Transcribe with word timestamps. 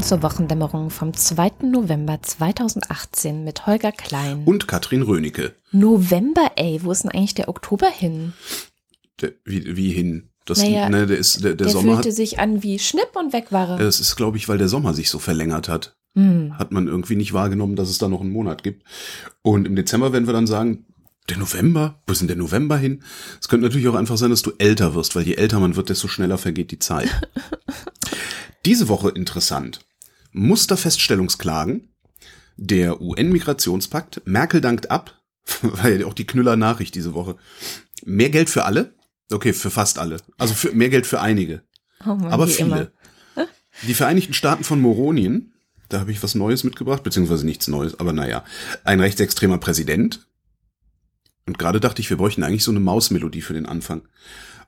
Willkommen 0.00 0.22
zur 0.22 0.30
Wochendämmerung 0.30 0.88
vom 0.88 1.12
2. 1.12 1.66
November 1.70 2.20
2018 2.22 3.44
mit 3.44 3.66
Holger 3.66 3.92
Klein. 3.92 4.44
Und 4.46 4.66
Katrin 4.66 5.02
Rönecke. 5.02 5.54
November, 5.72 6.52
ey, 6.56 6.80
wo 6.82 6.90
ist 6.90 7.02
denn 7.02 7.10
eigentlich 7.10 7.34
der 7.34 7.50
Oktober 7.50 7.90
hin? 7.90 8.32
Der, 9.20 9.32
wie, 9.44 9.76
wie 9.76 9.90
hin? 9.90 10.30
Das, 10.46 10.62
Naja, 10.62 10.88
ne, 10.88 11.06
der, 11.06 11.18
ist, 11.18 11.44
der, 11.44 11.50
der, 11.54 11.66
Der 11.66 11.68
Sommer 11.68 11.96
fühlte 11.96 12.08
hat, 12.08 12.16
sich 12.16 12.38
an 12.38 12.62
wie 12.62 12.78
Schnipp 12.78 13.10
und 13.14 13.34
weg 13.34 13.52
war 13.52 13.68
er. 13.68 13.76
das 13.76 14.00
ist, 14.00 14.16
glaube 14.16 14.38
ich, 14.38 14.48
weil 14.48 14.56
der 14.56 14.68
Sommer 14.68 14.94
sich 14.94 15.10
so 15.10 15.18
verlängert 15.18 15.68
hat. 15.68 15.98
Hm. 16.14 16.58
Hat 16.58 16.72
man 16.72 16.88
irgendwie 16.88 17.16
nicht 17.16 17.34
wahrgenommen, 17.34 17.76
dass 17.76 17.90
es 17.90 17.98
da 17.98 18.08
noch 18.08 18.22
einen 18.22 18.32
Monat 18.32 18.62
gibt. 18.62 18.84
Und 19.42 19.66
im 19.66 19.76
Dezember 19.76 20.14
werden 20.14 20.26
wir 20.26 20.32
dann 20.32 20.46
sagen, 20.46 20.86
der 21.28 21.36
November? 21.36 22.00
Wo 22.06 22.12
ist 22.12 22.20
denn 22.20 22.28
der 22.28 22.38
November 22.38 22.78
hin? 22.78 23.02
Es 23.38 23.50
könnte 23.50 23.66
natürlich 23.66 23.88
auch 23.88 23.96
einfach 23.96 24.16
sein, 24.16 24.30
dass 24.30 24.40
du 24.40 24.52
älter 24.56 24.94
wirst, 24.94 25.14
weil 25.14 25.24
je 25.24 25.34
älter 25.34 25.60
man 25.60 25.76
wird, 25.76 25.90
desto 25.90 26.08
schneller 26.08 26.38
vergeht 26.38 26.70
die 26.70 26.78
Zeit. 26.78 27.10
Diese 28.64 28.88
Woche 28.88 29.10
interessant. 29.10 29.80
Musterfeststellungsklagen. 30.32 31.88
Der 32.56 33.00
UN-Migrationspakt. 33.00 34.22
Merkel 34.26 34.60
dankt 34.60 34.90
ab. 34.90 35.20
War 35.62 35.88
ja 35.90 36.06
auch 36.06 36.14
die 36.14 36.26
Knüller-Nachricht 36.26 36.94
diese 36.94 37.14
Woche. 37.14 37.36
Mehr 38.04 38.30
Geld 38.30 38.50
für 38.50 38.64
alle? 38.64 38.94
Okay, 39.32 39.52
für 39.52 39.70
fast 39.70 39.98
alle. 39.98 40.18
Also 40.38 40.54
für 40.54 40.72
mehr 40.72 40.90
Geld 40.90 41.06
für 41.06 41.20
einige. 41.20 41.62
Oh 42.04 42.14
Mann, 42.14 42.32
Aber 42.32 42.46
viele. 42.46 42.92
immer. 43.36 43.46
Die 43.86 43.94
Vereinigten 43.94 44.34
Staaten 44.34 44.64
von 44.64 44.80
Moronien, 44.80 45.54
da 45.88 46.00
habe 46.00 46.12
ich 46.12 46.22
was 46.22 46.34
Neues 46.34 46.64
mitgebracht, 46.64 47.02
beziehungsweise 47.02 47.46
nichts 47.46 47.68
Neues, 47.68 47.98
aber 47.98 48.12
naja, 48.12 48.44
ein 48.84 49.00
rechtsextremer 49.00 49.58
Präsident. 49.58 50.26
Und 51.46 51.58
gerade 51.58 51.80
dachte 51.80 52.02
ich, 52.02 52.10
wir 52.10 52.16
bräuchten 52.16 52.42
eigentlich 52.42 52.64
so 52.64 52.70
eine 52.70 52.80
Mausmelodie 52.80 53.42
für 53.42 53.54
den 53.54 53.66
Anfang. 53.66 54.02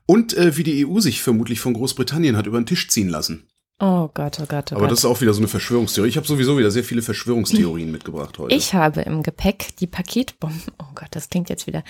Und 0.05 0.33
äh, 0.35 0.57
wie 0.57 0.63
die 0.63 0.85
EU 0.85 0.99
sich 0.99 1.21
vermutlich 1.21 1.59
von 1.59 1.73
Großbritannien 1.73 2.35
hat 2.35 2.47
über 2.47 2.59
den 2.59 2.65
Tisch 2.65 2.89
ziehen 2.89 3.09
lassen. 3.09 3.47
Oh 3.79 4.09
Gott, 4.13 4.39
oh 4.41 4.45
Gott, 4.47 4.71
oh 4.71 4.75
Aber 4.75 4.81
Gott. 4.81 4.91
das 4.91 4.99
ist 4.99 5.05
auch 5.05 5.19
wieder 5.21 5.33
so 5.33 5.39
eine 5.39 5.47
Verschwörungstheorie. 5.47 6.09
Ich 6.09 6.17
habe 6.17 6.27
sowieso 6.27 6.57
wieder 6.57 6.71
sehr 6.71 6.83
viele 6.83 7.01
Verschwörungstheorien 7.01 7.91
mitgebracht 7.91 8.37
heute. 8.37 8.55
Ich 8.55 8.73
habe 8.73 9.01
im 9.01 9.23
Gepäck 9.23 9.75
die 9.77 9.87
Paketbomben, 9.87 10.61
oh 10.79 10.85
Gott, 10.95 11.09
das 11.11 11.29
klingt 11.29 11.49
jetzt 11.49 11.67
wieder, 11.67 11.83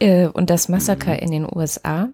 äh, 0.00 0.26
und 0.26 0.50
das 0.50 0.68
Massaker 0.68 1.12
Mhm. 1.12 1.18
in 1.20 1.30
den 1.30 1.46
USA. 1.56 2.10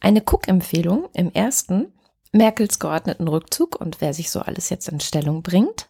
Eine 0.00 0.20
Cook-Empfehlung 0.20 1.08
im 1.14 1.32
ersten, 1.32 1.92
Merkels 2.32 2.78
geordneten 2.78 3.26
Rückzug 3.26 3.80
und 3.80 4.00
wer 4.00 4.14
sich 4.14 4.30
so 4.30 4.40
alles 4.40 4.68
jetzt 4.70 4.88
in 4.88 5.00
Stellung 5.00 5.42
bringt, 5.42 5.88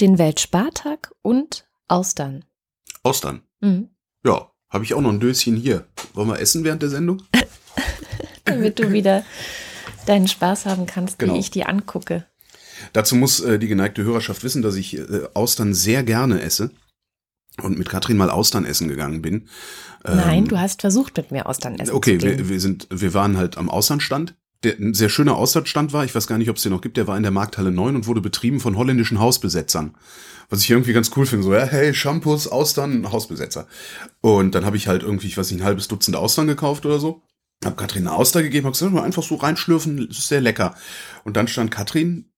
den 0.00 0.18
Weltspartag 0.18 1.12
und 1.22 1.66
Austern. 1.88 2.44
Austern. 3.02 3.42
Mhm. 3.60 3.88
Ja, 4.24 4.50
habe 4.68 4.84
ich 4.84 4.94
auch 4.94 5.00
noch 5.00 5.10
ein 5.10 5.18
Döschen 5.20 5.56
hier. 5.56 5.86
Wollen 6.14 6.28
wir 6.28 6.38
essen 6.38 6.62
während 6.62 6.82
der 6.82 6.90
Sendung? 6.90 7.22
Damit 8.44 8.78
du 8.78 8.92
wieder 8.92 9.24
deinen 10.10 10.28
Spaß 10.28 10.66
haben 10.66 10.86
kannst, 10.86 11.18
Genau. 11.18 11.34
wie 11.34 11.38
ich 11.38 11.50
die 11.50 11.64
angucke. 11.64 12.26
Dazu 12.92 13.14
muss 13.16 13.40
äh, 13.40 13.58
die 13.58 13.68
geneigte 13.68 14.02
Hörerschaft 14.04 14.42
wissen, 14.44 14.62
dass 14.62 14.74
ich 14.76 14.96
äh, 14.98 15.06
Austern 15.34 15.74
sehr 15.74 16.02
gerne 16.02 16.40
esse 16.40 16.70
und 17.62 17.78
mit 17.78 17.88
Katrin 17.88 18.16
mal 18.16 18.30
Austern 18.30 18.64
essen 18.64 18.88
gegangen 18.88 19.22
bin. 19.22 19.48
Nein, 20.04 20.38
Ähm, 20.44 20.48
du 20.48 20.58
hast 20.58 20.80
versucht, 20.80 21.16
mit 21.16 21.30
mir 21.30 21.46
Austern 21.46 21.78
essen 21.78 21.92
Okay, 21.94 22.18
zu 22.18 22.26
gehen. 22.26 22.38
wir, 22.38 22.48
wir 22.48 22.60
sind, 22.60 22.86
wir 22.90 23.12
waren 23.14 23.36
halt 23.36 23.58
am 23.58 23.68
Austernstand. 23.68 24.34
Der 24.62 24.78
ein 24.78 24.92
sehr 24.92 25.08
schöner 25.08 25.36
Austernstand 25.36 25.94
war. 25.94 26.04
Ich 26.04 26.14
weiß 26.14 26.26
gar 26.26 26.36
nicht, 26.36 26.50
ob 26.50 26.56
es 26.56 26.62
den 26.62 26.72
noch 26.72 26.82
gibt. 26.82 26.98
Der 26.98 27.06
war 27.06 27.16
in 27.16 27.22
der 27.22 27.32
Markthalle 27.32 27.70
9 27.70 27.96
und 27.96 28.06
wurde 28.06 28.20
betrieben 28.20 28.60
von 28.60 28.76
holländischen 28.76 29.18
Hausbesetzern. 29.18 29.94
Was 30.50 30.60
ich 30.60 30.70
irgendwie 30.70 30.92
ganz 30.92 31.10
cool 31.16 31.24
finde. 31.24 31.44
So, 31.44 31.54
ja, 31.54 31.64
hey, 31.64 31.94
Shampoos, 31.94 32.46
Austern, 32.46 33.10
Hausbesetzer. 33.10 33.66
Und 34.20 34.54
dann 34.54 34.66
habe 34.66 34.76
ich 34.76 34.86
halt 34.86 35.02
irgendwie, 35.02 35.28
ich 35.28 35.38
weiß 35.38 35.50
nicht, 35.50 35.60
ein 35.62 35.64
halbes 35.64 35.88
Dutzend 35.88 36.14
Austern 36.16 36.46
gekauft 36.46 36.84
oder 36.84 36.98
so. 36.98 37.22
Hab 37.64 37.76
Katrin 37.76 38.06
eine 38.06 38.16
Auster 38.16 38.42
gegeben, 38.42 38.66
hab 38.66 38.72
gesagt, 38.72 38.96
einfach 38.96 39.22
so 39.22 39.34
reinschlürfen, 39.34 40.08
das 40.08 40.18
ist 40.18 40.28
sehr 40.28 40.40
lecker. 40.40 40.74
Und 41.24 41.36
dann 41.36 41.46
stand 41.46 41.70
Katrin, 41.70 42.30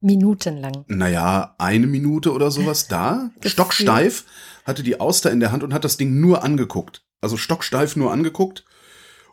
Minutenlang. 0.00 0.84
naja, 0.88 1.54
eine 1.58 1.86
Minute 1.86 2.32
oder 2.32 2.50
sowas 2.50 2.88
da, 2.88 3.30
stocksteif, 3.44 4.24
hatte 4.64 4.82
die 4.82 4.98
Auster 5.00 5.30
in 5.30 5.40
der 5.40 5.52
Hand 5.52 5.62
und 5.62 5.72
hat 5.72 5.84
das 5.84 5.96
Ding 5.96 6.20
nur 6.20 6.42
angeguckt. 6.42 7.04
Also 7.20 7.36
stocksteif 7.36 7.96
nur 7.96 8.12
angeguckt. 8.12 8.64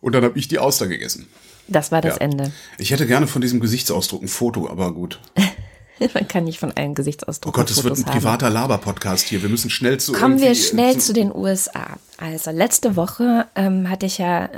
Und 0.01 0.13
dann 0.13 0.23
habe 0.23 0.38
ich 0.38 0.47
die 0.47 0.59
Auster 0.59 0.88
gegessen. 0.88 1.27
Das 1.67 1.91
war 1.91 2.01
das 2.01 2.16
Ja. 2.16 2.22
Ende. 2.22 2.51
Ich 2.77 2.91
hätte 2.91 3.07
gerne 3.07 3.25
von 3.25 3.41
diesem 3.41 3.59
Gesichtsausdruck 3.59 4.22
ein 4.22 4.27
Foto, 4.27 4.69
aber 4.69 4.93
gut. 4.93 5.19
Man 6.13 6.27
kann 6.27 6.43
nicht 6.43 6.59
von 6.59 6.72
allen 6.73 6.91
Oh 6.91 6.95
Gesichtsausdrucken 6.95 7.55
Gott, 7.61 7.72
es 7.72 7.83
wird 7.83 7.93
ein 7.93 7.97
Fotos 7.97 8.11
privater 8.11 8.49
Laber-Podcast 8.49 9.25
hier. 9.27 9.41
Wir 9.41 9.49
müssen 9.49 9.69
schnell 9.69 9.99
zu. 9.99 10.11
Kommen 10.11 10.41
wir 10.41 10.51
äh, 10.51 10.55
schnell 10.55 10.97
zu 10.97 11.13
den 11.13 11.33
USA. 11.33 11.97
Also 12.17 12.51
letzte 12.51 12.95
Woche 12.95 13.47
ähm, 13.55 13.89
hatte 13.89 14.05
ich 14.05 14.17
ja 14.17 14.49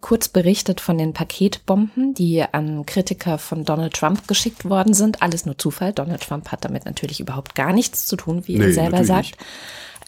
kurz 0.00 0.28
berichtet 0.28 0.80
von 0.80 0.98
den 0.98 1.12
Paketbomben, 1.12 2.14
die 2.14 2.42
an 2.42 2.86
Kritiker 2.86 3.38
von 3.38 3.64
Donald 3.64 3.94
Trump 3.94 4.26
geschickt 4.28 4.64
worden 4.64 4.94
sind. 4.94 5.22
Alles 5.22 5.46
nur 5.46 5.58
Zufall. 5.58 5.92
Donald 5.92 6.22
Trump 6.22 6.50
hat 6.50 6.64
damit 6.64 6.84
natürlich 6.84 7.20
überhaupt 7.20 7.54
gar 7.54 7.72
nichts 7.72 8.06
zu 8.06 8.16
tun, 8.16 8.46
wie 8.46 8.54
er 8.56 8.66
Nee, 8.66 8.72
selber 8.72 9.00
natürlich 9.00 9.30
sagt. 9.30 9.36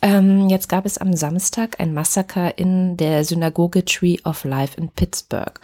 Ähm, 0.02 0.48
jetzt 0.48 0.68
gab 0.68 0.84
es 0.86 0.98
am 0.98 1.14
Samstag 1.14 1.80
ein 1.80 1.94
Massaker 1.94 2.58
in 2.58 2.96
der 2.96 3.24
Synagoge 3.24 3.84
Tree 3.84 4.18
of 4.24 4.44
Life 4.44 4.78
in 4.78 4.88
Pittsburgh. 4.90 5.58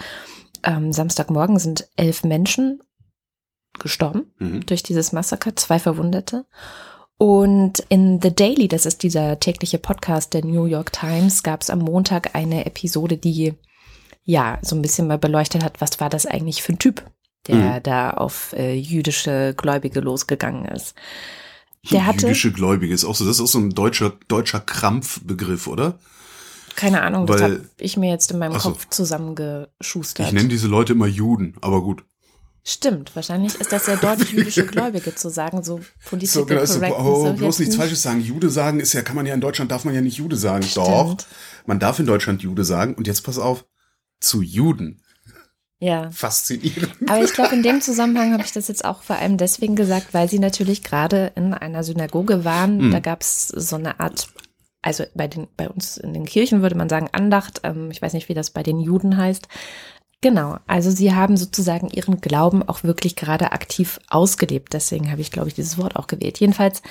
Ähm, 0.63 0.93
Samstagmorgen 0.93 1.59
sind 1.59 1.89
elf 1.97 2.25
Menschen 2.25 2.81
gestorben 3.79 4.33
Mhm. 4.39 4.67
durch 4.67 4.83
dieses 4.83 5.13
Massaker, 5.13 5.57
zwei 5.57 5.79
Verwundete. 5.79 6.47
Und 7.19 7.81
in 7.91 8.19
The 8.23 8.35
Daily, 8.35 8.67
das 8.67 8.87
ist 8.87 9.03
dieser 9.03 9.39
tägliche 9.41 9.79
Podcast 9.79 10.33
der 10.33 10.45
New 10.45 10.65
York 10.65 10.93
Times, 10.93 11.43
gab 11.43 11.61
es 11.61 11.69
am 11.69 11.81
Montag 11.81 12.35
eine 12.35 12.65
Episode, 12.65 13.19
die 13.19 13.55
ja 14.31 14.59
so 14.63 14.77
ein 14.77 14.83
bisschen 14.83 15.07
mal 15.09 15.19
beleuchtet 15.19 15.65
hat, 15.65 15.81
was 15.81 16.01
war 16.01 16.09
das 16.11 16.27
eigentlich 16.27 16.63
für 16.63 16.73
ein 16.73 16.79
Typ, 16.79 17.03
der 17.49 17.57
Mhm. 17.57 17.83
da 17.83 18.11
auf 18.11 18.53
äh, 18.53 18.75
jüdische 18.75 19.55
Gläubige 19.57 20.01
losgegangen 20.01 20.65
ist. 20.67 20.95
Der 21.91 22.05
hatte, 22.07 22.27
Jüdische 22.27 22.53
Gläubige 22.53 22.93
ist 22.93 23.05
auch 23.05 23.15
so. 23.15 23.25
Das 23.25 23.37
ist 23.37 23.43
auch 23.43 23.47
so 23.47 23.59
ein 23.59 23.71
deutscher, 23.71 24.13
deutscher 24.29 24.61
Krampfbegriff, 24.61 25.67
oder? 25.67 25.99
keine 26.77 27.03
Ahnung, 27.03 27.27
das 27.27 27.41
weil- 27.41 27.53
habe 27.57 27.61
ich 27.79 27.97
mir 27.99 28.11
jetzt 28.11 28.31
in 28.31 28.39
meinem 28.39 28.55
Ach 28.55 28.61
so. 28.61 28.71
Kopf 28.71 28.89
zusammengeschustert. 28.89 30.27
Ich 30.29 30.33
nenne 30.33 30.49
diese 30.49 30.67
Leute 30.69 30.93
immer 30.95 31.07
Juden, 31.07 31.55
aber 31.61 31.83
gut. 31.83 32.05
Stimmt, 32.63 33.15
wahrscheinlich 33.17 33.55
ist 33.61 33.73
das 33.73 33.87
ja 33.87 33.97
dort 34.01 34.23
jüdische 34.31 34.65
Gläubige 34.73 35.15
zu 35.15 35.29
sagen, 35.31 35.63
so 35.63 35.81
political 36.09 36.43
So, 36.43 36.47
genau, 36.47 36.65
so, 36.65 36.81
oh, 37.29 37.33
bloß 37.33 37.59
nichts 37.59 37.73
nicht- 37.75 37.81
Falsches 37.81 38.03
sagen. 38.03 38.21
Jude 38.21 38.51
sagen 38.51 38.81
ist 38.81 38.93
ja, 38.93 39.03
kann 39.03 39.17
man 39.17 39.27
ja 39.27 39.35
in 39.35 39.41
Deutschland, 39.41 39.71
darf 39.71 39.85
man 39.85 39.95
ja 39.95 40.01
nicht 40.01 40.17
Jude 40.19 40.37
sagen. 40.37 40.65
Doch. 40.75 41.07
Stimmt. 41.07 41.27
Man 41.67 41.79
darf 41.81 41.99
in 41.99 42.07
Deutschland 42.07 42.43
Jude 42.43 42.65
sagen. 42.65 42.95
Und 42.95 43.07
jetzt 43.07 43.23
pass 43.23 43.39
auf. 43.39 43.65
Zu 44.21 44.43
Juden. 44.43 45.03
Ja. 45.81 46.11
Faszinierend. 46.11 46.95
Aber 47.09 47.25
ich 47.25 47.33
glaube, 47.33 47.55
in 47.55 47.63
dem 47.63 47.81
Zusammenhang 47.81 48.33
habe 48.33 48.45
ich 48.45 48.53
das 48.53 48.69
jetzt 48.69 48.85
auch 48.85 49.03
vor 49.03 49.17
allem 49.17 49.39
deswegen 49.39 49.77
gesagt, 49.77 50.13
weil 50.13 50.29
sie 50.29 50.39
natürlich 50.39 50.83
gerade 50.83 51.33
in 51.37 51.55
einer 51.55 51.83
Synagoge 51.83 52.45
waren. 52.45 52.81
Hm. 52.81 52.91
Da 52.91 53.01
gab 53.01 53.23
es 53.23 53.49
so 53.49 53.77
eine 53.77 53.99
Art, 53.99 54.29
also 54.83 55.05
bei, 55.15 55.27
den, 55.27 55.49
bei 55.57 55.71
uns 55.71 55.97
in 55.97 56.13
den 56.13 56.27
Kirchen 56.27 56.61
würde 56.61 56.77
man 56.77 56.91
sagen 56.91 57.09
Andacht. 57.13 57.63
Ähm, 57.65 57.91
ich 57.91 58.03
weiß 58.03 58.13
nicht, 58.13 58.29
wie 58.29 58.35
das 58.35 58.51
bei 58.51 58.63
den 58.63 58.79
Juden 58.79 59.17
heißt. 59.17 59.49
Genau, 60.23 60.59
also 60.67 60.91
sie 60.91 61.15
haben 61.15 61.39
sozusagen 61.39 61.89
ihren 61.89 62.21
Glauben 62.21 62.63
auch 62.63 62.85
wirklich 62.85 63.17
gerade 63.17 63.53
aktiv 63.53 63.99
ausgelebt. 64.09 64.75
Deswegen 64.75 65.11
habe 65.11 65.23
ich, 65.23 65.33
glaube 65.33 65.49
ich, 65.49 65.55
dieses 65.55 65.79
Wort 65.79 65.97
auch 65.97 66.09
gewählt. 66.09 66.41
Jedenfalls, 66.41 66.83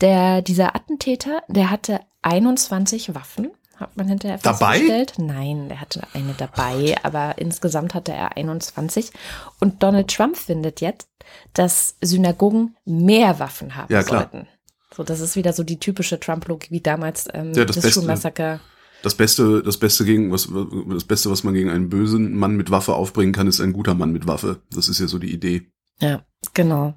der, 0.00 0.42
dieser 0.42 0.76
Attentäter, 0.76 1.42
der 1.48 1.72
hatte 1.72 2.00
21 2.22 3.16
Waffen, 3.16 3.50
hat 3.78 3.96
man 3.96 4.08
hinterher 4.08 4.38
Dabei? 4.42 4.72
festgestellt. 4.78 5.14
Nein, 5.18 5.68
der 5.68 5.80
hatte 5.80 6.02
eine 6.12 6.34
dabei, 6.36 6.96
aber 7.02 7.38
insgesamt 7.38 7.94
hatte 7.94 8.12
er 8.12 8.36
21. 8.36 9.10
Und 9.60 9.82
Donald 9.82 10.08
Trump 10.14 10.36
findet 10.36 10.80
jetzt, 10.80 11.08
dass 11.54 11.96
Synagogen 12.00 12.76
mehr 12.84 13.38
Waffen 13.38 13.76
haben 13.76 13.92
Ja, 13.92 14.02
klar. 14.02 14.28
sollten. 14.30 14.48
So, 14.96 15.02
das 15.04 15.20
ist 15.20 15.36
wieder 15.36 15.52
so 15.52 15.62
die 15.62 15.78
typische 15.78 16.18
Trump-Logik 16.18 16.70
wie 16.70 16.80
damals 16.80 17.28
ähm, 17.32 17.52
Ja, 17.54 17.64
das 17.64 17.76
das, 17.76 17.84
Beste. 17.84 18.00
Schulmassaker. 18.00 18.60
Das 19.02 19.14
Beste, 19.14 19.62
das 19.62 19.76
Beste 19.76 20.04
gegen, 20.04 20.32
was, 20.32 20.48
das 20.90 21.04
Beste, 21.04 21.30
was 21.30 21.44
man 21.44 21.54
gegen 21.54 21.70
einen 21.70 21.88
bösen 21.88 22.34
Mann 22.36 22.56
mit 22.56 22.70
Waffe 22.72 22.94
aufbringen 22.94 23.32
kann, 23.32 23.46
ist 23.46 23.60
ein 23.60 23.72
guter 23.72 23.94
Mann 23.94 24.10
mit 24.10 24.26
Waffe. 24.26 24.60
Das 24.72 24.88
ist 24.88 24.98
ja 24.98 25.06
so 25.06 25.18
die 25.18 25.32
Idee. 25.32 25.70
Ja, 26.00 26.24
genau. 26.54 26.94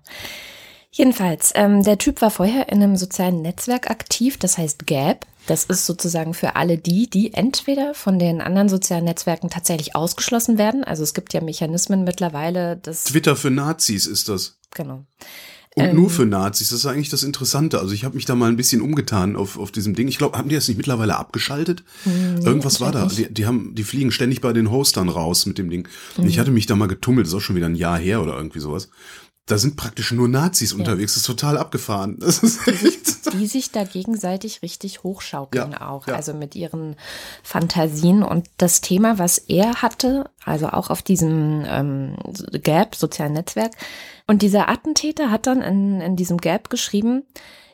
Jedenfalls, 0.94 1.52
ähm, 1.56 1.84
der 1.84 1.98
Typ 1.98 2.22
war 2.22 2.32
vorher 2.32 2.68
in 2.70 2.84
einem 2.84 2.98
sozialen 2.98 3.42
Netzwerk 3.42 3.90
aktiv, 3.90 4.38
das 4.38 4.58
heißt 4.58 4.86
Gap. 4.88 5.26
Das 5.48 5.64
ist 5.64 5.86
sozusagen 5.86 6.34
für 6.34 6.56
alle 6.56 6.78
die, 6.78 7.10
die 7.10 7.34
entweder 7.34 7.94
von 7.96 8.20
den 8.20 8.42
anderen 8.42 8.70
sozialen 8.70 9.06
Netzwerken 9.06 9.50
tatsächlich 9.50 9.96
ausgeschlossen 9.96 10.58
werden. 10.58 10.84
Also 10.84 11.02
es 11.04 11.14
gibt 11.14 11.34
ja 11.34 11.42
Mechanismen 11.42 12.04
mittlerweile, 12.04 12.78
das 12.78 13.06
Twitter 13.06 13.36
für 13.36 13.50
Nazis 13.50 14.06
ist 14.06 14.30
das. 14.30 14.58
genau. 14.76 15.06
Und 15.74 15.86
Ähm. 15.86 15.96
nur 15.96 16.10
für 16.10 16.26
Nazis, 16.26 16.72
das 16.72 16.80
ist 16.80 16.86
eigentlich 16.86 17.10
das 17.10 17.24
Interessante. 17.24 17.80
Also 17.80 17.94
ich 17.94 18.04
habe 18.04 18.16
mich 18.16 18.26
da 18.26 18.36
mal 18.36 18.50
ein 18.50 18.58
bisschen 18.58 18.82
umgetan 18.82 19.38
auf, 19.38 19.58
auf 19.58 19.72
diesem 19.72 19.96
Ding. 19.96 20.10
Ich 20.10 20.18
glaube, 20.18 20.38
haben 20.38 20.50
die 20.50 20.56
das 20.56 20.68
nicht 20.68 20.76
mittlerweile 20.76 21.16
abgeschaltet? 21.16 21.86
Hm, 22.04 22.42
Irgendwas 22.46 22.82
war 22.82 22.92
da. 22.92 23.06
Die, 23.06 23.34
die 23.34 23.46
haben, 23.46 23.74
die 23.74 23.84
fliegen 23.86 24.12
ständig 24.12 24.42
bei 24.42 24.52
den 24.52 24.70
Hostern 24.70 25.08
raus 25.08 25.46
mit 25.46 25.58
dem 25.58 25.70
Ding. 25.70 25.88
Und 26.18 26.26
Mhm. 26.26 26.30
ich 26.30 26.40
hatte 26.40 26.52
mich 26.52 26.66
da 26.66 26.76
mal 26.76 26.88
getummelt, 26.88 27.26
das 27.26 27.32
ist 27.32 27.38
auch 27.38 27.42
schon 27.42 27.56
wieder 27.56 27.68
ein 27.68 27.76
Jahr 27.76 27.98
her 27.98 28.22
oder 28.22 28.36
irgendwie 28.36 28.60
sowas. 28.60 28.90
Da 29.52 29.58
sind 29.58 29.76
praktisch 29.76 30.14
nur 30.14 30.30
Nazis 30.30 30.72
unterwegs. 30.72 31.14
Das 31.14 31.18
ist 31.18 31.26
total 31.28 31.58
abgefahren. 31.58 32.18
Das 32.20 32.42
ist 32.42 32.66
die, 32.66 32.72
sich, 32.72 33.02
die 33.34 33.48
sich 33.48 33.72
da 33.72 33.84
gegenseitig 33.84 34.62
richtig 34.62 35.04
hochschaukeln 35.04 35.74
Ja, 35.74 35.90
auch, 35.90 36.08
ja. 36.08 36.16
also 36.16 36.34
mit 36.34 36.56
ihren 36.56 36.96
Fantasien. 37.44 38.24
Und 38.24 38.48
das 38.56 38.80
Thema, 38.80 39.20
was 39.20 39.38
er 39.38 39.82
hatte, 39.82 40.30
also 40.46 40.70
auch 40.70 40.90
auf 40.90 41.02
diesem 41.02 41.66
ähm, 41.68 42.16
Gap, 42.64 42.96
sozialen 42.96 43.34
Netzwerk, 43.34 43.74
und 44.26 44.42
dieser 44.42 44.70
Attentäter 44.70 45.30
hat 45.30 45.48
dann 45.48 45.62
in, 45.62 46.00
in 46.00 46.16
diesem 46.16 46.38
Gap 46.38 46.70
geschrieben, 46.70 47.24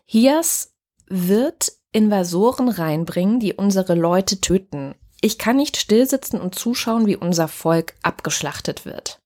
Hias 0.05 0.73
wird 1.07 1.73
Invasoren 1.91 2.69
reinbringen, 2.69 3.39
die 3.39 3.53
unsere 3.53 3.93
Leute 3.93 4.41
töten. 4.41 4.95
Ich 5.21 5.37
kann 5.37 5.57
nicht 5.57 5.77
stillsitzen 5.77 6.41
und 6.41 6.55
zuschauen, 6.55 7.05
wie 7.05 7.15
unser 7.15 7.47
Volk 7.47 7.93
abgeschlachtet 8.01 8.85
wird. 8.85 9.19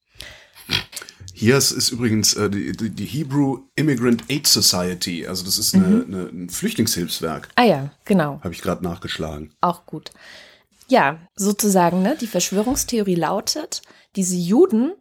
Hias 1.42 1.72
ist 1.72 1.90
übrigens 1.92 2.36
äh, 2.36 2.50
die, 2.50 2.72
die 2.72 2.90
die 2.92 3.06
Hebrew 3.06 3.60
Immigrant 3.76 4.24
Aid 4.30 4.46
Society. 4.48 5.26
Also 5.28 5.44
das 5.44 5.58
ist 5.58 5.74
eine, 5.74 5.86
Mhm. 5.88 6.14
eine, 6.14 6.24
ein 6.30 6.50
Flüchtlingshilfswerk. 6.50 7.50
Ah 7.56 7.64
ja, 7.64 7.90
genau. 8.06 8.40
Habe 8.44 8.54
ich 8.54 8.62
gerade 8.62 8.84
nachgeschlagen. 8.84 9.52
Auch 9.60 9.86
gut. 9.88 10.12
Ja, 10.88 11.20
sozusagen, 11.36 12.02
ne? 12.04 12.16
Die 12.20 12.28
Verschwörungstheorie 12.28 13.16
lautet, 13.16 13.82
diese 14.16 14.36
Juden 14.36 14.92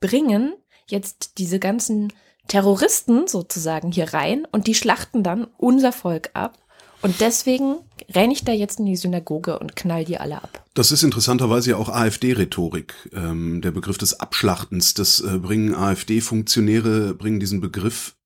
bringen 0.00 0.54
jetzt 0.88 1.38
diese 1.38 1.58
ganzen 1.58 2.12
Terroristen 2.46 3.26
sozusagen 3.26 3.90
hier 3.92 4.14
rein 4.14 4.46
und 4.52 4.66
die 4.68 4.74
schlachten 4.74 5.22
dann 5.22 5.48
unser 5.56 5.92
Volk 5.92 6.30
ab. 6.34 6.58
Und 7.00 7.20
deswegen 7.20 7.76
renne 8.10 8.32
ich 8.32 8.44
da 8.44 8.52
jetzt 8.52 8.80
in 8.80 8.86
die 8.86 8.96
Synagoge 8.96 9.58
und 9.58 9.76
knall 9.76 10.04
die 10.04 10.18
alle 10.18 10.42
ab. 10.42 10.64
Das 10.74 10.90
ist 10.90 11.02
interessanterweise 11.02 11.70
ja 11.70 11.76
auch 11.76 11.88
AfD-Rhetorik. 11.88 12.94
Ähm, 13.12 13.60
der 13.60 13.70
Begriff 13.70 13.98
des 13.98 14.18
Abschlachtens, 14.18 14.94
das 14.94 15.20
äh, 15.20 15.38
bringen 15.38 15.74
AfD-Funktionäre, 15.74 17.14
bringen 17.14 17.40
diesen 17.40 17.60
Begriff 17.60 18.16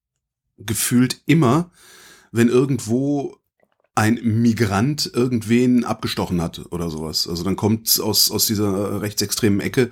gefühlt 0.58 1.20
immer, 1.26 1.70
wenn 2.30 2.48
irgendwo 2.48 3.36
ein 3.94 4.18
Migrant 4.22 5.10
irgendwen 5.12 5.84
abgestochen 5.84 6.40
hat 6.40 6.62
oder 6.70 6.88
sowas. 6.88 7.28
Also 7.28 7.44
dann 7.44 7.56
kommt 7.56 8.00
aus, 8.00 8.30
aus 8.30 8.46
dieser 8.46 9.02
rechtsextremen 9.02 9.60
Ecke 9.60 9.90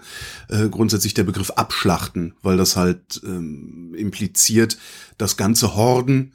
äh, 0.49 0.69
grundsätzlich 0.71 1.13
der 1.13 1.25
Begriff 1.25 1.51
Abschlachten, 1.51 2.35
weil 2.43 2.57
das 2.57 2.77
halt 2.77 3.21
ähm, 3.25 3.95
impliziert, 3.95 4.79
dass 5.19 5.37
ganze 5.37 5.75
Horden 5.75 6.33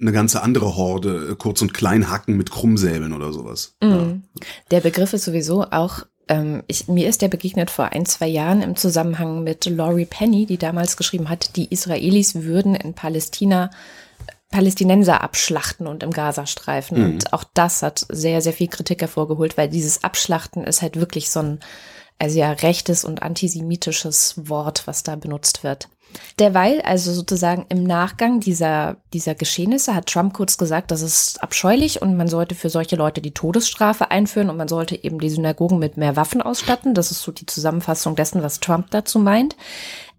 eine 0.00 0.12
ganze 0.12 0.42
andere 0.42 0.76
Horde 0.76 1.30
äh, 1.32 1.34
kurz 1.36 1.62
und 1.62 1.74
klein 1.74 2.10
hacken 2.10 2.36
mit 2.36 2.50
Krummsäbeln 2.50 3.12
oder 3.12 3.32
sowas. 3.32 3.76
Mhm. 3.82 4.24
Der 4.70 4.80
Begriff 4.80 5.12
ist 5.12 5.24
sowieso 5.24 5.64
auch, 5.70 6.02
ähm, 6.28 6.62
ich, 6.66 6.88
mir 6.88 7.08
ist 7.08 7.22
der 7.22 7.28
begegnet 7.28 7.70
vor 7.70 7.86
ein, 7.86 8.06
zwei 8.06 8.26
Jahren 8.26 8.62
im 8.62 8.76
Zusammenhang 8.76 9.42
mit 9.44 9.64
Laurie 9.66 10.06
Penny, 10.06 10.46
die 10.46 10.58
damals 10.58 10.96
geschrieben 10.96 11.28
hat, 11.28 11.56
die 11.56 11.72
Israelis 11.72 12.34
würden 12.42 12.74
in 12.74 12.94
Palästina 12.94 13.70
Palästinenser 14.50 15.22
abschlachten 15.22 15.86
und 15.86 16.02
im 16.02 16.12
Gazastreifen. 16.12 16.98
Mhm. 16.98 17.04
Und 17.04 17.32
auch 17.32 17.44
das 17.54 17.82
hat 17.82 18.06
sehr, 18.08 18.40
sehr 18.40 18.52
viel 18.52 18.68
Kritik 18.68 19.00
hervorgeholt, 19.00 19.56
weil 19.56 19.68
dieses 19.68 20.04
Abschlachten 20.04 20.64
ist 20.64 20.82
halt 20.82 20.96
wirklich 20.96 21.30
so 21.30 21.40
ein, 21.40 21.60
also 22.18 22.38
ja, 22.38 22.52
rechtes 22.52 23.04
und 23.04 23.22
antisemitisches 23.22 24.34
Wort, 24.36 24.86
was 24.86 25.02
da 25.02 25.16
benutzt 25.16 25.64
wird. 25.64 25.88
Derweil, 26.38 26.80
also 26.82 27.12
sozusagen 27.12 27.66
im 27.68 27.84
Nachgang 27.84 28.40
dieser, 28.40 28.98
dieser 29.12 29.34
Geschehnisse, 29.34 29.94
hat 29.94 30.06
Trump 30.06 30.34
kurz 30.34 30.58
gesagt, 30.58 30.90
das 30.90 31.02
ist 31.02 31.42
abscheulich 31.42 32.02
und 32.02 32.16
man 32.16 32.28
sollte 32.28 32.54
für 32.54 32.70
solche 32.70 32.96
Leute 32.96 33.20
die 33.20 33.32
Todesstrafe 33.32 34.10
einführen 34.10 34.50
und 34.50 34.56
man 34.56 34.68
sollte 34.68 35.02
eben 35.02 35.18
die 35.18 35.30
Synagogen 35.30 35.78
mit 35.78 35.96
mehr 35.96 36.16
Waffen 36.16 36.42
ausstatten. 36.42 36.94
Das 36.94 37.10
ist 37.10 37.22
so 37.22 37.32
die 37.32 37.46
Zusammenfassung 37.46 38.16
dessen, 38.16 38.42
was 38.42 38.60
Trump 38.60 38.90
dazu 38.90 39.18
meint. 39.18 39.56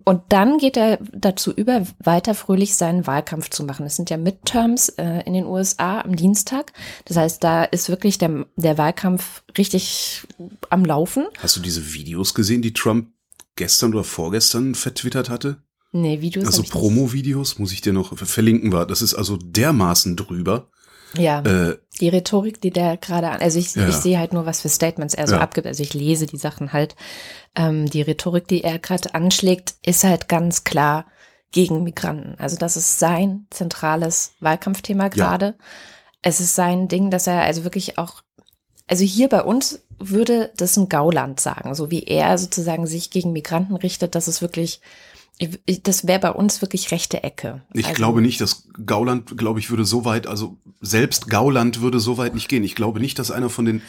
Und 0.07 0.21
dann 0.29 0.57
geht 0.57 0.77
er 0.77 0.99
dazu 1.11 1.51
über, 1.51 1.85
weiter 1.99 2.33
fröhlich 2.33 2.75
seinen 2.77 3.05
Wahlkampf 3.05 3.49
zu 3.49 3.65
machen. 3.65 3.85
Es 3.85 3.97
sind 3.97 4.09
ja 4.09 4.15
Midterms 4.15 4.87
äh, 4.87 5.21
in 5.25 5.33
den 5.33 5.45
USA 5.45 5.99
am 5.99 6.15
Dienstag. 6.15 6.71
Das 7.03 7.17
heißt, 7.17 7.43
da 7.43 7.65
ist 7.65 7.89
wirklich 7.89 8.17
der, 8.17 8.45
der 8.55 8.77
Wahlkampf 8.77 9.43
richtig 9.57 10.25
am 10.69 10.85
Laufen. 10.85 11.25
Hast 11.39 11.57
du 11.57 11.59
diese 11.59 11.93
Videos 11.93 12.33
gesehen, 12.33 12.61
die 12.61 12.71
Trump 12.71 13.09
gestern 13.57 13.93
oder 13.93 14.05
vorgestern 14.05 14.75
vertwittert 14.75 15.29
hatte? 15.29 15.57
Nee, 15.91 16.21
Videos. 16.21 16.45
Also. 16.45 16.63
Promo-Videos 16.63 17.59
muss 17.59 17.71
ich 17.71 17.81
dir 17.81 17.93
noch 17.93 18.17
verlinken 18.17 18.71
war. 18.71 18.85
Das 18.85 19.01
ist 19.01 19.13
also 19.15 19.37
dermaßen 19.37 20.15
drüber. 20.15 20.69
Ja, 21.17 21.39
Äh, 21.41 21.77
die 22.01 22.09
Rhetorik, 22.09 22.59
die 22.61 22.71
der 22.71 22.97
gerade 22.97 23.29
an, 23.29 23.39
also 23.39 23.57
ich, 23.59 23.73
Ja. 23.75 23.87
ich 23.87 23.95
sehe 23.95 24.19
halt 24.19 24.33
nur, 24.33 24.45
was 24.45 24.61
für 24.61 24.69
Statements 24.69 25.13
er 25.13 25.27
so 25.27 25.35
Ja. 25.35 25.41
abgibt. 25.41 25.65
Also 25.65 25.81
ich 25.81 25.93
lese 25.93 26.25
die 26.25 26.37
Sachen 26.37 26.73
halt. 26.73 26.95
Ähm, 27.55 27.89
die 27.89 28.01
Rhetorik, 28.01 28.47
die 28.47 28.63
er 28.63 28.77
gerade 28.77 29.15
anschlägt, 29.15 29.75
ist 29.85 30.03
halt 30.03 30.27
ganz 30.27 30.65
klar 30.65 31.05
gegen 31.51 31.83
Migranten. 31.83 32.35
Also 32.39 32.57
das 32.57 32.75
ist 32.75 32.99
sein 32.99 33.47
zentrales 33.51 34.33
Wahlkampfthema 34.41 35.07
gerade. 35.07 35.55
Es 36.21 36.41
ist 36.41 36.55
sein 36.55 36.89
Ding, 36.89 37.09
dass 37.09 37.25
er 37.25 37.43
also 37.43 37.63
wirklich 37.63 37.97
auch, 37.97 38.21
also 38.87 39.05
hier 39.05 39.29
bei 39.29 39.43
uns 39.43 39.81
würde 39.97 40.51
das 40.57 40.75
ein 40.75 40.89
Gauland 40.89 41.39
sagen, 41.39 41.73
so 41.73 41.89
wie 41.89 42.03
er 42.03 42.37
sozusagen 42.37 42.85
sich 42.85 43.09
gegen 43.11 43.31
Migranten 43.31 43.77
richtet, 43.77 44.13
das 44.13 44.27
ist 44.27 44.41
wirklich, 44.41 44.81
ich- 45.39 45.83
das 45.83 46.07
wäre 46.07 46.19
bei 46.19 46.31
uns 46.31 46.61
wirklich 46.61 46.91
rechte 46.91 47.23
Ecke. 47.23 47.61
ich 47.73 47.85
also, 47.85 47.95
glaube 47.95 48.21
nicht, 48.21 48.41
dass 48.41 48.67
Gauland, 48.85 49.37
glaube 49.37 49.59
ich, 49.59 49.69
würde 49.69 49.85
so 49.85 50.03
weit, 50.05 50.25
also 50.27 50.57
selbst 50.81 51.29
Gauland 51.29 51.81
würde 51.81 51.99
so 51.99 52.17
weit 52.17 52.33
nicht 52.35 52.47
gehen. 52.49 52.63
Ich 52.63 52.75
glaube 52.75 52.99
nicht, 52.99 53.19
dass 53.19 53.31
einer 53.31 53.49
von 53.49 53.65
den 53.65 53.81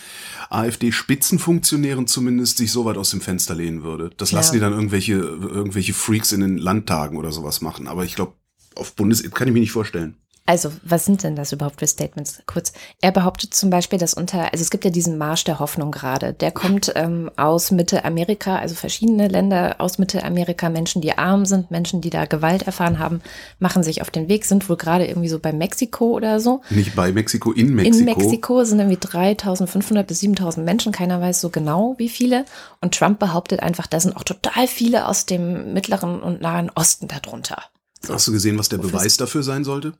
AfD-Spitzenfunktionären 0.50 2.06
zumindest 2.06 2.58
sich 2.58 2.72
so 2.72 2.84
weit 2.84 2.96
aus 2.96 3.10
dem 3.10 3.20
Fenster 3.20 3.54
lehnen 3.54 3.82
würde. 3.82 4.10
Das 4.16 4.32
lassen 4.32 4.54
Ja. 4.54 4.58
die 4.58 4.60
dann 4.60 4.72
irgendwelche, 4.72 5.12
irgendwelche 5.14 5.94
Freaks 5.94 6.32
in 6.32 6.40
den 6.40 6.58
Landtagen 6.58 7.16
oder 7.16 7.32
sowas 7.32 7.60
machen. 7.60 7.86
Aber 7.88 8.04
ich 8.04 8.14
glaube, 8.14 8.32
auf 8.74 8.94
Bundes 8.94 9.22
kann 9.32 9.48
ich 9.48 9.54
mir 9.54 9.60
nicht 9.60 9.72
vorstellen. 9.72 10.16
Also, 10.48 10.72
was 10.82 11.04
sind 11.04 11.24
denn 11.24 11.36
das 11.36 11.52
überhaupt 11.52 11.80
für 11.80 11.86
Statements? 11.86 12.40
Kurz. 12.46 12.72
Er 13.02 13.12
behauptet 13.12 13.52
zum 13.52 13.68
Beispiel, 13.68 13.98
dass 13.98 14.14
unter, 14.14 14.50
also 14.50 14.62
es 14.62 14.70
gibt 14.70 14.86
ja 14.86 14.90
diesen 14.90 15.18
Marsch 15.18 15.44
der 15.44 15.58
Hoffnung 15.58 15.90
gerade. 15.90 16.32
Der 16.32 16.52
kommt 16.52 16.90
ähm, 16.94 17.30
aus 17.36 17.70
Mittelamerika, 17.70 18.56
also 18.56 18.74
verschiedene 18.74 19.28
Länder 19.28 19.76
aus 19.76 19.98
Mittelamerika. 19.98 20.70
Menschen, 20.70 21.02
die 21.02 21.18
arm 21.18 21.44
sind, 21.44 21.70
Menschen, 21.70 22.00
die 22.00 22.08
da 22.08 22.24
Gewalt 22.24 22.62
erfahren 22.62 22.98
haben, 22.98 23.20
machen 23.58 23.82
sich 23.82 24.00
auf 24.00 24.10
den 24.10 24.30
Weg, 24.30 24.46
sind 24.46 24.66
wohl 24.70 24.78
gerade 24.78 25.06
irgendwie 25.06 25.28
so 25.28 25.38
bei 25.38 25.52
Mexiko 25.52 26.12
oder 26.12 26.40
so. 26.40 26.62
Nicht 26.70 26.96
bei 26.96 27.12
Mexiko, 27.12 27.52
in 27.52 27.74
Mexiko. 27.74 27.98
In 27.98 28.04
Mexiko 28.06 28.64
sind 28.64 28.78
irgendwie 28.78 28.96
3500 28.98 30.06
bis 30.06 30.20
7000 30.20 30.64
Menschen, 30.64 30.92
keiner 30.92 31.20
weiß 31.20 31.42
so 31.42 31.50
genau 31.50 31.94
wie 31.98 32.08
viele. 32.08 32.46
Und 32.80 32.94
Trump 32.94 33.18
behauptet 33.18 33.60
einfach, 33.60 33.86
da 33.86 34.00
sind 34.00 34.16
auch 34.16 34.24
total 34.24 34.66
viele 34.66 35.08
aus 35.08 35.26
dem 35.26 35.74
Mittleren 35.74 36.22
und 36.22 36.40
Nahen 36.40 36.70
Osten 36.74 37.06
darunter. 37.06 37.64
Hast 38.08 38.26
du 38.28 38.32
gesehen, 38.32 38.58
was 38.58 38.70
der 38.70 38.78
Beweis 38.78 39.18
dafür 39.18 39.42
sein 39.42 39.64
sollte? 39.64 39.92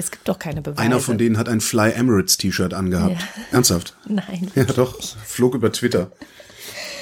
Es 0.00 0.10
gibt 0.10 0.26
doch 0.28 0.38
keine 0.38 0.62
Beweise. 0.62 0.80
Einer 0.80 0.98
von 0.98 1.18
denen 1.18 1.36
hat 1.36 1.48
ein 1.48 1.60
Fly 1.60 1.92
Emirates 1.92 2.38
T-Shirt 2.38 2.72
angehabt. 2.72 3.20
Ja. 3.20 3.42
Ernsthaft? 3.52 3.96
Nein. 4.08 4.50
Ja, 4.54 4.64
doch. 4.64 4.98
Flog 5.26 5.54
über 5.54 5.70
Twitter. 5.72 6.10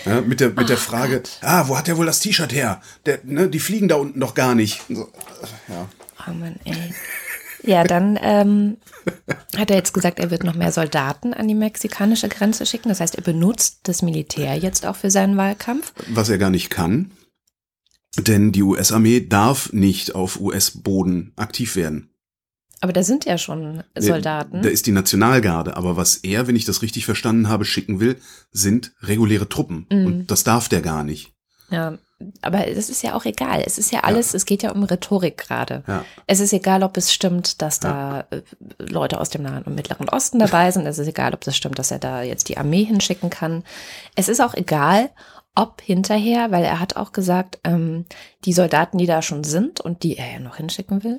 Ja, 0.05 0.21
mit 0.21 0.41
der, 0.41 0.51
mit 0.51 0.69
der 0.69 0.77
Frage, 0.77 1.23
ah, 1.43 1.69
wo 1.69 1.79
hat 1.79 1.87
der 1.87 1.97
wohl 1.97 2.07
das 2.07 2.19
T-Shirt 2.19 2.53
her? 2.53 2.81
Der, 3.07 3.21
ne, 3.23 3.49
die 3.49 3.61
fliegen 3.61 3.87
da 3.87 3.95
unten 3.95 4.19
doch 4.19 4.35
gar 4.35 4.57
nicht. 4.57 4.83
So, 4.89 5.09
ja. 5.69 5.89
Oh 6.27 6.33
Mann, 6.33 6.57
ey. 6.65 6.93
Ja, 7.63 7.85
dann 7.85 8.19
ähm, 8.21 8.79
hat 9.57 9.71
er 9.71 9.77
jetzt 9.77 9.95
gesagt, 9.95 10.19
er 10.19 10.33
wird 10.33 10.43
noch 10.43 10.55
mehr 10.55 10.73
Soldaten 10.73 11.35
an 11.35 11.47
die 11.47 11.55
mexikanische 11.55 12.29
Grenze 12.29 12.67
schicken. 12.67 12.89
Das 12.89 13.01
heißt, 13.01 13.15
er 13.15 13.23
benutzt 13.23 13.81
das 13.85 14.03
Militär 14.03 14.57
jetzt 14.57 14.87
auch 14.87 14.97
für 14.97 15.11
seinen 15.11 15.37
Wahlkampf. 15.37 15.93
Was 16.09 16.29
er 16.31 16.39
gar 16.39 16.51
nicht 16.51 16.71
kann, 16.71 17.13
denn 18.17 18.53
die 18.53 18.63
US-Armee 18.63 19.21
darf 19.21 19.73
nicht 19.73 20.15
auf 20.15 20.41
US-Boden 20.41 21.33
aktiv 21.37 21.77
werden. 21.77 22.08
Aber 22.81 22.93
da 22.93 23.03
sind 23.03 23.25
ja 23.25 23.39
schon 23.39 23.83
Soldaten. 23.97 24.63
Da 24.63 24.69
ist 24.69 24.87
die 24.87 24.93
Nationalgarde, 24.93 25.77
aber 25.77 25.97
was 25.97 26.17
er, 26.19 26.47
wenn 26.47 26.57
ich 26.57 26.65
das 26.65 26.83
richtig 26.83 27.05
verstanden 27.07 27.49
habe, 27.49 27.65
schicken 27.65 28.01
will, 28.01 28.17
sind 28.53 28.93
reguläre 29.03 29.49
Truppen. 29.49 29.87
Mhm. 29.91 30.07
Und 30.07 30.27
das 30.31 30.45
darf 30.45 30.69
der 30.69 30.81
gar 30.81 31.03
nicht. 31.03 31.33
Ja, 31.71 31.99
aber 32.43 32.59
das 32.59 32.89
ist 32.89 33.03
ja 33.03 33.15
auch 33.15 33.25
egal. 33.25 33.63
Es 33.65 33.79
ist 33.79 33.93
ja 33.93 34.01
alles, 34.01 34.35
es 34.35 34.45
geht 34.45 34.63
ja 34.63 34.73
um 34.73 34.83
Rhetorik 34.83 35.37
gerade. 35.37 35.85
Ja. 35.87 36.05
Es 36.27 36.41
ist 36.41 36.53
egal, 36.53 36.83
ob 36.83 36.97
es 36.97 37.13
stimmt, 37.13 37.63
dass 37.63 37.79
da 37.79 38.27
äh, 38.31 38.43
Leute 38.79 39.21
aus 39.21 39.31
dem 39.31 39.43
Nahen 39.43 39.63
und 39.65 39.75
Mittleren 39.75 40.09
Osten 40.09 40.39
dabei 40.39 40.71
sind. 40.71 40.87
Es 40.87 40.99
ist 40.99 41.07
egal, 41.07 41.35
ob 41.35 41.43
das 41.43 41.57
stimmt, 41.57 41.79
dass 41.79 41.91
er 41.91 41.99
da 41.99 42.23
jetzt 42.23 42.49
die 42.49 42.59
Armee 42.59 42.85
hinschicken 42.85 43.31
kann. 43.31 43.63
Es 44.17 44.29
ist 44.29 44.41
auch 44.41 44.55
egal, 44.55 45.11
ob 45.55 45.81
hinterher, 45.81 46.51
weil 46.51 46.65
er 46.65 46.81
hat 46.81 46.97
auch 46.97 47.13
gesagt, 47.13 47.61
ähm, 47.65 48.07
die 48.45 48.53
Soldaten, 48.53 48.99
die 48.99 49.07
da 49.07 49.23
schon 49.23 49.45
sind 49.45 49.81
und 49.81 50.03
die 50.03 50.17
er 50.17 50.33
ja 50.33 50.39
noch 50.41 50.57
hinschicken 50.57 51.05
will, 51.05 51.17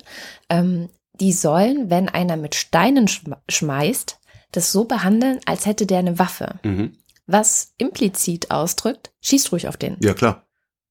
ähm, 0.48 0.88
die 1.20 1.32
sollen, 1.32 1.90
wenn 1.90 2.08
einer 2.08 2.36
mit 2.36 2.54
Steinen 2.54 3.06
schm- 3.06 3.36
schmeißt, 3.48 4.18
das 4.52 4.72
so 4.72 4.84
behandeln, 4.84 5.38
als 5.46 5.66
hätte 5.66 5.86
der 5.86 5.98
eine 5.98 6.18
Waffe. 6.18 6.58
Mhm. 6.62 6.96
Was 7.26 7.74
implizit 7.78 8.50
ausdrückt, 8.50 9.12
schießt 9.20 9.52
ruhig 9.52 9.68
auf 9.68 9.76
den. 9.76 9.96
Ja, 10.00 10.14
klar. 10.14 10.46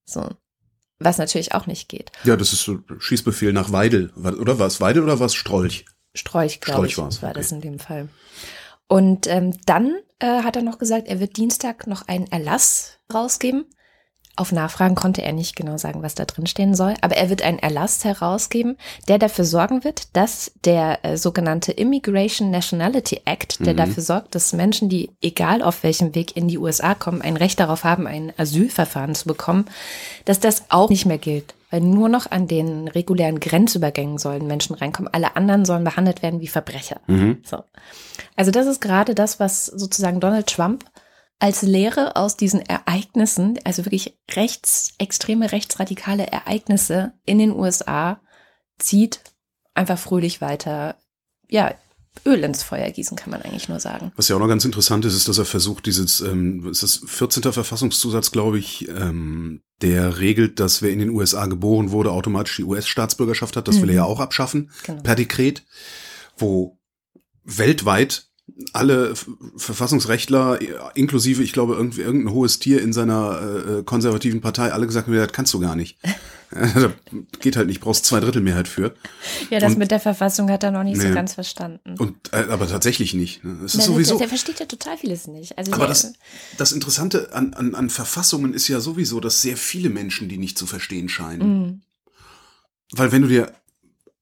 So. 0.05 0.29
Was 1.00 1.17
natürlich 1.17 1.53
auch 1.53 1.65
nicht 1.65 1.89
geht. 1.89 2.12
Ja, 2.24 2.36
das 2.36 2.53
ist 2.53 2.63
so 2.63 2.79
Schießbefehl 2.98 3.53
nach 3.53 3.71
Weidel. 3.71 4.12
Oder 4.15 4.59
was? 4.59 4.79
Weidel 4.81 5.03
oder 5.03 5.19
was? 5.19 5.33
Strolch? 5.33 5.86
Strolch, 6.13 6.59
glaube 6.59 6.88
ich, 6.88 6.98
war's, 6.98 7.21
war 7.21 7.33
das 7.33 7.48
okay. 7.48 7.55
in 7.55 7.62
dem 7.62 7.79
Fall. 7.79 8.09
Und 8.88 9.27
ähm, 9.27 9.55
dann 9.65 9.95
äh, 10.19 10.43
hat 10.43 10.55
er 10.55 10.62
noch 10.62 10.77
gesagt, 10.77 11.07
er 11.07 11.19
wird 11.19 11.38
Dienstag 11.38 11.88
noch 11.88 12.07
einen 12.07 12.27
Erlass 12.27 12.98
rausgeben. 13.13 13.65
Auf 14.36 14.53
Nachfragen 14.53 14.95
konnte 14.95 15.21
er 15.21 15.33
nicht 15.33 15.57
genau 15.57 15.77
sagen, 15.77 16.01
was 16.01 16.15
da 16.15 16.24
drin 16.24 16.48
stehen 16.48 16.74
soll, 16.74 16.93
aber 17.01 17.17
er 17.17 17.29
wird 17.29 17.41
einen 17.41 17.59
Erlass 17.59 18.05
herausgeben, 18.05 18.77
der 19.09 19.17
dafür 19.19 19.43
sorgen 19.43 19.83
wird, 19.83 20.15
dass 20.15 20.51
der 20.63 21.03
äh, 21.03 21.17
sogenannte 21.17 21.74
Immigration 21.74 22.50
Nationality 22.50 23.21
Act, 23.25 23.59
der 23.65 23.74
Mhm. 23.74 23.77
dafür 23.77 24.03
sorgt, 24.03 24.36
dass 24.36 24.53
Menschen, 24.53 24.88
die 24.88 25.12
egal 25.21 25.62
auf 25.62 25.83
welchem 25.83 26.15
Weg 26.15 26.38
in 26.38 26.48
die 26.48 26.57
USA 26.57 26.95
kommen, 26.95 27.21
ein 27.21 27.36
Recht 27.36 27.59
darauf 27.59 27.83
haben, 27.83 28.07
ein 28.07 28.31
Asylverfahren 28.38 29.13
zu 29.13 29.27
bekommen, 29.27 29.65
dass 30.24 30.39
das 30.39 30.63
auch 30.69 30.89
nicht 30.89 31.05
mehr 31.05 31.17
gilt. 31.17 31.53
Weil 31.71 31.81
nur 31.81 32.09
noch 32.09 32.31
an 32.31 32.48
den 32.48 32.88
regulären 32.88 33.39
Grenzübergängen 33.39 34.17
sollen 34.17 34.48
Menschen 34.48 34.74
reinkommen. 34.74 35.13
Alle 35.13 35.36
anderen 35.36 35.65
sollen 35.65 35.83
behandelt 35.83 36.24
werden 36.24 36.39
wie 36.39 36.48
Verbrecher. 36.48 37.00
Mhm. 37.07 37.43
So. 37.43 37.63
Also 38.36 38.50
das 38.51 38.65
ist 38.65 38.81
gerade 38.81 39.13
das, 39.13 39.39
was 39.39 39.65
sozusagen 39.67 40.19
Donald 40.19 40.48
Trump 40.48 40.86
als 41.39 41.62
Lehre 41.62 42.15
aus 42.17 42.36
diesen 42.38 42.62
Ereignissen, 42.62 43.58
also 43.63 43.86
wirklich 43.86 44.17
rechtsextreme, 44.31 45.51
rechtsradikale 45.51 46.27
Ereignisse 46.27 47.13
in 47.25 47.39
den 47.39 47.51
USA 47.51 48.19
zieht, 48.77 49.22
einfach 49.74 49.98
fröhlich 49.98 50.41
weiter, 50.41 50.96
ja, 51.50 51.74
Öl 52.25 52.43
ins 52.43 52.63
Feuer 52.63 52.89
gießen, 52.91 53.15
kann 53.15 53.29
man 53.29 53.41
eigentlich 53.43 53.69
nur 53.69 53.79
sagen. 53.79 54.12
Was 54.17 54.27
ja 54.27 54.36
auch 54.36 54.39
noch 54.39 54.48
ganz 54.50 54.65
interessant 54.65 55.05
ist, 55.05 55.13
ist, 55.15 55.29
dass 55.29 55.38
er 55.38 55.46
versucht, 55.46 55.86
dieses, 55.86 56.19
ähm, 56.19 56.67
ist 56.67 56.84
das 56.84 57.01
14. 57.05 57.53
Verfassungszusatz, 57.53 58.31
glaube 58.31 58.60
ich, 58.60 58.89
ähm, 58.89 59.62
der 59.81 60.17
regelt, 60.19 60.60
dass 60.60 60.81
wer 60.81 60.89
in 60.91 61.00
den 61.00 61.12
USA 61.12 61.46
geboren 61.46 61.91
wurde, 61.91 62.12
automatisch 62.12 62.58
die 62.58 62.63
US-Staatsbürgerschaft 62.65 63.55
hat. 63.55 63.67
Das 63.69 63.75
will 63.81 63.89
er 63.89 63.93
Mhm. 63.93 63.98
ja 63.98 64.03
auch 64.03 64.19
abschaffen, 64.19 64.72
Genau. 64.84 65.01
per 65.01 65.15
Dekret, 65.15 65.63
wo 66.38 66.77
weltweit 67.46 68.28
alle 68.73 69.13
Verfassungsrechtler, 69.55 70.61
äh, 70.61 70.67
inklusive, 70.95 71.41
ich 71.43 71.53
glaube, 71.53 71.75
irgendwie 71.75 72.01
irgendein 72.01 72.33
hohes 72.33 72.59
Tier 72.59 72.81
in 72.81 72.91
seiner 72.93 73.41
äh, 73.79 73.83
konservativen 73.83 74.41
Partei, 74.41 74.71
alle 74.73 74.85
gesagt 74.85 75.07
haben, 75.07 75.15
das 75.15 75.31
kannst 75.31 75.53
du 75.53 75.59
gar 75.59 75.75
nicht. 75.75 75.97
Geht 77.39 77.55
halt 77.55 77.67
nicht, 77.67 77.79
brauchst 77.79 78.05
zwei 78.05 78.19
Drittel 78.19 78.41
Mehrheit 78.41 78.67
für. 78.67 78.95
Ja, 79.49 79.59
das 79.59 79.73
Und- 79.73 79.79
mit 79.79 79.91
der 79.91 79.99
Verfassung 79.99 80.49
hat 80.49 80.63
er 80.63 80.71
noch 80.71 80.83
nicht 80.83 80.97
Nee. 80.97 81.09
so 81.09 81.13
ganz 81.13 81.35
verstanden. 81.35 81.95
Und 81.99 82.15
äh, 82.33 82.45
aber 82.49 82.67
tatsächlich 82.67 83.13
nicht. 83.13 83.43
ne? 83.43 83.59
Es 83.65 83.75
ist 83.75 83.79
Na, 83.81 83.83
sowieso. 83.85 84.13
Der, 84.13 84.19
der 84.21 84.29
versteht 84.29 84.59
ja 84.59 84.65
total 84.65 84.97
vieles 84.97 85.27
nicht. 85.27 85.57
Also 85.57 85.71
Aber 85.73 85.87
das, 85.87 86.13
das 86.57 86.71
Interessante 86.71 87.33
an, 87.33 87.53
an, 87.53 87.75
an 87.75 87.89
Verfassungen 87.89 88.53
ist 88.53 88.67
ja 88.67 88.79
sowieso, 88.79 89.19
dass 89.19 89.41
sehr 89.41 89.57
viele 89.57 89.89
Menschen 89.89 90.27
die 90.27 90.37
nicht 90.37 90.57
zu 90.57 90.65
verstehen 90.65 91.07
scheinen. 91.07 91.47
Mm, 91.67 91.81
Weil 92.93 93.11
wenn 93.11 93.21
du 93.21 93.27
dir 93.27 93.53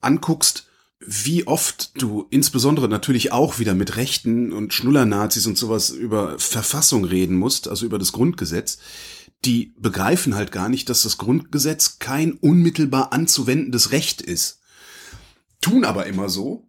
anguckst, 0.02 0.67
wie 1.00 1.46
oft 1.46 2.02
du 2.02 2.26
insbesondere 2.30 2.90
natürlich 2.90 3.32
auch 3.32 3.60
wieder 3.60 3.76
mit 3.76 3.98
Rechten 3.98 4.52
und 4.52 4.74
Schnullernazis 4.74 5.46
und 5.46 5.58
sowas 5.58 5.90
über 5.90 6.40
Verfassung 6.40 7.06
reden 7.06 7.36
musst, 7.36 7.68
also 7.68 7.86
über 7.86 8.00
das 8.00 8.12
Grundgesetz, 8.12 8.80
die 9.46 9.74
begreifen 9.78 10.36
halt 10.36 10.52
gar 10.52 10.70
nicht, 10.70 10.90
dass 10.90 11.04
das 11.04 11.18
Grundgesetz 11.18 12.00
kein 12.00 12.34
unmittelbar 12.34 13.14
anzuwendendes 13.14 13.92
Recht 13.92 14.22
ist. 14.22 14.60
Tun 15.62 15.86
aber 15.86 16.08
immer 16.08 16.30
so, 16.30 16.68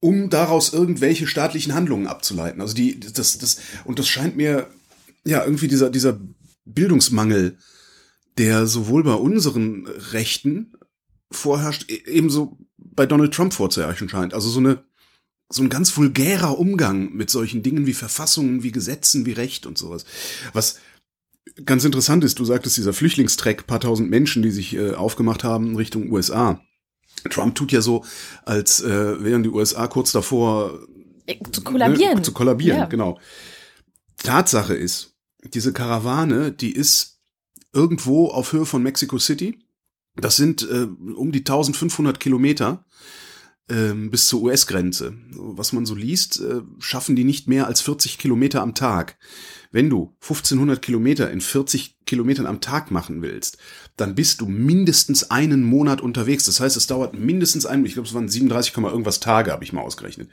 um 0.00 0.28
daraus 0.28 0.72
irgendwelche 0.72 1.26
staatlichen 1.26 1.74
Handlungen 1.74 2.06
abzuleiten. 2.06 2.60
Also 2.60 2.74
die, 2.74 3.00
das, 3.00 3.38
das, 3.38 3.60
und 3.84 3.98
das 3.98 4.08
scheint 4.08 4.36
mir, 4.36 4.68
ja, 5.24 5.44
irgendwie 5.44 5.68
dieser, 5.68 5.90
dieser 5.90 6.20
Bildungsmangel, 6.64 7.58
der 8.38 8.66
sowohl 8.66 9.04
bei 9.04 9.14
unseren 9.14 9.86
Rechten 9.86 10.72
vorherrscht, 11.30 11.90
e- 11.90 12.02
ebenso 12.06 12.58
bei 12.94 13.06
Donald 13.06 13.32
Trump 13.34 13.54
vorzuherrschen 13.54 14.08
scheint. 14.08 14.34
Also 14.34 14.48
so 14.48 14.60
eine, 14.60 14.84
so 15.48 15.62
ein 15.62 15.68
ganz 15.68 15.96
vulgärer 15.96 16.58
Umgang 16.58 17.12
mit 17.12 17.30
solchen 17.30 17.62
Dingen 17.62 17.86
wie 17.86 17.94
Verfassungen, 17.94 18.62
wie 18.62 18.72
Gesetzen, 18.72 19.26
wie 19.26 19.32
Recht 19.32 19.66
und 19.66 19.78
sowas. 19.78 20.04
Was 20.52 20.78
ganz 21.64 21.84
interessant 21.84 22.24
ist, 22.24 22.38
du 22.38 22.44
sagtest, 22.44 22.76
dieser 22.76 22.92
Flüchtlingstreck, 22.92 23.66
paar 23.66 23.80
tausend 23.80 24.10
Menschen, 24.10 24.42
die 24.42 24.50
sich 24.50 24.74
äh, 24.74 24.92
aufgemacht 24.94 25.44
haben 25.44 25.76
Richtung 25.76 26.10
USA. 26.12 26.60
Trump 27.28 27.54
tut 27.54 27.72
ja 27.72 27.80
so, 27.80 28.04
als 28.44 28.80
äh, 28.80 29.22
wären 29.22 29.42
die 29.42 29.50
USA 29.50 29.86
kurz 29.88 30.12
davor 30.12 30.80
äh, 31.26 31.36
zu 31.50 31.62
kollabieren. 31.62 32.16
Ne, 32.16 32.22
zu 32.22 32.32
kollabieren, 32.32 32.78
Ja. 32.78 32.86
genau. 32.86 33.18
Tatsache 34.22 34.74
ist, 34.74 35.14
diese 35.54 35.72
Karawane, 35.72 36.52
die 36.52 36.72
ist 36.72 37.20
irgendwo 37.72 38.28
auf 38.28 38.52
Höhe 38.52 38.66
von 38.66 38.82
Mexico 38.82 39.18
City. 39.18 39.58
Das 40.16 40.36
sind 40.36 40.62
äh, 40.62 40.86
um 41.14 41.32
die 41.32 41.40
1500 41.40 42.18
Kilometer 42.20 42.84
ähm, 43.70 44.10
bis 44.10 44.26
zur 44.26 44.42
US-Grenze. 44.42 45.14
Was 45.32 45.72
man 45.72 45.86
so 45.86 45.94
liest, 45.94 46.40
äh, 46.40 46.62
schaffen 46.78 47.16
die 47.16 47.24
nicht 47.24 47.48
mehr 47.48 47.66
als 47.66 47.80
40 47.80 48.18
Kilometer 48.18 48.62
am 48.62 48.74
Tag. 48.74 49.16
Wenn 49.70 49.88
du 49.88 50.16
1500 50.20 50.82
Kilometer 50.82 51.30
in 51.30 51.40
40 51.40 51.98
Kilometern 52.04 52.46
am 52.46 52.60
Tag 52.60 52.90
machen 52.90 53.22
willst, 53.22 53.58
dann 53.96 54.16
bist 54.16 54.40
du 54.40 54.46
mindestens 54.46 55.30
einen 55.30 55.62
Monat 55.62 56.00
unterwegs. 56.00 56.44
Das 56.44 56.58
heißt, 56.58 56.76
es 56.76 56.88
dauert 56.88 57.14
mindestens 57.14 57.66
einen, 57.66 57.86
ich 57.86 57.94
glaube, 57.94 58.08
es 58.08 58.14
waren 58.14 58.28
37, 58.28 58.74
Komma 58.74 58.90
irgendwas 58.90 59.20
Tage, 59.20 59.52
habe 59.52 59.62
ich 59.62 59.72
mal 59.72 59.82
ausgerechnet. 59.82 60.28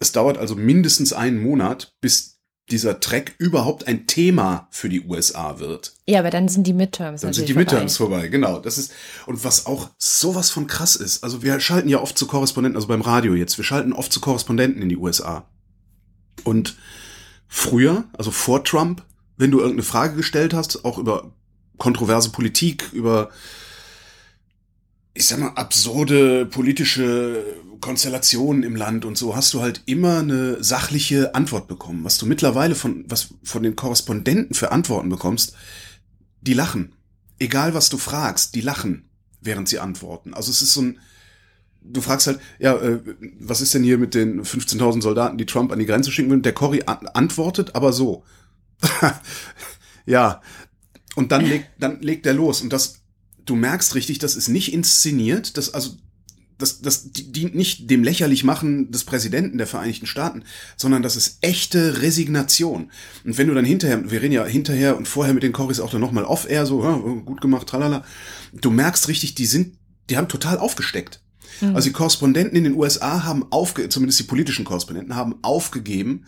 Es 0.00 0.12
dauert 0.12 0.38
also 0.38 0.56
mindestens 0.56 1.12
einen 1.12 1.40
Monat, 1.40 1.94
bis 2.00 2.33
dieser 2.70 3.00
Trek 3.00 3.34
überhaupt 3.38 3.86
ein 3.86 4.06
Thema 4.06 4.68
für 4.70 4.88
die 4.88 5.02
USA 5.02 5.58
wird. 5.58 5.92
Ja, 6.06 6.20
aber 6.20 6.30
dann 6.30 6.48
sind 6.48 6.66
die 6.66 6.72
Midterms. 6.72 7.20
Dann 7.20 7.32
sind 7.32 7.48
die 7.48 7.52
vorbei. 7.52 7.72
Midterms 7.72 7.96
vorbei, 7.98 8.28
genau. 8.28 8.58
Das 8.58 8.78
ist, 8.78 8.92
und 9.26 9.44
was 9.44 9.66
auch 9.66 9.90
sowas 9.98 10.50
von 10.50 10.66
krass 10.66 10.96
ist, 10.96 11.24
also 11.24 11.42
wir 11.42 11.60
schalten 11.60 11.88
ja 11.88 12.00
oft 12.00 12.16
zu 12.16 12.26
Korrespondenten, 12.26 12.76
also 12.76 12.88
beim 12.88 13.02
Radio 13.02 13.34
jetzt, 13.34 13.58
wir 13.58 13.64
schalten 13.64 13.92
oft 13.92 14.12
zu 14.12 14.20
Korrespondenten 14.20 14.80
in 14.80 14.88
die 14.88 14.96
USA. 14.96 15.46
Und 16.42 16.76
früher, 17.48 18.04
also 18.16 18.30
vor 18.30 18.64
Trump, 18.64 19.04
wenn 19.36 19.50
du 19.50 19.58
irgendeine 19.58 19.82
Frage 19.82 20.16
gestellt 20.16 20.54
hast, 20.54 20.84
auch 20.84 20.96
über 20.96 21.32
kontroverse 21.76 22.30
Politik, 22.30 22.92
über, 22.92 23.30
ich 25.14 25.26
sag 25.26 25.38
mal, 25.38 25.52
absurde 25.54 26.44
politische 26.44 27.44
Konstellationen 27.80 28.64
im 28.64 28.74
Land 28.74 29.04
und 29.04 29.16
so, 29.16 29.36
hast 29.36 29.54
du 29.54 29.60
halt 29.60 29.82
immer 29.86 30.18
eine 30.18 30.62
sachliche 30.62 31.34
Antwort 31.34 31.68
bekommen. 31.68 32.02
Was 32.04 32.18
du 32.18 32.26
mittlerweile 32.26 32.74
von, 32.74 33.04
was 33.08 33.28
von 33.44 33.62
den 33.62 33.76
Korrespondenten 33.76 34.54
für 34.54 34.72
Antworten 34.72 35.08
bekommst, 35.08 35.54
die 36.40 36.54
lachen. 36.54 36.94
Egal 37.38 37.74
was 37.74 37.90
du 37.90 37.98
fragst, 37.98 38.54
die 38.54 38.60
lachen, 38.60 39.08
während 39.40 39.68
sie 39.68 39.78
antworten. 39.78 40.34
Also 40.34 40.50
es 40.50 40.62
ist 40.62 40.72
so 40.72 40.82
ein, 40.82 40.98
du 41.82 42.00
fragst 42.00 42.26
halt, 42.26 42.40
ja, 42.58 42.74
äh, 42.74 43.00
was 43.38 43.60
ist 43.60 43.74
denn 43.74 43.84
hier 43.84 43.98
mit 43.98 44.14
den 44.14 44.42
15.000 44.42 45.02
Soldaten, 45.02 45.38
die 45.38 45.46
Trump 45.46 45.70
an 45.70 45.78
die 45.78 45.86
Grenze 45.86 46.10
schicken 46.10 46.30
will? 46.30 46.40
Der 46.40 46.54
Cory 46.54 46.82
an 46.86 47.06
antwortet 47.08 47.76
aber 47.76 47.92
so. 47.92 48.24
ja. 50.06 50.42
Und 51.14 51.30
dann 51.30 51.44
legt, 51.44 51.68
dann 51.78 52.00
legt 52.00 52.26
er 52.26 52.34
los. 52.34 52.62
Und 52.62 52.72
das, 52.72 53.03
du 53.44 53.56
merkst 53.56 53.94
richtig, 53.94 54.18
das 54.18 54.36
ist 54.36 54.48
nicht 54.48 54.72
inszeniert, 54.72 55.56
das, 55.56 55.74
also, 55.74 55.96
das, 56.58 56.80
das 56.80 57.10
dient 57.12 57.54
nicht 57.54 57.90
dem 57.90 58.04
lächerlich 58.04 58.44
machen 58.44 58.90
des 58.90 59.04
Präsidenten 59.04 59.58
der 59.58 59.66
Vereinigten 59.66 60.06
Staaten, 60.06 60.44
sondern 60.76 61.02
das 61.02 61.16
ist 61.16 61.38
echte 61.40 62.00
Resignation. 62.00 62.90
Und 63.24 63.38
wenn 63.38 63.48
du 63.48 63.54
dann 63.54 63.64
hinterher, 63.64 64.10
wir 64.10 64.22
reden 64.22 64.32
ja 64.32 64.44
hinterher 64.44 64.96
und 64.96 65.08
vorher 65.08 65.34
mit 65.34 65.42
den 65.42 65.52
Corys 65.52 65.80
auch 65.80 65.90
dann 65.90 66.00
nochmal 66.00 66.24
off-air, 66.24 66.64
so, 66.66 66.82
ja, 66.82 66.96
gut 66.96 67.40
gemacht, 67.40 67.68
tralala, 67.68 68.04
du 68.52 68.70
merkst 68.70 69.08
richtig, 69.08 69.34
die 69.34 69.46
sind, 69.46 69.76
die 70.10 70.16
haben 70.16 70.28
total 70.28 70.58
aufgesteckt. 70.58 71.20
Mhm. 71.60 71.74
Also 71.74 71.88
die 71.88 71.92
Korrespondenten 71.92 72.56
in 72.56 72.64
den 72.64 72.74
USA 72.74 73.24
haben 73.24 73.46
aufge, 73.50 73.88
zumindest 73.88 74.20
die 74.20 74.24
politischen 74.24 74.64
Korrespondenten 74.64 75.16
haben 75.16 75.36
aufgegeben, 75.42 76.24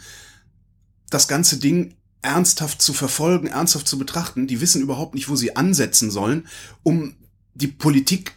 das 1.09 1.29
ganze 1.29 1.59
Ding 1.59 1.95
ernsthaft 2.27 2.83
zu 2.83 2.93
verfolgen, 2.93 3.47
ernsthaft 3.47 3.87
zu 3.87 3.99
betrachten. 3.99 4.49
Die 4.49 4.61
wissen 4.61 4.83
überhaupt 4.83 5.15
nicht, 5.15 5.29
wo 5.29 5.37
sie 5.37 5.55
ansetzen 5.55 6.11
sollen, 6.11 6.47
um 6.83 7.15
die 7.55 7.69
Politik 7.69 8.33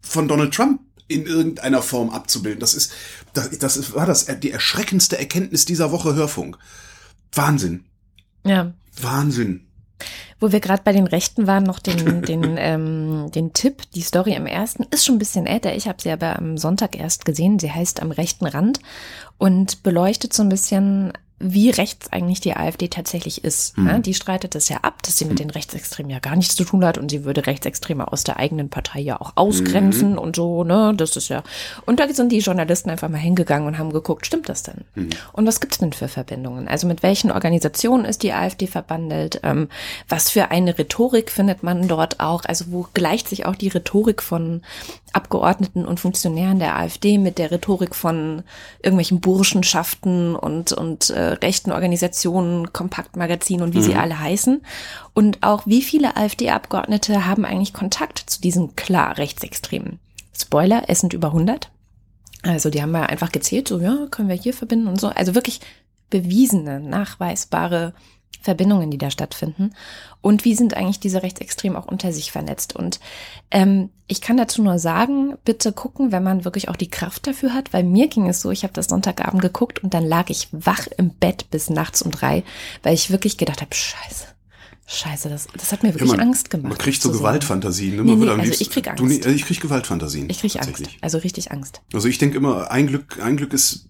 von 0.00 0.28
Donald 0.28 0.54
Trump 0.54 0.80
in 1.08 1.26
irgendeiner 1.26 1.82
Form 1.82 2.10
abzubilden. 2.10 2.60
Das 2.60 2.74
ist, 2.74 2.92
das, 3.34 3.58
das 3.58 3.76
ist, 3.76 3.94
war 3.94 4.06
das 4.06 4.26
die 4.40 4.52
erschreckendste 4.52 5.18
Erkenntnis 5.18 5.64
dieser 5.64 5.90
Woche 5.90 6.14
Hörfunk. 6.14 6.56
Wahnsinn. 7.32 7.84
ja. 8.46 8.72
Wahnsinn. 9.00 9.66
Wo 10.38 10.52
wir 10.52 10.60
gerade 10.60 10.82
bei 10.84 10.92
den 10.92 11.08
Rechten 11.08 11.48
waren, 11.48 11.64
noch 11.64 11.80
den, 11.80 12.22
den, 12.26 12.54
ähm, 12.56 13.30
den 13.34 13.52
Tipp, 13.52 13.82
die 13.94 14.02
Story 14.02 14.34
im 14.34 14.46
ersten 14.46 14.84
ist 14.92 15.04
schon 15.04 15.16
ein 15.16 15.18
bisschen 15.18 15.46
älter. 15.46 15.74
Ich 15.74 15.88
habe 15.88 16.00
sie 16.00 16.10
aber 16.10 16.38
am 16.38 16.56
Sonntag 16.56 16.96
erst 16.96 17.24
gesehen. 17.24 17.58
Sie 17.58 17.72
heißt 17.72 18.00
Am 18.00 18.12
rechten 18.12 18.46
Rand 18.46 18.78
und 19.38 19.82
beleuchtet 19.82 20.32
so 20.32 20.44
ein 20.44 20.48
bisschen, 20.48 21.12
wie 21.52 21.68
rechts 21.70 22.10
eigentlich 22.10 22.40
die 22.40 22.56
AfD 22.56 22.88
tatsächlich 22.88 23.44
ist. 23.44 23.76
Mhm. 23.76 24.00
Die 24.02 24.14
streitet 24.14 24.54
es 24.54 24.70
ja 24.70 24.78
ab, 24.78 25.02
dass 25.02 25.18
sie 25.18 25.26
mit 25.26 25.38
den 25.38 25.50
Rechtsextremen 25.50 26.10
ja 26.10 26.18
gar 26.18 26.36
nichts 26.36 26.56
zu 26.56 26.64
tun 26.64 26.84
hat 26.84 26.96
und 26.96 27.10
sie 27.10 27.24
würde 27.24 27.46
Rechtsextreme 27.46 28.10
aus 28.10 28.24
der 28.24 28.38
eigenen 28.38 28.70
Partei 28.70 29.00
ja 29.00 29.20
auch 29.20 29.32
ausgrenzen 29.36 30.12
Mhm. 30.12 30.18
und 30.18 30.36
so, 30.36 30.64
ne? 30.64 30.94
Das 30.96 31.16
ist 31.16 31.28
ja. 31.28 31.42
Und 31.84 32.00
da 32.00 32.08
sind 32.12 32.32
die 32.32 32.38
Journalisten 32.38 32.88
einfach 32.88 33.10
mal 33.10 33.18
hingegangen 33.18 33.68
und 33.68 33.78
haben 33.78 33.92
geguckt, 33.92 34.26
stimmt 34.26 34.48
das 34.48 34.62
denn? 34.62 34.84
Mhm. 34.94 35.10
Und 35.32 35.46
was 35.46 35.60
gibt's 35.60 35.78
denn 35.78 35.92
für 35.92 36.08
Verbindungen? 36.08 36.66
Also 36.66 36.86
mit 36.86 37.02
welchen 37.02 37.30
Organisationen 37.30 38.06
ist 38.06 38.22
die 38.22 38.32
AfD 38.32 38.66
verbandelt? 38.66 39.40
Ähm, 39.42 39.68
was 40.08 40.30
für 40.30 40.50
eine 40.50 40.78
Rhetorik 40.78 41.30
findet 41.30 41.62
man 41.62 41.88
dort 41.88 42.20
auch? 42.20 42.44
Also 42.46 42.66
wo 42.68 42.86
gleicht 42.94 43.28
sich 43.28 43.44
auch 43.44 43.54
die 43.54 43.68
Rhetorik 43.68 44.22
von 44.22 44.62
Abgeordneten 45.12 45.84
und 45.84 46.00
Funktionären 46.00 46.58
der 46.58 46.76
AfD 46.76 47.18
mit 47.18 47.38
der 47.38 47.50
Rhetorik 47.52 47.94
von 47.94 48.42
irgendwelchen 48.82 49.20
Burschenschaften 49.20 50.34
und, 50.34 50.72
und 50.72 51.10
äh, 51.10 51.33
rechten 51.42 51.72
Organisationen, 51.72 52.72
Kompaktmagazinen 52.72 53.62
und 53.64 53.74
wie 53.74 53.82
sie 53.82 53.92
Mhm. 53.94 53.98
alle 54.00 54.18
heißen. 54.20 54.62
Und 55.12 55.42
auch 55.42 55.66
wie 55.66 55.82
viele 55.82 56.16
AfD-Abgeordnete 56.16 57.26
haben 57.26 57.44
eigentlich 57.44 57.72
Kontakt 57.72 58.18
zu 58.18 58.40
diesen 58.40 58.76
klar 58.76 59.18
Rechtsextremen. 59.18 59.98
Spoiler, 60.36 60.84
es 60.88 61.00
sind 61.00 61.12
über 61.12 61.32
100. 61.32 61.70
Also 62.42 62.70
die 62.70 62.82
haben 62.82 62.92
wir 62.92 63.08
einfach 63.08 63.32
gezählt, 63.32 63.68
so 63.68 63.78
ja, 63.80 64.06
können 64.10 64.28
wir 64.28 64.36
hier 64.36 64.52
verbinden 64.54 64.88
und 64.88 65.00
so. 65.00 65.08
Also 65.08 65.34
wirklich 65.34 65.60
bewiesene, 66.10 66.80
nachweisbare 66.80 67.94
Verbindungen, 68.42 68.90
die 68.90 68.98
da 68.98 69.10
stattfinden. 69.10 69.74
Und 70.20 70.44
wie 70.44 70.54
sind 70.54 70.74
eigentlich 70.74 71.00
diese 71.00 71.22
Rechtsextremen 71.22 71.76
auch 71.76 71.86
unter 71.86 72.12
sich 72.12 72.32
vernetzt? 72.32 72.74
Und 72.76 73.00
ähm, 73.50 73.90
ich 74.06 74.20
kann 74.20 74.36
dazu 74.36 74.62
nur 74.62 74.78
sagen, 74.78 75.34
bitte 75.44 75.72
gucken, 75.72 76.12
wenn 76.12 76.22
man 76.22 76.44
wirklich 76.44 76.68
auch 76.68 76.76
die 76.76 76.90
Kraft 76.90 77.26
dafür 77.26 77.54
hat, 77.54 77.72
weil 77.72 77.84
mir 77.84 78.08
ging 78.08 78.28
es 78.28 78.40
so, 78.40 78.50
ich 78.50 78.62
habe 78.62 78.72
das 78.72 78.86
Sonntagabend 78.86 79.42
geguckt 79.42 79.82
und 79.82 79.94
dann 79.94 80.04
lag 80.04 80.30
ich 80.30 80.48
wach 80.52 80.86
im 80.98 81.10
Bett 81.10 81.50
bis 81.50 81.70
nachts 81.70 82.02
um 82.02 82.10
drei, 82.10 82.42
weil 82.82 82.94
ich 82.94 83.10
wirklich 83.10 83.36
gedacht 83.36 83.60
habe, 83.60 83.74
scheiße. 83.74 84.26
Scheiße, 84.86 85.30
das, 85.30 85.46
das 85.56 85.72
hat 85.72 85.82
mir 85.82 85.94
wirklich 85.94 86.10
Ja, 86.10 86.16
man, 86.18 86.26
Angst 86.28 86.50
gemacht. 86.50 86.68
Man 86.68 86.76
kriegt 86.78 87.00
so. 87.00 87.10
Gewaltfantasien. 87.10 87.96
Ne? 87.96 88.02
Nee, 88.04 88.10
Man 88.16 88.18
nee, 88.20 88.28
also 88.28 88.42
liebsten- 88.42 88.62
ich 88.64 88.70
krieg 88.70 88.84
Du, 88.96 89.06
nee, 89.06 89.14
Angst. 89.14 89.26
also 89.26 89.36
ich 89.36 89.46
krieg 89.46 89.60
Gewaltfantasien. 89.62 90.28
Ich 90.28 90.40
kriege 90.40 90.60
Angst. 90.60 90.84
Also 91.00 91.16
richtig 91.18 91.52
Angst. 91.52 91.80
Also 91.94 92.06
ich 92.06 92.18
denke 92.18 92.36
immer, 92.36 92.70
ein 92.70 92.86
Glück, 92.86 93.18
ein 93.22 93.38
Glück 93.38 93.54
ist 93.54 93.88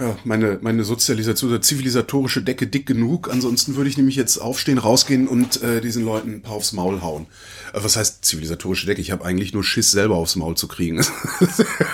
ja, 0.00 0.16
meine, 0.24 0.58
meine 0.62 0.82
Sozialisation 0.82 1.50
oder 1.50 1.60
zivilisatorische 1.60 2.42
Decke 2.42 2.66
dick 2.66 2.86
genug. 2.86 3.30
Ansonsten 3.30 3.76
würde 3.76 3.90
ich 3.90 3.98
nämlich 3.98 4.16
jetzt 4.16 4.38
aufstehen, 4.38 4.78
rausgehen 4.78 5.28
und 5.28 5.62
äh, 5.62 5.82
diesen 5.82 6.04
Leuten 6.04 6.36
ein 6.36 6.42
paar 6.42 6.54
aufs 6.54 6.72
Maul 6.72 7.02
hauen. 7.02 7.26
Äh, 7.74 7.80
was 7.82 7.96
heißt 7.96 8.24
zivilisatorische 8.24 8.86
Decke? 8.86 9.02
Ich 9.02 9.10
habe 9.10 9.24
eigentlich 9.26 9.52
nur 9.52 9.62
Schiss, 9.62 9.90
selber 9.90 10.16
aufs 10.16 10.36
Maul 10.36 10.56
zu 10.56 10.68
kriegen. 10.68 11.04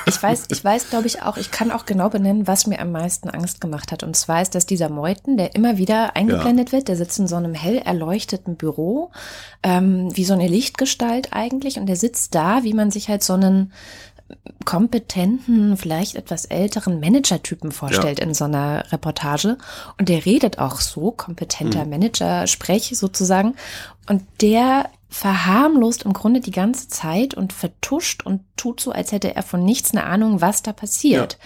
Ich 0.09 0.23
weiß, 0.23 0.45
ich 0.51 0.65
weiß, 0.65 0.91
glaube 0.91 1.09
ich, 1.09 1.23
auch, 1.23 1.37
ich 1.37 1.51
kann 1.51 1.73
auch 1.73 1.85
genau 1.85 2.09
benennen, 2.09 2.47
was 2.47 2.67
mir 2.67 2.81
am 2.81 2.93
meisten 2.93 3.29
Angst 3.29 3.61
gemacht 3.61 3.91
hat. 3.91 4.05
Und 4.05 4.17
zwar 4.17 4.41
ist 4.41 4.55
das 4.55 4.65
dieser 4.65 4.89
Meuthen, 4.89 5.37
der 5.37 5.55
immer 5.57 5.79
wieder 5.79 6.15
eingeblendet 6.15 6.71
wird. 6.71 6.87
Der 6.89 6.97
sitzt 6.97 7.19
in 7.19 7.27
so 7.27 7.35
einem 7.35 7.55
hell 7.55 7.79
erleuchteten 7.79 8.55
Büro, 8.55 9.11
ähm, 9.65 10.17
wie 10.17 10.25
so 10.25 10.33
eine 10.33 10.47
Lichtgestalt 10.47 11.33
eigentlich. 11.33 11.79
Und 11.79 11.87
der 11.87 11.97
sitzt 11.97 12.35
da, 12.37 12.63
wie 12.63 12.73
man 12.73 12.91
sich 12.93 13.09
halt 13.09 13.25
so 13.25 13.33
einen 13.33 13.73
kompetenten, 14.65 15.77
vielleicht 15.77 16.17
etwas 16.17 16.47
älteren 16.47 16.99
Managertypen 17.01 17.71
vorstellt 17.71 18.19
in 18.19 18.35
so 18.35 18.45
einer 18.45 18.91
Reportage. 18.91 19.59
Und 19.99 20.09
der 20.09 20.27
redet 20.27 20.59
auch 20.59 20.81
so, 20.81 21.13
kompetenter 21.13 21.85
Manager-Sprech 21.87 22.97
sozusagen. 22.97 23.55
Und 24.09 24.23
der 24.41 24.91
verharmlost 25.09 26.03
im 26.03 26.13
Grunde 26.13 26.41
die 26.41 26.51
ganze 26.51 26.89
Zeit 26.89 27.35
und 27.35 27.53
vertuscht 27.53 28.27
und 28.27 28.43
tut 28.57 28.81
so, 28.81 28.91
als 28.91 29.13
hätte 29.13 29.35
er 29.35 29.43
von 29.43 29.65
nichts 29.65 29.93
eine 29.93 30.05
Ahnung, 30.05 30.41
was 30.41 30.63
da 30.63 30.73
passiert. 30.73 31.39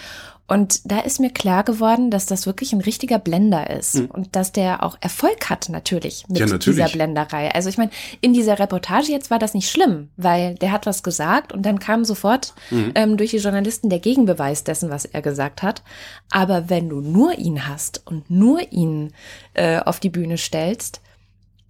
Und 0.51 0.81
da 0.91 0.99
ist 0.99 1.21
mir 1.21 1.31
klar 1.31 1.63
geworden, 1.63 2.11
dass 2.11 2.27
das 2.27 2.45
wirklich 2.45 2.73
ein 2.73 2.81
richtiger 2.81 3.21
Blender 3.21 3.71
ist 3.71 4.01
und 4.09 4.35
dass 4.35 4.51
der 4.51 4.83
auch 4.83 4.99
Erfolg 5.01 5.49
hat 5.49 5.69
natürlich 5.69 6.27
mit 6.27 6.41
Ja, 6.41 6.47
natürlich. 6.47 6.77
dieser 6.77 6.89
Blenderei. 6.93 7.55
Also 7.55 7.69
ich 7.69 7.79
meine, 7.79 7.93
in 8.21 8.33
dieser 8.33 8.59
Reportage 8.59 9.13
jetzt 9.13 9.31
war 9.31 9.39
das 9.39 9.55
nicht 9.55 9.71
schlimm, 9.71 10.09
weil 10.17 10.57
der 10.57 10.73
hat 10.73 10.87
was 10.87 11.05
gesagt 11.05 11.53
und 11.53 11.65
dann 11.65 11.79
kam 11.79 12.05
sofort 12.05 12.53
ähm, 12.97 13.17
durch 13.17 13.31
die 13.31 13.37
Journalisten 13.37 13.91
der 13.91 14.01
Gegenbeweis 14.01 14.65
dessen, 14.65 14.91
was 14.91 15.05
er 15.05 15.23
gesagt 15.23 15.63
hat. 15.63 15.85
Aber 16.33 16.69
wenn 16.69 16.89
du 16.89 17.01
nur 17.01 17.39
ihn 17.39 17.69
hast 17.69 18.03
und 18.05 18.29
nur 18.29 18.73
ihn 18.73 19.13
äh, 19.55 19.79
auf 19.79 20.01
die 20.01 20.11
Bühne 20.11 20.37
stellst, 20.37 21.01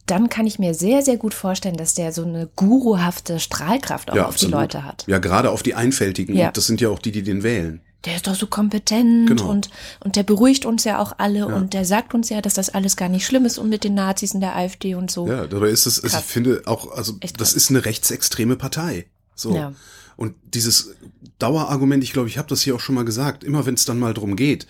dann 0.07 0.31
kann 0.31 0.47
ich 0.47 0.59
mir 0.59 0.73
sehr, 0.73 1.03
sehr 1.03 1.19
gut 1.19 1.35
vorstellen, 1.35 1.77
dass 1.77 1.93
der 1.93 2.13
so 2.13 2.25
eine 2.25 2.49
guruhafte 2.57 3.41
Strahlkraft 3.41 4.11
auch 4.11 4.15
auf 4.15 4.37
die 4.37 4.47
absolut. 4.47 4.55
Leute 4.55 4.85
hat. 4.87 5.05
Ja, 5.07 5.19
gerade 5.19 5.51
auf 5.51 5.63
die 5.63 5.75
Einfältigen. 5.75 6.35
Ja. 6.35 6.47
Und 6.47 6.57
das 6.57 6.67
sind 6.67 6.81
ja 6.81 6.89
auch 6.89 6.99
die, 6.99 7.13
die 7.13 7.23
den 7.23 7.43
wählen. 7.43 7.83
Der 8.07 8.17
ist 8.17 8.27
doch 8.27 8.35
so 8.35 8.47
kompetent 8.47 9.29
Genau. 9.29 9.51
und, 9.51 9.69
und 10.03 10.17
der 10.17 10.23
beruhigt 10.23 10.65
uns 10.65 10.85
ja 10.85 10.99
auch 11.01 11.13
alle 11.19 11.47
und 11.47 11.75
der 11.75 11.85
sagt 11.85 12.15
uns 12.15 12.31
ja, 12.31 12.41
dass 12.41 12.55
das 12.55 12.71
alles 12.71 12.97
gar 12.97 13.09
nicht 13.11 13.27
schlimm 13.27 13.45
ist 13.45 13.59
und 13.59 13.69
mit 13.69 13.85
den 13.85 13.95
Nazis 13.95 14.33
in 14.33 14.41
der 14.41 14.57
AfD 14.57 14.95
und 14.95 15.11
so. 15.11 15.27
Ja, 15.29 15.47
dabei 15.47 15.69
ist 15.69 15.85
es, 15.87 16.03
also 16.03 16.17
ich 16.19 16.25
finde 16.25 16.63
auch, 16.65 16.91
also 16.93 17.17
Echt 17.21 17.41
das 17.41 17.51
krass. 17.51 17.57
ist 17.63 17.71
eine 17.71 17.85
rechtsextreme 17.85 18.57
Partei. 18.57 19.07
So. 19.35 19.55
Ja. 19.55 19.75
Und 20.17 20.35
dieses 20.55 20.95
Dauerargument, 21.39 22.03
ich 22.03 22.13
glaube, 22.13 22.29
ich 22.29 22.39
habe 22.39 22.49
das 22.49 22.63
hier 22.63 22.75
auch 22.75 22.81
schon 22.81 22.95
mal 22.95 23.05
gesagt, 23.05 23.45
immer 23.45 23.67
wenn 23.67 23.75
es 23.75 23.85
dann 23.85 23.99
mal 23.99 24.15
drum 24.15 24.37
geht, 24.37 24.67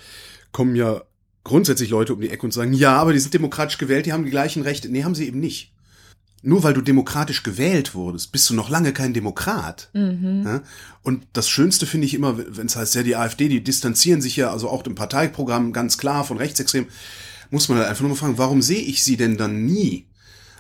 kommen 0.53 0.75
ja 0.75 1.03
grundsätzlich 1.45 1.91
Leute 1.91 2.15
um 2.15 2.21
die 2.21 2.31
Ecke 2.31 2.45
und 2.45 2.53
sagen, 2.53 2.73
ja, 2.73 2.97
aber 2.97 3.13
die 3.13 3.19
sind 3.19 3.35
demokratisch 3.35 3.79
gewählt, 3.79 4.07
die 4.07 4.13
haben 4.13 4.25
die 4.25 4.31
gleichen 4.31 4.63
Rechte. 4.63 4.89
Nee, 4.89 5.05
haben 5.05 5.15
sie 5.15 5.27
eben 5.27 5.41
nicht. 5.41 5.73
Nur 6.43 6.63
weil 6.63 6.73
du 6.73 6.81
demokratisch 6.81 7.43
gewählt 7.43 7.95
wurdest, 7.95 8.33
bist 8.33 8.49
du 8.49 8.55
noch 8.55 8.71
lange 8.71 8.93
kein 8.95 9.13
Demokrat. 9.13 9.91
Mhm. 9.93 10.43
Ja? 10.47 10.63
Und 11.03 11.27
das 11.35 11.49
Schönste 11.49 11.85
finde 11.87 12.07
ich 12.07 12.15
immer, 12.15 12.39
wenn 12.39 12.67
es 12.67 12.77
heißt, 12.77 12.95
ja, 12.95 13.03
die 13.03 13.17
AfD, 13.17 13.49
die 13.49 13.63
distanzieren 13.63 14.23
sich 14.23 14.37
ja, 14.37 14.51
also 14.51 14.69
auch 14.71 14.85
im 14.87 14.95
Parteiprogramm 14.95 15.73
ganz 15.73 15.99
klar 15.99 16.25
von 16.25 16.39
Rechtsextremen, 16.39 16.89
muss 17.51 17.69
man 17.69 17.79
halt 17.79 17.89
einfach 17.89 18.03
nur 18.03 18.11
mal 18.11 18.17
fragen, 18.17 18.39
warum 18.39 18.63
sehe 18.63 18.81
ich 18.81 19.05
sie 19.05 19.17
denn 19.17 19.37
dann 19.37 19.65
nie 19.67 20.07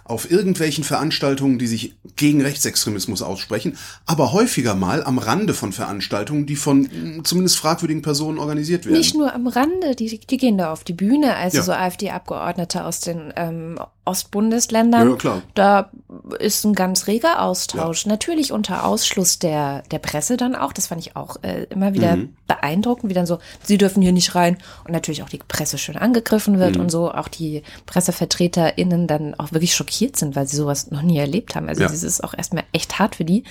auf 0.05 0.29
irgendwelchen 0.29 0.83
Veranstaltungen, 0.83 1.61
die 1.61 1.69
sich 1.69 1.95
gegen 2.17 2.41
Rechtsextremismus 2.41 3.23
aussprechen, 3.23 3.79
aber 4.07 4.33
häufiger 4.33 4.75
mal 4.75 5.05
am 5.05 5.19
Rande 5.19 5.55
von 5.55 5.73
Veranstaltungen, 5.73 6.47
die 6.47 6.57
von 6.57 6.81
mh, 6.83 7.23
zumindest 7.23 7.57
fragwürdigen 7.59 8.03
Personen 8.03 8.39
organisiert 8.39 8.87
werden. 8.87 8.97
Nicht 8.99 9.15
nur 9.15 9.33
am 9.33 9.47
Rande, 9.47 9.95
die, 9.95 10.19
die 10.19 10.37
gehen 10.37 10.59
da 10.59 10.73
auf 10.73 10.83
die 10.83 10.95
Bühne, 10.95 11.37
also 11.37 11.59
Ja. 11.59 11.63
so 11.63 11.73
AfD-Abgeordnete 11.73 12.85
aus 12.85 12.99
den 12.99 13.33
ähm, 13.37 13.79
Ostbundesländern. 14.05 15.11
Ja, 15.11 15.17
klar. 15.17 15.43
Da 15.55 15.91
ist 16.39 16.65
ein 16.65 16.75
ganz 16.75 17.07
reger 17.07 17.43
Austausch. 17.43 18.07
Natürlich 18.07 18.53
unter 18.53 18.85
Ausschluss 18.85 19.39
der, 19.39 19.83
der 19.91 19.99
Presse 19.99 20.37
dann 20.37 20.55
auch. 20.57 20.73
Das 20.73 20.89
fand 20.89 21.01
ich 21.01 21.17
auch 21.17 21.37
äh, 21.43 21.65
immer 21.71 21.95
wieder 21.95 22.17
Mhm. 22.17 22.35
beeindruckend, 22.49 23.11
wie 23.11 23.15
dann 23.15 23.27
so, 23.27 23.39
sie 23.63 23.79
dürfen 23.79 24.03
hier 24.03 24.13
nicht 24.13 24.35
rein. 24.35 24.57
Und 24.85 24.93
natürlich 24.93 25.23
auch 25.23 25.29
die 25.29 25.39
Presse 25.47 25.79
schön 25.79 25.97
angegriffen 25.97 26.59
wird 26.59 26.75
Mhm. 26.77 26.81
und 26.83 26.91
so 26.91 27.13
auch 27.13 27.29
die 27.29 27.63
PressevertreterInnen 27.87 29.07
dann 29.07 29.35
auch 29.35 29.53
wirklich 29.53 29.75
schockiert 29.75 30.17
sind, 30.17 30.37
weil 30.37 30.47
sie 30.47 30.57
sowas 30.57 30.91
noch 30.91 31.03
nie 31.03 31.19
erlebt 31.19 31.55
haben. 31.55 31.69
Also 31.69 31.83
Ja. 31.83 31.89
das 31.89 32.03
ist 32.03 32.23
auch 32.25 32.35
erstmal 32.35 32.65
echt 32.73 32.99
hart 32.99 33.17
für 33.17 33.25
die. 33.25 33.45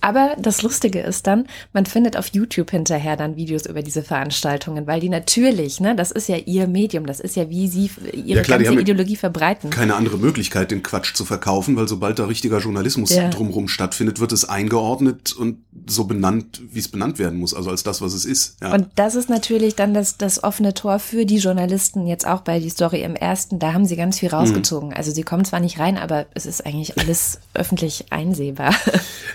Aber 0.00 0.36
das 0.38 0.62
Lustige 0.62 1.00
ist 1.00 1.26
dann, 1.26 1.46
man 1.72 1.86
findet 1.86 2.16
auf 2.16 2.28
YouTube 2.28 2.70
hinterher 2.70 3.16
dann 3.16 3.36
Videos 3.36 3.66
über 3.66 3.82
diese 3.82 4.02
Veranstaltungen, 4.02 4.86
weil 4.86 5.00
die 5.00 5.08
natürlich, 5.08 5.80
ne, 5.80 5.94
das 5.96 6.10
ist 6.10 6.28
ja 6.28 6.36
ihr 6.36 6.66
Medium, 6.66 7.06
das 7.06 7.20
ist 7.20 7.36
ja 7.36 7.48
wie 7.50 7.68
sie 7.68 7.90
ihre 8.12 8.38
Ja, 8.38 8.42
klar, 8.42 8.58
ganze 8.58 8.74
ja 8.74 8.80
Ideologie 8.80 9.16
verbreiten. 9.16 9.70
keine 9.70 9.94
andere 10.04 10.18
Möglichkeit, 10.18 10.70
den 10.70 10.82
Quatsch 10.82 11.14
zu 11.14 11.24
verkaufen, 11.24 11.76
weil 11.76 11.88
sobald 11.88 12.18
da 12.18 12.26
richtiger 12.26 12.58
Journalismus 12.58 13.10
Ja. 13.10 13.28
drumherum 13.30 13.68
stattfindet, 13.68 14.20
wird 14.20 14.32
es 14.32 14.46
eingeordnet 14.46 15.32
und 15.32 15.58
so 15.86 16.04
benannt, 16.04 16.60
wie 16.70 16.78
es 16.78 16.88
benannt 16.88 17.18
werden 17.18 17.38
muss, 17.38 17.54
also 17.54 17.70
als 17.70 17.82
das, 17.82 18.02
was 18.02 18.12
es 18.12 18.26
ist. 18.26 18.58
Ja. 18.60 18.74
Und 18.74 18.88
das 18.96 19.14
ist 19.14 19.30
natürlich 19.30 19.76
dann 19.76 19.94
das, 19.94 20.18
das 20.18 20.44
offene 20.44 20.74
Tor 20.74 20.98
für 20.98 21.24
die 21.24 21.38
Journalisten, 21.38 22.06
jetzt 22.06 22.26
auch 22.26 22.42
bei 22.42 22.60
die 22.60 22.68
Story 22.68 23.02
im 23.02 23.16
ersten, 23.16 23.58
da 23.58 23.72
haben 23.72 23.86
sie 23.86 23.96
ganz 23.96 24.18
viel 24.18 24.28
rausgezogen. 24.28 24.90
Mhm. 24.90 24.94
Also 24.94 25.10
sie 25.10 25.22
kommen 25.22 25.46
zwar 25.46 25.60
nicht 25.60 25.78
rein, 25.78 25.96
aber 25.96 26.26
es 26.34 26.44
ist 26.44 26.66
eigentlich 26.66 26.98
alles 26.98 27.38
öffentlich 27.54 28.06
einsehbar. 28.10 28.74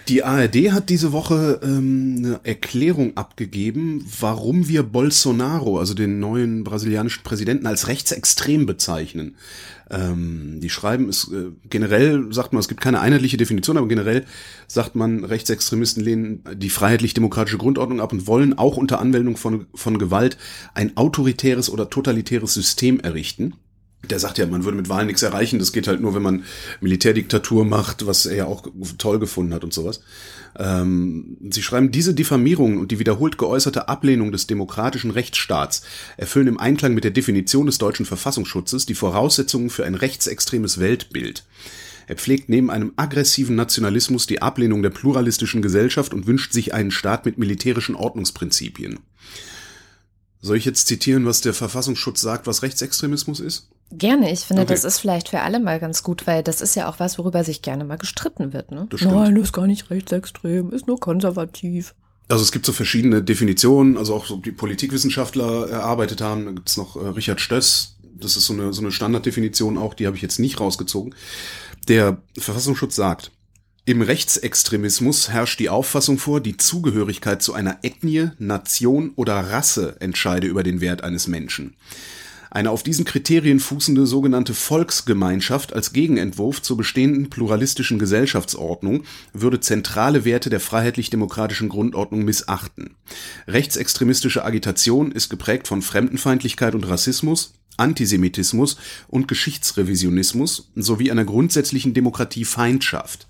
Die 0.07 0.23
ARD 0.23 0.71
hat 0.71 0.89
diese 0.89 1.11
Woche 1.11 1.59
ähm, 1.63 2.15
eine 2.19 2.39
Erklärung 2.43 3.17
abgegeben, 3.17 4.05
warum 4.19 4.67
wir 4.67 4.83
Bolsonaro, 4.83 5.79
also 5.79 5.95
den 5.95 6.19
neuen 6.19 6.63
brasilianischen 6.63 7.23
Präsidenten, 7.23 7.65
als 7.65 7.87
rechtsextrem 7.87 8.67
bezeichnen. 8.67 9.35
Ähm, 9.89 10.59
die 10.59 10.69
schreiben 10.69 11.09
es 11.09 11.31
äh, 11.31 11.51
generell, 11.69 12.31
sagt 12.31 12.53
man, 12.53 12.59
es 12.59 12.67
gibt 12.67 12.81
keine 12.81 12.99
einheitliche 12.99 13.37
Definition, 13.37 13.77
aber 13.77 13.87
generell 13.87 14.25
sagt 14.67 14.95
man, 14.95 15.23
Rechtsextremisten 15.23 16.03
lehnen 16.03 16.43
die 16.55 16.69
freiheitlich-demokratische 16.69 17.57
Grundordnung 17.57 17.99
ab 17.99 18.11
und 18.11 18.27
wollen 18.27 18.57
auch 18.57 18.77
unter 18.77 18.99
Anwendung 18.99 19.37
von, 19.37 19.65
von 19.73 19.97
Gewalt 19.97 20.37
ein 20.73 20.95
autoritäres 20.95 21.69
oder 21.69 21.89
totalitäres 21.89 22.53
System 22.53 22.99
errichten. 22.99 23.55
Der 24.09 24.19
sagt 24.19 24.37
ja, 24.37 24.45
man 24.45 24.63
würde 24.63 24.77
mit 24.77 24.87
Wahlen 24.87 25.07
nichts 25.07 25.23
erreichen. 25.23 25.59
Das 25.59 25.73
geht 25.73 25.87
halt 25.87 25.99
nur, 25.99 26.15
wenn 26.15 26.21
man 26.21 26.43
Militärdiktatur 26.79 27.65
macht, 27.65 28.07
was 28.07 28.25
er 28.25 28.35
ja 28.35 28.45
auch 28.45 28.63
toll 28.97 29.19
gefunden 29.19 29.53
hat 29.53 29.63
und 29.63 29.73
sowas. 29.73 30.01
Ähm, 30.59 31.37
sie 31.49 31.63
schreiben, 31.63 31.89
diese 31.89 32.13
Diffamierungen 32.13 32.79
und 32.79 32.91
die 32.91 32.99
wiederholt 32.99 33.37
geäußerte 33.37 33.87
Ablehnung 33.87 34.33
des 34.33 34.45
demokratischen 34.45 35.09
Rechtsstaats 35.09 35.83
erfüllen 36.17 36.47
im 36.47 36.59
Einklang 36.59 36.93
mit 36.93 37.05
der 37.05 37.11
Definition 37.11 37.65
des 37.65 37.77
deutschen 37.77 38.05
Verfassungsschutzes 38.05 38.85
die 38.85 38.93
Voraussetzungen 38.93 39.69
für 39.69 39.85
ein 39.85 39.95
rechtsextremes 39.95 40.79
Weltbild. 40.81 41.45
Er 42.07 42.17
pflegt 42.17 42.49
neben 42.49 42.69
einem 42.69 42.91
aggressiven 42.97 43.55
Nationalismus 43.55 44.27
die 44.27 44.41
Ablehnung 44.41 44.83
der 44.83 44.89
pluralistischen 44.89 45.61
Gesellschaft 45.61 46.13
und 46.13 46.27
wünscht 46.27 46.51
sich 46.51 46.73
einen 46.73 46.91
Staat 46.91 47.25
mit 47.25 47.37
militärischen 47.37 47.95
Ordnungsprinzipien. 47.95 48.99
Soll 50.41 50.57
ich 50.57 50.65
jetzt 50.65 50.87
zitieren, 50.87 51.25
was 51.25 51.41
der 51.41 51.53
Verfassungsschutz 51.53 52.19
sagt, 52.19 52.47
was 52.47 52.63
Rechtsextremismus 52.63 53.39
ist? 53.39 53.69
Gerne, 53.91 54.31
ich 54.31 54.41
finde, 54.41 54.63
Okay. 54.63 54.73
das 54.73 54.83
ist 54.83 54.99
vielleicht 54.99 55.29
für 55.29 55.41
alle 55.41 55.59
mal 55.59 55.79
ganz 55.79 56.03
gut, 56.03 56.27
weil 56.27 56.43
das 56.43 56.61
ist 56.61 56.75
ja 56.75 56.87
auch 56.89 56.99
was, 56.99 57.17
worüber 57.17 57.43
sich 57.43 57.61
gerne 57.61 57.83
mal 57.85 57.97
gestritten 57.97 58.53
wird. 58.53 58.71
Ne? 58.71 58.87
Das. 58.89 59.01
Nein, 59.01 59.35
das 59.35 59.45
ist 59.45 59.53
gar 59.53 59.65
nicht 59.67 59.89
rechtsextrem, 59.89 60.71
ist 60.71 60.87
nur 60.87 60.99
konservativ. 60.99 61.95
Also 62.27 62.43
es 62.43 62.51
gibt 62.51 62.67
so 62.67 62.73
verschiedene 62.73 63.23
Definitionen, 63.23 63.97
also 63.97 64.13
auch 64.13 64.25
so 64.25 64.37
die 64.37 64.51
Politikwissenschaftler 64.51 65.67
erarbeitet 65.69 66.21
haben. 66.21 66.45
Da 66.45 66.51
gibt's 66.51 66.77
noch 66.77 66.95
äh, 66.95 67.07
Richard 67.07 67.41
Stöss, 67.41 67.95
das 68.03 68.37
ist 68.37 68.45
so 68.45 68.53
eine, 68.53 68.73
so 68.73 68.81
eine 68.81 68.91
Standarddefinition 68.91 69.77
auch, 69.79 69.95
die 69.95 70.05
habe 70.05 70.15
ich 70.15 70.21
jetzt 70.21 70.37
nicht 70.39 70.59
rausgezogen. 70.59 71.15
Der 71.87 72.21
Verfassungsschutz 72.37 72.95
sagt, 72.95 73.31
Im 73.85 74.03
Rechtsextremismus 74.03 75.29
herrscht 75.29 75.59
die 75.59 75.69
Auffassung 75.69 76.19
vor, 76.19 76.41
die 76.41 76.57
Zugehörigkeit 76.57 77.41
zu 77.41 77.53
einer 77.53 77.79
Ethnie, 77.81 78.29
Nation 78.37 79.13
oder 79.15 79.33
Rasse 79.33 79.95
entscheide 79.99 80.45
über 80.45 80.61
den 80.61 80.81
Wert 80.81 81.03
eines 81.03 81.27
Menschen. 81.27 81.75
Eine 82.51 82.71
auf 82.71 82.81
diesen 82.81 83.05
Kriterien 83.05 83.59
fußende 83.59 84.07
sogenannte 84.07 84.53
Volksgemeinschaft 84.53 85.73
als 85.73 85.93
Gegenentwurf 85.93 86.61
zur 86.61 86.77
bestehenden 86.77 87.29
pluralistischen 87.29 87.99
Gesellschaftsordnung 87.99 89.03
würde 89.33 89.59
zentrale 89.59 90.25
Werte 90.25 90.49
der 90.49 90.59
freiheitlich-demokratischen 90.59 91.69
Grundordnung 91.69 92.25
missachten. 92.25 92.95
Rechtsextremistische 93.47 94.43
Agitation 94.43 95.11
ist 95.11 95.29
geprägt 95.29 95.67
von 95.67 95.83
Fremdenfeindlichkeit 95.83 96.73
und 96.73 96.87
Rassismus, 96.87 97.53
Antisemitismus 97.77 98.77
und 99.07 99.27
Geschichtsrevisionismus 99.27 100.71
sowie 100.75 101.11
einer 101.11 101.25
grundsätzlichen 101.25 101.93
Demokratiefeindschaft. 101.93 103.27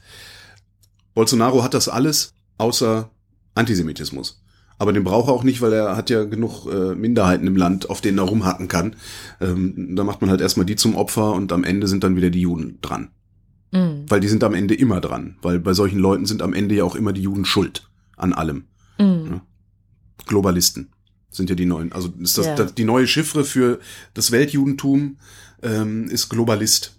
Bolsonaro 1.13 1.63
hat 1.63 1.73
das 1.73 1.89
alles 1.89 2.34
außer 2.58 3.10
Antisemitismus. 3.53 4.41
Aber 4.79 4.93
den 4.93 5.03
braucht 5.03 5.27
er 5.27 5.33
auch 5.33 5.43
nicht, 5.43 5.61
weil 5.61 5.73
er 5.73 5.97
hat 5.97 6.09
ja 6.09 6.23
genug 6.23 6.65
äh, 6.65 6.95
Minderheiten 6.95 7.45
im 7.45 7.57
Land, 7.57 7.89
auf 7.89 7.99
denen 7.99 8.17
er 8.17 8.23
rumhacken 8.23 8.69
kann. 8.69 8.95
Ähm, 9.41 9.95
da 9.95 10.05
macht 10.05 10.21
man 10.21 10.29
halt 10.29 10.39
erstmal 10.39 10.65
die 10.65 10.77
zum 10.77 10.95
Opfer 10.95 11.33
und 11.33 11.51
am 11.51 11.65
Ende 11.65 11.87
sind 11.87 12.03
dann 12.03 12.15
wieder 12.15 12.29
die 12.29 12.41
Juden 12.41 12.79
dran. 12.81 13.09
Mhm. 13.71 14.05
Weil 14.07 14.21
die 14.21 14.29
sind 14.29 14.43
am 14.43 14.53
Ende 14.53 14.73
immer 14.73 15.01
dran. 15.01 15.35
Weil 15.41 15.59
bei 15.59 15.73
solchen 15.73 15.99
Leuten 15.99 16.25
sind 16.25 16.41
am 16.41 16.53
Ende 16.53 16.75
ja 16.75 16.85
auch 16.85 16.95
immer 16.95 17.11
die 17.11 17.21
Juden 17.21 17.43
schuld 17.43 17.89
an 18.15 18.33
allem. 18.33 18.63
Mhm. 18.97 19.25
Ja? 19.29 19.41
Globalisten 20.25 20.89
sind 21.29 21.49
ja 21.49 21.55
die 21.55 21.65
neuen. 21.65 21.91
Also 21.91 22.13
ist 22.19 22.37
das, 22.37 22.45
ja. 22.45 22.55
das 22.55 22.73
die 22.73 22.85
neue 22.85 23.05
Chiffre 23.05 23.43
für 23.43 23.79
das 24.13 24.31
Weltjudentum 24.31 25.17
ähm, 25.61 26.07
ist 26.09 26.29
Globalist. 26.29 26.95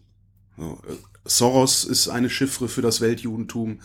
So, 0.56 0.78
äh, 0.86 0.92
Soros 1.24 1.84
ist 1.84 2.08
eine 2.08 2.30
Chiffre 2.30 2.68
für 2.68 2.82
das 2.82 3.00
Weltjudentum. 3.00 3.80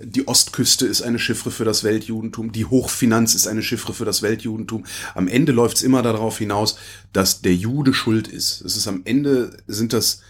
Die 0.00 0.28
Ostküste 0.28 0.86
ist 0.86 1.02
eine 1.02 1.18
Chiffre 1.18 1.50
für 1.50 1.64
das 1.64 1.82
Weltjudentum. 1.82 2.52
Die 2.52 2.66
Hochfinanz 2.66 3.34
ist 3.34 3.46
eine 3.46 3.62
Chiffre 3.62 3.94
für 3.94 4.04
das 4.04 4.22
Weltjudentum. 4.22 4.84
Am 5.14 5.26
Ende 5.28 5.52
läuft 5.52 5.78
es 5.78 5.82
immer 5.82 6.02
darauf 6.02 6.38
hinaus, 6.38 6.76
dass 7.12 7.40
der 7.40 7.54
Jude 7.54 7.94
schuld 7.94 8.28
ist. 8.28 8.60
Es 8.60 8.76
ist 8.76 8.86
am 8.86 9.02
Ende 9.04 9.56
sind 9.66 9.92
das 9.92 10.20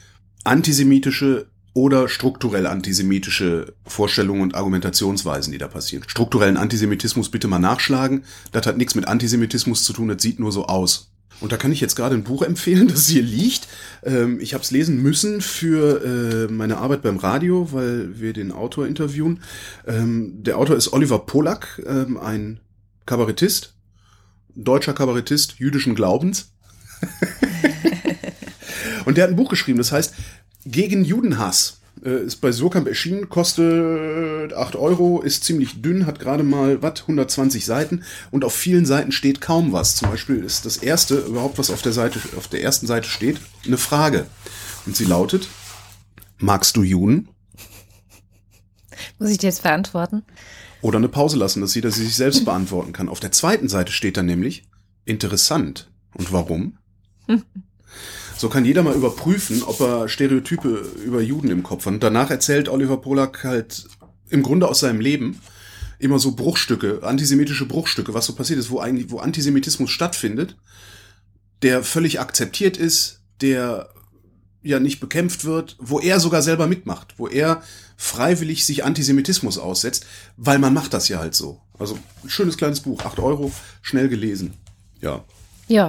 antisemitische 0.44 1.46
oder 1.74 2.08
strukturell 2.08 2.68
antisemitische 2.68 3.74
Vorstellungen 3.84 4.42
und 4.42 4.54
Argumentationsweisen, 4.54 5.52
die 5.52 5.58
da 5.58 5.66
passieren. 5.66 6.04
Strukturellen 6.06 6.56
Antisemitismus 6.56 7.30
bitte 7.30 7.48
mal 7.48 7.58
nachschlagen. 7.58 8.24
Das 8.52 8.64
hat 8.66 8.78
nichts 8.78 8.94
mit 8.94 9.08
Antisemitismus 9.08 9.82
zu 9.82 9.92
tun, 9.92 10.06
das 10.06 10.22
sieht 10.22 10.38
nur 10.38 10.52
so 10.52 10.66
aus. 10.66 11.10
Und 11.40 11.52
da 11.52 11.56
kann 11.56 11.72
ich 11.72 11.80
jetzt 11.80 11.96
gerade 11.96 12.14
ein 12.14 12.24
Buch 12.24 12.42
empfehlen, 12.42 12.88
das 12.94 13.08
hier 13.08 13.22
liegt. 13.22 13.68
Ähm, 14.02 14.40
ich 14.40 14.54
habe 14.54 14.64
es 14.64 14.70
lesen 14.70 15.02
müssen 15.02 15.40
für 15.40 16.04
äh, 16.48 16.52
meine 16.52 16.78
Arbeit 16.78 17.02
beim 17.02 17.16
Radio, 17.16 17.72
weil 17.72 18.20
wir 18.20 18.32
den 18.32 18.52
Autor 18.52 18.86
interviewen. 18.86 19.42
Ähm, 19.86 20.42
der 20.42 20.58
Autor 20.58 20.76
ist 20.76 20.92
Oliver 20.92 21.20
Polak, 21.20 21.82
ähm, 21.86 22.16
ein 22.16 22.60
Kabarettist, 23.06 23.74
deutscher 24.54 24.94
Kabarettist 24.94 25.58
jüdischen 25.58 25.94
Glaubens. 25.94 26.52
Und 29.04 29.16
der 29.16 29.24
hat 29.24 29.30
ein 29.30 29.36
Buch 29.36 29.50
geschrieben, 29.50 29.78
das 29.78 29.92
heißt 29.92 30.14
Gegen 30.64 31.04
Judenhass. 31.04 31.80
Äh, 32.04 32.24
ist 32.24 32.36
bei 32.36 32.52
Surkamp 32.52 32.86
erschienen, 32.86 33.30
kostet 33.30 34.52
8 34.52 34.76
Euro, 34.76 35.22
ist 35.22 35.44
ziemlich 35.44 35.80
dünn, 35.80 36.04
hat 36.04 36.18
gerade 36.18 36.42
mal, 36.42 36.82
was, 36.82 37.02
120 37.02 37.64
Seiten 37.64 38.04
und 38.30 38.44
auf 38.44 38.54
vielen 38.54 38.84
Seiten 38.84 39.10
steht 39.10 39.40
kaum 39.40 39.72
was. 39.72 39.96
Zum 39.96 40.10
Beispiel 40.10 40.44
ist 40.44 40.66
das 40.66 40.76
erste 40.76 41.16
überhaupt, 41.16 41.56
was 41.56 41.70
auf 41.70 41.80
der 41.80 41.92
Seite, 41.92 42.18
auf 42.36 42.48
der 42.48 42.62
ersten 42.62 42.86
Seite 42.86 43.08
steht, 43.08 43.40
eine 43.66 43.78
Frage. 43.78 44.26
Und 44.84 44.96
sie 44.96 45.06
lautet, 45.06 45.48
magst 46.38 46.76
du 46.76 46.82
Juden? 46.82 47.28
Muss 49.18 49.30
ich 49.30 49.38
dir 49.38 49.46
jetzt 49.46 49.62
beantworten? 49.62 50.24
Oder 50.82 50.98
eine 50.98 51.08
Pause 51.08 51.38
lassen, 51.38 51.62
dass 51.62 51.74
jeder 51.74 51.90
sie 51.90 52.04
sich 52.04 52.16
selbst 52.16 52.44
beantworten 52.44 52.92
kann. 52.92 53.08
Auf 53.08 53.20
der 53.20 53.32
zweiten 53.32 53.68
Seite 53.68 53.92
steht 53.92 54.18
dann 54.18 54.26
nämlich, 54.26 54.64
interessant. 55.06 55.90
Und 56.12 56.32
warum? 56.32 56.76
So 58.44 58.50
kann 58.50 58.66
jeder 58.66 58.82
mal 58.82 58.94
überprüfen, 58.94 59.62
ob 59.62 59.80
er 59.80 60.06
Stereotype 60.06 60.68
über 61.02 61.22
Juden 61.22 61.48
im 61.48 61.62
Kopf 61.62 61.86
hat. 61.86 61.94
Und 61.94 62.02
danach 62.02 62.28
erzählt 62.28 62.68
Oliver 62.68 62.98
Polak 62.98 63.42
halt 63.42 63.86
im 64.28 64.42
Grunde 64.42 64.68
aus 64.68 64.80
seinem 64.80 65.00
Leben 65.00 65.40
immer 65.98 66.18
so 66.18 66.32
Bruchstücke, 66.32 67.00
antisemitische 67.04 67.64
Bruchstücke, 67.64 68.12
was 68.12 68.26
so 68.26 68.34
passiert 68.34 68.58
ist, 68.58 68.68
wo 68.68 68.80
eigentlich, 68.80 69.10
wo 69.10 69.18
Antisemitismus 69.18 69.88
stattfindet, 69.88 70.58
der 71.62 71.82
völlig 71.82 72.20
akzeptiert 72.20 72.76
ist, 72.76 73.22
der 73.40 73.88
ja 74.60 74.78
nicht 74.78 75.00
bekämpft 75.00 75.46
wird, 75.46 75.78
wo 75.80 75.98
er 75.98 76.20
sogar 76.20 76.42
selber 76.42 76.66
mitmacht, 76.66 77.14
wo 77.16 77.28
er 77.28 77.62
freiwillig 77.96 78.66
sich 78.66 78.84
Antisemitismus 78.84 79.56
aussetzt, 79.56 80.04
weil 80.36 80.58
man 80.58 80.74
macht 80.74 80.92
das 80.92 81.08
ja 81.08 81.18
halt 81.18 81.34
so. 81.34 81.62
Also 81.78 81.98
ein 82.22 82.28
schönes 82.28 82.58
kleines 82.58 82.80
Buch, 82.80 83.06
acht 83.06 83.20
Euro, 83.20 83.52
schnell 83.80 84.10
gelesen. 84.10 84.52
Ja. 85.00 85.24
Ja. 85.66 85.88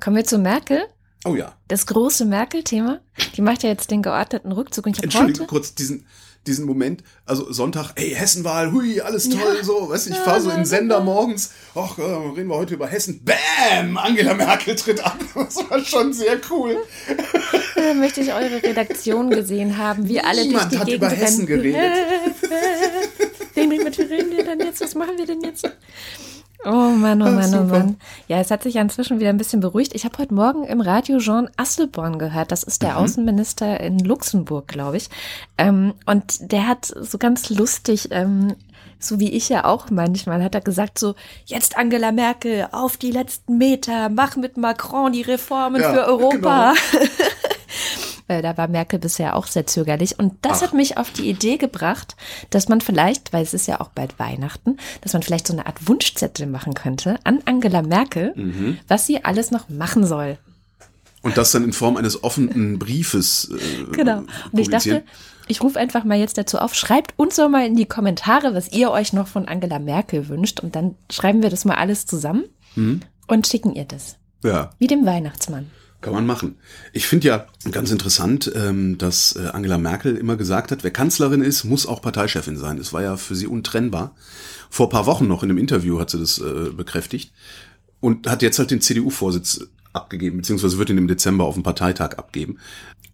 Kommen 0.00 0.16
wir 0.16 0.24
zu 0.24 0.38
Merkel. 0.38 0.86
Oh 1.24 1.34
ja. 1.34 1.54
Das 1.68 1.86
große 1.86 2.24
Merkel-Thema. 2.24 3.00
Die 3.36 3.42
macht 3.42 3.62
ja 3.62 3.70
jetzt 3.70 3.90
den 3.90 4.02
geordneten 4.02 4.52
Rückzug. 4.52 4.86
Und 4.86 4.96
ich 4.96 5.02
Entschuldige 5.02 5.40
heute 5.40 5.48
kurz 5.48 5.74
diesen, 5.74 6.06
diesen 6.46 6.66
Moment, 6.66 7.02
also 7.24 7.50
Sonntag, 7.50 7.92
ey, 7.94 8.10
Hessenwahl, 8.14 8.72
hui, 8.72 9.00
alles 9.00 9.30
toll, 9.30 9.56
ja. 9.56 9.64
so, 9.64 9.88
weißt 9.88 10.06
du, 10.06 10.10
ich 10.10 10.18
fahre 10.18 10.42
so 10.42 10.50
in 10.50 10.56
den 10.56 10.64
Sender 10.66 11.00
morgens, 11.00 11.52
ach, 11.74 11.96
äh, 11.96 12.02
reden 12.02 12.48
wir 12.48 12.56
heute 12.56 12.74
über 12.74 12.86
Hessen, 12.86 13.24
bam, 13.24 13.96
Angela 13.96 14.34
Merkel 14.34 14.76
tritt 14.76 15.04
ab. 15.04 15.18
Das 15.34 15.56
war 15.70 15.82
schon 15.82 16.12
sehr 16.12 16.38
cool. 16.50 16.76
Da 17.74 17.94
möchte 17.94 18.20
ich 18.20 18.32
eure 18.32 18.62
Redaktion 18.62 19.30
gesehen 19.30 19.78
haben, 19.78 20.08
wie 20.08 20.20
alle 20.20 20.42
Niemand 20.42 20.64
durch 20.64 20.70
die 20.70 20.78
hat 20.78 20.86
Gegend 20.86 21.02
über 21.02 21.10
Hessen 21.10 21.46
rennen. 21.46 21.62
geredet. 21.62 21.92
mit 23.84 23.98
reden 23.98 24.30
wir 24.36 24.44
denn 24.44 24.60
jetzt? 24.60 24.80
Was 24.80 24.94
machen 24.94 25.16
wir 25.16 25.26
denn 25.26 25.40
jetzt? 25.42 25.68
Oh 26.66 26.90
Mann, 26.90 27.20
oh 27.20 27.30
Mann, 27.30 27.54
oh 27.54 27.64
Mann. 27.64 27.96
Ja, 28.26 28.38
es 28.38 28.50
hat 28.50 28.62
sich 28.62 28.74
ja 28.74 28.82
inzwischen 28.82 29.20
wieder 29.20 29.30
ein 29.30 29.36
bisschen 29.36 29.60
beruhigt. 29.60 29.94
Ich 29.94 30.04
habe 30.04 30.16
heute 30.18 30.32
Morgen 30.32 30.64
im 30.64 30.80
Radio 30.80 31.18
Jean 31.18 31.50
Asselborn 31.56 32.18
gehört. 32.18 32.52
Das 32.52 32.62
ist 32.62 32.82
der 32.82 32.92
mhm. 32.92 32.96
Außenminister 32.96 33.80
in 33.80 33.98
Luxemburg, 33.98 34.68
glaube 34.68 34.96
ich. 34.96 35.10
Ähm, 35.58 35.94
und 36.06 36.52
der 36.52 36.66
hat 36.66 36.86
so 36.86 37.18
ganz 37.18 37.50
lustig, 37.50 38.08
ähm, 38.12 38.54
so 38.98 39.20
wie 39.20 39.32
ich 39.32 39.50
ja 39.50 39.64
auch 39.64 39.90
manchmal, 39.90 40.42
hat 40.42 40.54
er 40.54 40.62
gesagt 40.62 40.98
so, 40.98 41.14
jetzt 41.44 41.76
Angela 41.76 42.12
Merkel 42.12 42.68
auf 42.72 42.96
die 42.96 43.10
letzten 43.10 43.58
Meter, 43.58 44.08
mach 44.08 44.36
mit 44.36 44.56
Macron 44.56 45.12
die 45.12 45.22
Reformen 45.22 45.82
ja, 45.82 45.92
für 45.92 46.06
Europa. 46.06 46.74
Genau. 46.92 47.04
Äh, 48.26 48.42
da 48.42 48.56
war 48.56 48.68
Merkel 48.68 48.98
bisher 48.98 49.36
auch 49.36 49.46
sehr 49.46 49.66
zögerlich. 49.66 50.18
Und 50.18 50.34
das 50.42 50.58
Ach. 50.58 50.66
hat 50.66 50.74
mich 50.74 50.96
auf 50.96 51.10
die 51.10 51.28
Idee 51.28 51.56
gebracht, 51.56 52.16
dass 52.50 52.68
man 52.68 52.80
vielleicht, 52.80 53.32
weil 53.32 53.42
es 53.42 53.54
ist 53.54 53.66
ja 53.66 53.80
auch 53.80 53.90
bald 53.90 54.18
Weihnachten, 54.18 54.78
dass 55.02 55.12
man 55.12 55.22
vielleicht 55.22 55.46
so 55.46 55.52
eine 55.52 55.66
Art 55.66 55.86
Wunschzettel 55.88 56.46
machen 56.46 56.74
könnte 56.74 57.18
an 57.24 57.40
Angela 57.44 57.82
Merkel, 57.82 58.32
mhm. 58.34 58.78
was 58.88 59.06
sie 59.06 59.24
alles 59.24 59.50
noch 59.50 59.68
machen 59.68 60.06
soll. 60.06 60.38
Und 61.22 61.38
das 61.38 61.52
dann 61.52 61.64
in 61.64 61.72
Form 61.72 61.96
eines 61.96 62.22
offenen 62.22 62.78
Briefes. 62.78 63.50
Äh, 63.50 63.92
genau. 63.92 64.24
Und 64.52 64.58
ich 64.58 64.68
dachte, 64.68 65.02
ich 65.48 65.62
rufe 65.62 65.78
einfach 65.78 66.04
mal 66.04 66.18
jetzt 66.18 66.38
dazu 66.38 66.58
auf, 66.58 66.74
schreibt 66.74 67.14
uns 67.18 67.36
doch 67.36 67.48
mal 67.48 67.66
in 67.66 67.76
die 67.76 67.86
Kommentare, 67.86 68.54
was 68.54 68.72
ihr 68.72 68.90
euch 68.90 69.12
noch 69.12 69.26
von 69.26 69.48
Angela 69.48 69.78
Merkel 69.78 70.28
wünscht. 70.28 70.60
Und 70.60 70.76
dann 70.76 70.96
schreiben 71.10 71.42
wir 71.42 71.50
das 71.50 71.64
mal 71.64 71.76
alles 71.76 72.06
zusammen 72.06 72.44
mhm. 72.74 73.00
und 73.26 73.46
schicken 73.46 73.74
ihr 73.74 73.84
das. 73.84 74.16
Ja. 74.42 74.70
Wie 74.78 74.86
dem 74.86 75.06
Weihnachtsmann. 75.06 75.70
Kann 76.04 76.12
man 76.12 76.26
machen. 76.26 76.56
Ich 76.92 77.06
finde 77.06 77.28
ja 77.28 77.46
ganz 77.70 77.90
interessant, 77.90 78.52
ähm, 78.54 78.98
dass 78.98 79.36
äh, 79.36 79.48
Angela 79.48 79.78
Merkel 79.78 80.18
immer 80.18 80.36
gesagt 80.36 80.70
hat, 80.70 80.84
wer 80.84 80.90
Kanzlerin 80.90 81.40
ist, 81.40 81.64
muss 81.64 81.86
auch 81.86 82.02
Parteichefin 82.02 82.58
sein. 82.58 82.76
Das 82.76 82.92
war 82.92 83.00
ja 83.00 83.16
für 83.16 83.34
sie 83.34 83.46
untrennbar. 83.46 84.14
Vor 84.68 84.90
paar 84.90 85.06
Wochen 85.06 85.26
noch 85.26 85.42
in 85.42 85.48
einem 85.48 85.56
Interview 85.56 85.98
hat 85.98 86.10
sie 86.10 86.18
das 86.18 86.36
äh, 86.36 86.68
bekräftigt 86.76 87.32
und 88.00 88.28
hat 88.28 88.42
jetzt 88.42 88.58
halt 88.58 88.70
den 88.70 88.82
CDU-Vorsitz 88.82 89.66
abgegeben, 89.94 90.36
beziehungsweise 90.36 90.76
wird 90.76 90.90
ihn 90.90 90.98
im 90.98 91.08
Dezember 91.08 91.44
auf 91.44 91.54
dem 91.54 91.62
Parteitag 91.62 92.18
abgeben. 92.18 92.58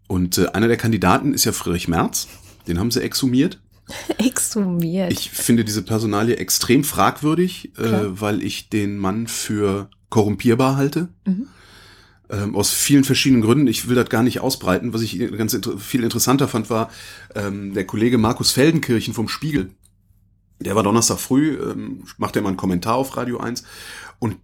Und 0.08 0.38
äh, 0.38 0.48
einer 0.48 0.66
der 0.66 0.76
Kandidaten 0.76 1.32
ist 1.32 1.44
ja 1.44 1.52
Friedrich 1.52 1.86
Merz. 1.86 2.26
Den 2.66 2.80
haben 2.80 2.90
sie 2.90 3.02
exhumiert. 3.02 3.60
exhumiert. 4.18 5.12
Ich 5.12 5.30
finde 5.30 5.64
diese 5.64 5.82
Personalie 5.82 6.38
extrem 6.38 6.82
fragwürdig, 6.82 7.70
äh, 7.78 8.20
weil 8.20 8.42
ich 8.42 8.68
den 8.68 8.96
Mann 8.96 9.28
für 9.28 9.88
korrumpierbar 10.08 10.76
halte. 10.76 11.06
Mhm 11.24 11.46
ähm, 12.30 12.54
aus 12.54 12.70
vielen 12.70 13.04
verschiedenen 13.04 13.42
Gründen. 13.42 13.66
Ich 13.66 13.88
will 13.88 13.96
das 13.96 14.08
gar 14.08 14.22
nicht 14.22 14.40
ausbreiten. 14.40 14.92
Was 14.92 15.02
ich 15.02 15.18
ganz 15.36 15.54
inter 15.54 15.78
viel 15.78 16.04
interessanter 16.04 16.48
fand, 16.48 16.70
war 16.70 16.90
ähm, 17.34 17.74
der 17.74 17.84
Kollege 17.84 18.18
Markus 18.18 18.52
Feldenkirchen 18.52 19.14
vom 19.14 19.28
Spiegel. 19.28 19.70
Der 20.60 20.76
war 20.76 20.82
Donnerstag 20.82 21.18
früh, 21.18 21.58
ähm, 21.58 22.04
macht 22.18 22.36
er 22.36 22.42
mal 22.42 22.48
einen 22.48 22.56
Kommentar 22.56 22.96
auf 22.96 23.16
Radio 23.16 23.38
1 23.38 23.64
und 24.18 24.36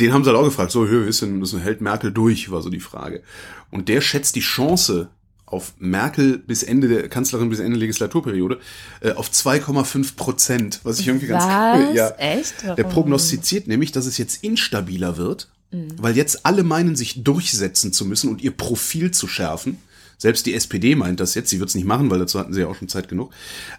den 0.00 0.12
haben 0.12 0.24
sie 0.24 0.30
halt 0.30 0.38
auch 0.38 0.44
gefragt, 0.44 0.72
so, 0.72 0.84
ist 0.84 1.22
denn, 1.22 1.40
das 1.40 1.54
hält 1.56 1.80
Merkel 1.80 2.12
durch, 2.12 2.50
war 2.50 2.62
so 2.62 2.70
die 2.70 2.80
Frage. 2.80 3.22
Und 3.70 3.88
der 3.88 4.00
schätzt 4.00 4.34
die 4.34 4.40
Chance 4.40 5.10
auf 5.46 5.74
Merkel 5.78 6.38
bis 6.38 6.62
Ende 6.62 6.88
der 6.88 7.08
Kanzlerin 7.08 7.48
bis 7.48 7.60
Ende 7.60 7.72
der 7.72 7.80
Legislaturperiode 7.80 8.58
äh, 9.00 9.12
auf 9.12 9.30
2,5 9.30 10.16
Prozent, 10.16 10.80
was 10.82 10.98
ich 10.98 11.06
irgendwie 11.06 11.28
was? 11.28 11.46
ganz 11.46 11.88
cool, 11.88 11.94
ja. 11.94 12.08
Echt? 12.10 12.54
Warum? 12.62 12.76
Der 12.76 12.84
prognostiziert 12.84 13.68
nämlich, 13.68 13.92
dass 13.92 14.06
es 14.06 14.18
jetzt 14.18 14.42
instabiler 14.42 15.16
wird 15.16 15.53
Mhm. 15.74 15.88
Weil 15.98 16.16
jetzt 16.16 16.46
alle 16.46 16.62
meinen, 16.62 16.96
sich 16.96 17.24
durchsetzen 17.24 17.92
zu 17.92 18.04
müssen 18.04 18.30
und 18.30 18.42
ihr 18.42 18.56
Profil 18.56 19.10
zu 19.10 19.26
schärfen. 19.26 19.78
Selbst 20.16 20.46
die 20.46 20.54
SPD 20.54 20.94
meint 20.94 21.20
das 21.20 21.34
jetzt, 21.34 21.50
sie 21.50 21.58
wird 21.58 21.68
es 21.68 21.74
nicht 21.74 21.86
machen, 21.86 22.10
weil 22.10 22.20
dazu 22.20 22.38
hatten 22.38 22.54
sie 22.54 22.60
ja 22.60 22.68
auch 22.68 22.76
schon 22.76 22.88
Zeit 22.88 23.08
genug. 23.08 23.32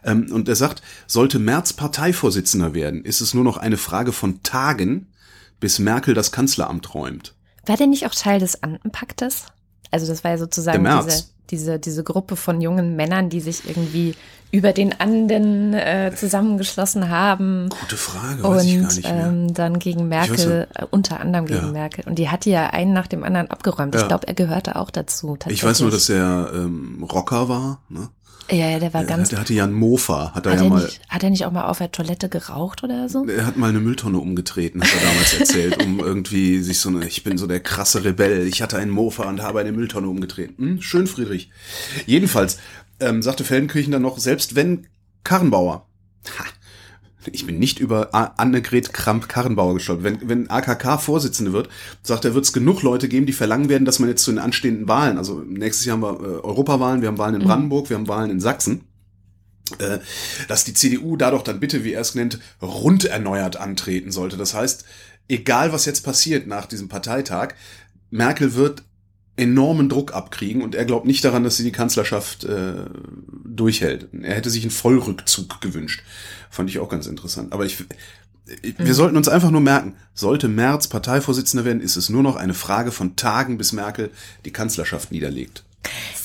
Ähm, 0.04 0.32
und 0.32 0.50
er 0.50 0.56
sagt, 0.56 0.84
sollte 1.08 1.40
Merz 1.40 1.74
Parteivorsitzender 1.74 2.74
werden, 2.74 3.04
ist 3.06 3.22
es 3.22 3.34
nur 3.34 3.44
noch 3.44 3.58
eine 3.58 3.78
Frage 3.78 4.12
von 4.12 4.44
Tagen, 4.44 5.08
bis 5.60 5.80
Merkel 5.80 6.14
das 6.14 6.32
Kanzleramt 6.32 6.94
räumt. 6.94 7.34
War 7.66 7.78
der 7.78 7.88
nicht 7.88 8.06
auch 8.06 8.14
Teil 8.14 8.40
des 8.40 8.62
Andenpaktes? 8.62 9.46
Also 9.92 10.06
das 10.06 10.24
war 10.24 10.32
ja 10.32 10.38
sozusagen 10.38 10.84
Der 10.84 10.94
Merz. 10.94 11.34
Diese, 11.52 11.80
diese, 11.80 12.04
Gruppe 12.04 12.36
von 12.36 12.62
jungen 12.62 12.96
Männern, 12.96 13.30
die 13.30 13.40
sich 13.42 13.68
irgendwie 13.68 14.16
über 14.52 14.72
den 14.74 15.00
Anden 15.00 15.74
äh, 15.74 16.12
zusammengeschlossen 16.16 17.10
haben. 17.10 17.70
Gute 17.82 17.98
Frage, 17.98 18.44
weiß 18.44 18.64
ich 18.64 18.74
gar 18.76 18.82
Und 18.90 18.96
nicht 18.96 19.04
mehr. 19.12 19.26
ähm, 19.28 19.54
dann 19.54 19.80
gegen 19.80 20.08
Merkel, 20.08 20.68
äh, 20.76 20.86
unter 20.92 21.20
anderem 21.20 21.46
gegen 21.46 21.66
Ja. 21.68 21.72
Merkel. 21.72 22.06
Und 22.08 22.16
die 22.20 22.30
hat 22.30 22.46
die 22.46 22.52
ja 22.52 22.68
einen 22.68 22.94
nach 22.94 23.08
dem 23.08 23.24
anderen 23.24 23.50
abgeräumt. 23.52 23.96
Ich 23.96 24.02
Ja. 24.02 24.08
glaube, 24.08 24.28
er 24.28 24.34
gehörte 24.34 24.76
auch 24.78 24.92
dazu. 24.92 25.38
ich 25.48 25.64
weiß 25.64 25.82
nur, 25.82 25.92
dass 25.92 26.08
er 26.10 26.52
ähm, 26.54 27.04
Rocker 27.12 27.50
war. 27.50 27.82
Ne? 27.90 28.10
Ja, 28.52 28.70
ja, 28.70 28.80
der 28.80 28.94
war 28.94 29.04
Der, 29.04 29.18
ganz. 29.18 29.30
der 29.30 29.40
hatte 29.40 29.54
ja 29.56 29.64
einen 29.64 29.74
Mofa, 29.74 30.32
hat 30.36 30.46
er 30.46 30.52
Hat 30.52 30.60
ja 30.60 30.66
er, 30.66 30.70
mal. 30.70 30.84
nicht, 30.84 31.02
hat 31.10 31.24
er 31.24 31.30
nicht 31.32 31.46
auch 31.46 31.52
mal 31.52 31.66
auf 31.66 31.80
der 31.80 31.92
Toilette 31.92 32.30
geraucht 32.30 32.84
oder 32.84 33.10
so? 33.10 33.26
Er 33.26 33.46
hat 33.46 33.58
mal 33.58 33.70
eine 33.70 33.80
Mülltonne 33.80 34.20
umgetreten, 34.20 34.82
hat 34.84 34.90
er 34.94 35.08
damals 35.10 35.34
erzählt, 35.34 35.84
um 35.84 36.00
irgendwie 36.00 36.62
sich 36.62 36.80
so 36.80 36.90
eine, 36.90 37.08
ich 37.08 37.24
bin 37.24 37.38
so 37.40 37.48
der 37.48 37.60
krasse 37.60 38.04
Rebell, 38.06 38.48
ich 38.48 38.62
hatte 38.62 38.78
einen 38.78 38.92
Mofa 38.92 39.24
und 39.24 39.42
habe 39.42 39.62
eine 39.62 39.72
Mülltonne 39.72 40.08
umgetreten. 40.08 40.56
Hm, 40.58 40.82
schön, 40.82 41.08
Friedrich. 41.08 41.50
Jedenfalls 42.06 42.60
ähm, 43.00 43.24
sagte 43.24 43.44
Feldenkirchen 43.44 43.92
dann 43.92 44.04
noch, 44.04 44.20
selbst 44.20 44.56
wenn 44.56 44.86
Karrenbauer, 45.24 45.88
ha, 46.38 46.46
ich 47.34 47.46
bin 47.46 47.60
nicht 47.60 47.80
über 47.80 48.14
Annegret 48.40 48.94
Kramp-Karrenbauer 48.94 49.76
gestolpert, 49.76 50.04
wenn, 50.04 50.30
wenn 50.30 50.50
AKK 50.50 50.98
Vorsitzende 50.98 51.54
wird, 51.54 51.70
sagt 52.04 52.26
er, 52.26 52.34
wird 52.34 52.46
es 52.46 52.54
genug 52.54 52.82
Leute 52.82 53.08
geben, 53.08 53.26
die 53.26 53.34
verlangen 53.34 53.70
werden, 53.70 53.86
dass 53.86 54.00
man 54.00 54.10
jetzt 54.10 54.24
zu 54.24 54.32
den 54.32 54.40
anstehenden 54.40 54.88
Wahlen, 54.88 55.18
also 55.18 55.40
nächstes 55.40 55.86
Jahr 55.86 55.98
haben 55.98 56.04
wir 56.04 56.20
äh, 56.20 56.40
Europawahlen, 56.42 57.02
wir 57.02 57.08
haben 57.08 57.18
Wahlen 57.18 57.42
in 57.42 57.48
Brandenburg, 57.48 57.90
wir 57.90 57.98
haben 57.98 58.08
Wahlen 58.08 58.32
in 58.32 58.40
Sachsen, 58.40 58.82
äh, 59.80 60.00
dass 60.48 60.64
die 60.64 60.74
CDU 60.74 61.18
da 61.18 61.32
doch 61.32 61.44
dann 61.44 61.60
bitte, 61.60 61.84
wie 61.84 61.94
er 61.94 62.02
es 62.02 62.16
nennt, 62.16 62.40
rund 62.62 63.06
erneuert 63.06 63.58
antreten 63.58 64.12
sollte. 64.12 64.38
Das 64.38 64.54
heißt, 64.54 64.86
egal 65.28 65.74
was 65.74 65.86
jetzt 65.86 66.02
passiert 66.02 66.48
nach 66.48 66.66
diesem 66.66 66.88
Parteitag, 66.88 67.56
Merkel 68.12 68.54
wird 68.54 68.84
enormen 69.38 69.90
Druck 69.90 70.14
abkriegen 70.14 70.62
und 70.62 70.76
er 70.76 70.86
glaubt 70.86 71.06
nicht 71.06 71.24
daran, 71.24 71.44
dass 71.44 71.58
sie 71.58 71.64
die 71.64 71.72
Kanzlerschaft 71.72 72.46
äh, 72.46 72.74
durchhält. 73.44 74.08
Er 74.22 74.36
hätte 74.36 74.50
sich 74.50 74.64
einen 74.64 74.72
Vollrückzug 74.72 75.60
gewünscht. 75.62 76.04
Fand 76.50 76.70
ich 76.70 76.80
auch 76.80 76.90
ganz 76.90 77.06
interessant. 77.06 77.52
Aber 77.52 77.66
ich, 77.66 77.84
ich 78.62 78.76
wir 78.78 78.94
sollten 78.94 79.18
uns 79.18 79.28
einfach 79.28 79.52
nur 79.52 79.62
merken, 79.62 79.96
sollte 80.14 80.48
Merz 80.48 80.88
Parteivorsitzender 80.88 81.66
werden, 81.66 81.82
ist 81.82 81.98
es 81.98 82.10
nur 82.10 82.24
noch 82.24 82.38
eine 82.38 82.54
Frage 82.54 82.92
von 82.92 83.16
Tagen, 83.18 83.58
bis 83.58 83.74
Merkel 83.74 84.10
die 84.46 84.52
Kanzlerschaft 84.52 85.12
niederlegt. 85.12 85.64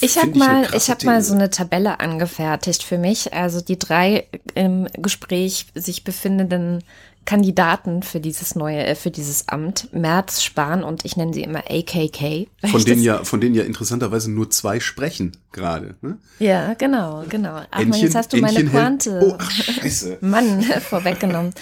Ich 0.01 0.17
habe 0.17 0.39
mal, 0.39 0.67
ich 0.75 0.89
habe 0.89 1.05
mal 1.05 1.23
so 1.23 1.35
eine 1.35 1.51
Tabelle 1.51 2.01
angefertigt 2.01 2.83
für 2.83 2.97
mich. 2.97 3.35
Also 3.35 3.61
die 3.61 3.79
drei 3.79 4.27
im 4.55 4.87
Gespräch 4.95 5.67
sich 5.75 6.05
befindenden 6.05 6.83
Kandidaten 7.27 8.03
für 8.03 8.19
dieses 8.19 8.55
neue, 8.57 8.85
äh, 8.85 8.95
für 8.95 9.11
dieses 9.11 9.47
Amt, 9.49 9.89
Merz, 9.93 10.43
Spahn 10.43 10.83
und 10.83 11.05
ich 11.05 11.17
nenne 11.17 11.33
sie 11.33 11.43
immer 11.43 11.63
AKK. 11.71 12.49
Von 12.71 12.85
denen 12.85 13.03
ja, 13.03 13.23
von 13.25 13.41
denen 13.41 13.55
ja 13.55 13.63
interessanterweise 13.63 14.31
nur 14.31 14.51
zwei 14.51 14.81
sprechen 14.81 15.37
gerade. 15.53 15.95
Ne? 16.01 16.19
Ja, 16.39 16.75
genau, 16.75 17.25
genau. 17.29 17.61
Ach 17.71 17.81
Entchen- 17.81 18.03
jetzt 18.03 18.15
hast 18.15 18.33
du 18.33 18.39
meine 18.39 18.59
Entchen 18.59 18.71
hält- 18.71 18.83
Pointe. 18.83 19.21
Oh, 19.23 19.37
ach, 19.39 19.51
scheiße. 19.51 20.19
Mann, 20.23 20.63
vorweggenommen. 20.89 21.53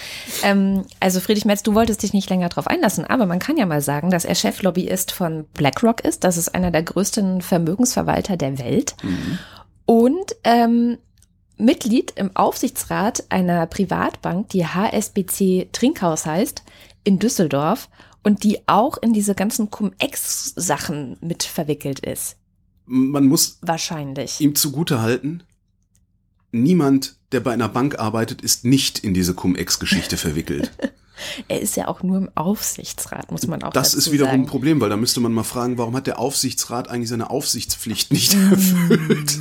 ähm, 0.42 0.84
also 1.00 1.20
Friedrich 1.20 1.44
Merz, 1.44 1.62
du 1.62 1.74
wolltest 1.74 2.02
dich 2.02 2.12
nicht 2.12 2.30
länger 2.30 2.48
darauf 2.48 2.66
einlassen, 2.66 3.04
aber 3.04 3.26
man 3.26 3.38
kann 3.38 3.56
ja 3.56 3.66
mal 3.66 3.82
sagen, 3.82 4.10
dass 4.10 4.24
er 4.24 4.34
Cheflobbyist 4.34 5.12
von 5.12 5.44
BlackRock 5.54 6.02
ist. 6.04 6.24
Das 6.24 6.36
ist 6.36 6.54
einer 6.54 6.70
der 6.70 6.82
größten 6.82 7.42
Vermögensverwalter 7.42 8.36
der 8.36 8.58
Welt. 8.58 8.94
Und 9.84 10.36
ähm, 10.44 10.98
Mitglied 11.58 12.12
im 12.16 12.34
Aufsichtsrat 12.34 13.24
einer 13.30 13.66
Privatbank, 13.66 14.48
die 14.50 14.66
HSBC 14.66 15.68
Trinkhaus 15.72 16.26
heißt, 16.26 16.62
in 17.04 17.18
Düsseldorf 17.18 17.88
und 18.22 18.44
die 18.44 18.60
auch 18.66 18.98
in 18.98 19.12
diese 19.12 19.34
ganzen 19.34 19.70
Cum-Ex-Sachen 19.70 21.16
mit 21.20 21.42
verwickelt 21.42 22.00
ist. 22.00 22.36
Man 22.86 23.26
muss 23.26 23.58
Wahrscheinlich. 23.60 24.40
ihm 24.40 24.54
zugute 24.54 25.00
halten, 25.00 25.42
niemand, 26.52 27.16
der 27.32 27.40
bei 27.40 27.52
einer 27.52 27.68
Bank 27.68 27.98
arbeitet, 27.98 28.42
ist 28.42 28.64
nicht 28.64 28.98
in 29.00 29.14
diese 29.14 29.34
Cum-Ex-Geschichte 29.34 30.16
verwickelt. 30.16 30.72
Er 31.48 31.60
ist 31.60 31.76
ja 31.76 31.88
auch 31.88 32.02
nur 32.02 32.16
im 32.18 32.28
Aufsichtsrat, 32.34 33.30
muss 33.32 33.46
man 33.46 33.62
auch 33.62 33.72
Das 33.72 33.94
ist 33.94 34.12
wiederum 34.12 34.30
sagen. 34.32 34.42
ein 34.42 34.46
Problem, 34.46 34.80
weil 34.80 34.90
da 34.90 34.96
müsste 34.96 35.20
man 35.20 35.32
mal 35.32 35.42
fragen, 35.44 35.78
warum 35.78 35.96
hat 35.96 36.06
der 36.06 36.18
Aufsichtsrat 36.18 36.88
eigentlich 36.88 37.08
seine 37.08 37.30
Aufsichtspflicht 37.30 38.12
nicht 38.12 38.34
Mm. 38.36 38.52
erfüllt? 38.52 39.38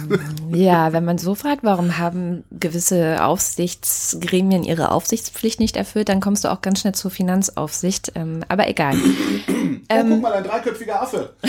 Ja, 0.54 0.94
wenn 0.94 1.06
man 1.06 1.18
so 1.18 1.36
fragt, 1.36 1.63
warum 1.63 1.98
haben 1.98 2.44
gewisse 2.52 3.24
Aufsichtsgremien 3.24 4.63
ihre 4.63 4.92
Aufsichtspflicht 4.92 5.60
nicht 5.60 5.76
erfüllt, 5.78 6.10
dann 6.10 6.20
kommst 6.22 6.44
du 6.44 6.52
auch 6.52 6.62
ganz 6.62 6.82
schnell 6.82 6.96
zur 6.96 7.12
Finanzaufsicht. 7.12 8.12
Ähm, 8.16 8.44
aber 8.48 8.68
egal. 8.68 8.96
oh, 8.98 9.96
guck 10.08 10.22
mal, 10.22 10.34
ein 10.34 10.44
dreiköpfiger 10.44 11.02
Affe. 11.02 11.34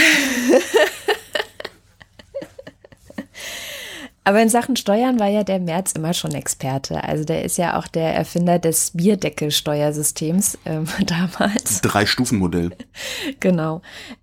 Aber 4.28 4.42
in 4.42 4.50
Sachen 4.50 4.76
Steuern 4.76 5.18
war 5.18 5.28
ja 5.28 5.42
der 5.42 5.58
Merz 5.58 5.92
immer 5.92 6.12
schon 6.12 6.32
Experte. 6.32 7.02
Also 7.02 7.24
der 7.24 7.44
ist 7.44 7.56
ja 7.56 7.78
auch 7.78 7.86
der 7.86 8.14
Erfinder 8.14 8.58
des 8.58 8.90
Bierdeckelsteuersystems 8.92 10.58
ähm, 10.66 10.84
damals. 11.06 11.80
Drei-Stufen-Modell. 11.80 12.72
Genau. 13.40 13.80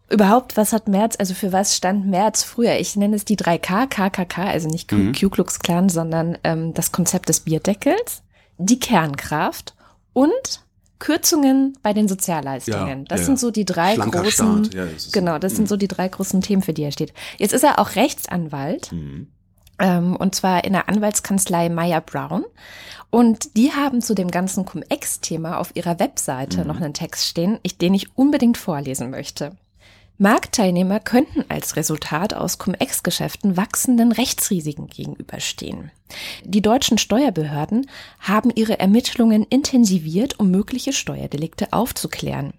Überhaupt, 0.08 0.58
was 0.58 0.74
hat 0.74 0.88
Merz, 0.88 1.16
also 1.18 1.34
für 1.34 1.52
was 1.52 1.76
stand 1.76 2.06
Merz 2.06 2.44
früher? 2.44 2.76
Ich 2.76 2.96
nenne 2.96 3.16
es 3.16 3.26
die 3.26 3.36
3K, 3.36 3.88
KKK, 3.88 4.44
also 4.44 4.68
nicht 4.68 4.88
Ku- 4.88 5.12
Ku 5.20 5.30
Klux 5.32 5.58
Klan, 5.58 5.90
sondern 5.90 6.38
ähm, 6.44 6.76
das 6.76 6.92
Konzept 6.92 7.28
des 7.28 7.40
Bierdeckels, 7.40 8.22
die 8.60 8.80
Kernkraft 8.80 9.74
und 10.14 10.62
Kürzungen 11.00 11.80
bei 11.82 11.94
den 11.94 12.08
Sozialleistungen. 12.08 13.00
Ja, 13.00 13.06
das 13.08 13.22
ja, 13.22 13.26
sind 13.26 13.40
so 13.40 13.50
die 13.50 13.66
drei 13.66 13.96
großen, 13.96 14.70
ja, 14.72 14.86
das 14.86 15.12
genau, 15.12 15.40
das 15.40 15.56
sind 15.56 15.68
so 15.68 15.78
die 15.78 15.88
drei 15.88 16.08
großen 16.08 16.42
Themen, 16.42 16.62
für 16.62 16.74
die 16.74 16.84
er 16.84 16.92
steht. 16.92 17.12
Jetzt 17.40 17.54
ist 17.54 17.64
er 17.64 17.80
auch 17.80 17.96
Rechtsanwalt. 17.96 18.92
Mhm. 18.92 19.30
Ähm, 19.80 20.16
und 20.16 20.36
zwar 20.36 20.64
in 20.64 20.74
der 20.74 20.88
Anwaltskanzlei 20.90 21.70
Meyer 21.70 22.02
Brown. 22.02 22.46
Und 23.10 23.56
die 23.58 23.72
haben 23.72 24.02
zu 24.02 24.14
dem 24.14 24.30
ganzen 24.30 24.66
Cum-Ex-Thema 24.66 25.58
auf 25.60 25.76
ihrer 25.76 26.00
Webseite 26.00 26.62
Mhm. 26.62 26.68
noch 26.68 26.78
einen 26.78 26.94
Text 26.94 27.28
stehen, 27.28 27.60
ich, 27.64 27.78
den 27.78 27.94
ich 27.94 28.18
unbedingt 28.18 28.58
vorlesen 28.58 29.10
möchte. 29.10 29.56
Marktteilnehmer 30.18 31.02
könnten 31.02 31.44
als 31.50 31.76
Resultat 31.76 32.34
aus 32.34 32.58
Cum-Ex-Geschäften 32.58 33.58
wachsenden 33.58 34.14
Rechtsrisiken 34.14 34.88
gegenüberstehen. 34.88 35.92
Die 36.46 36.62
deutschen 36.62 36.98
Steuerbehörden 36.98 37.88
haben 38.20 38.50
ihre 38.56 38.80
Ermittlungen 38.80 39.44
intensiviert, 39.44 40.40
um 40.40 40.52
mögliche 40.52 40.94
Steuerdelikte 40.94 41.74
aufzuklären. 41.74 42.54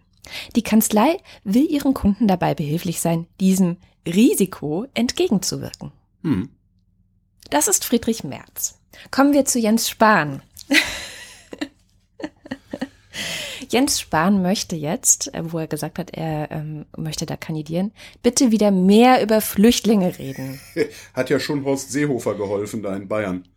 Die 0.55 0.63
Kanzlei 0.63 1.17
will 1.45 1.65
ihren 1.71 1.95
Kunden 1.95 2.29
dabei 2.29 2.55
behilflich 2.55 3.01
sein, 3.01 3.27
diesem 3.41 3.79
Risiko 4.07 4.87
entgegenzuwirken. 4.93 5.93
Hm. 6.23 6.51
Das 7.51 7.69
ist 7.69 7.85
Friedrich 7.85 8.25
Merz. 8.25 8.79
Kommen 9.11 9.33
wir 9.33 9.45
zu 9.45 9.59
Jens 9.59 9.89
Spahn. 9.89 10.43
Jens 13.69 14.01
Spahn 14.01 14.43
möchte 14.43 14.77
jetzt, 14.77 15.33
äh, 15.35 15.53
wo 15.53 15.59
er 15.59 15.67
gesagt 15.67 15.99
hat, 15.99 16.11
er 16.11 16.51
ähm, 16.51 16.87
möchte 16.97 17.27
da 17.27 17.37
kandidieren, 17.37 17.93
bitte 18.23 18.53
wieder 18.53 18.71
mehr 18.71 19.23
über 19.23 19.41
Flüchtlinge 19.41 20.19
reden. 20.19 20.61
Hat 21.15 21.31
ja 21.31 21.41
schon 21.41 21.65
Horst 21.65 21.91
Seehofer 21.91 22.35
geholfen 22.35 22.83
da 22.83 22.95
in 22.95 23.09
Bayern. 23.09 23.49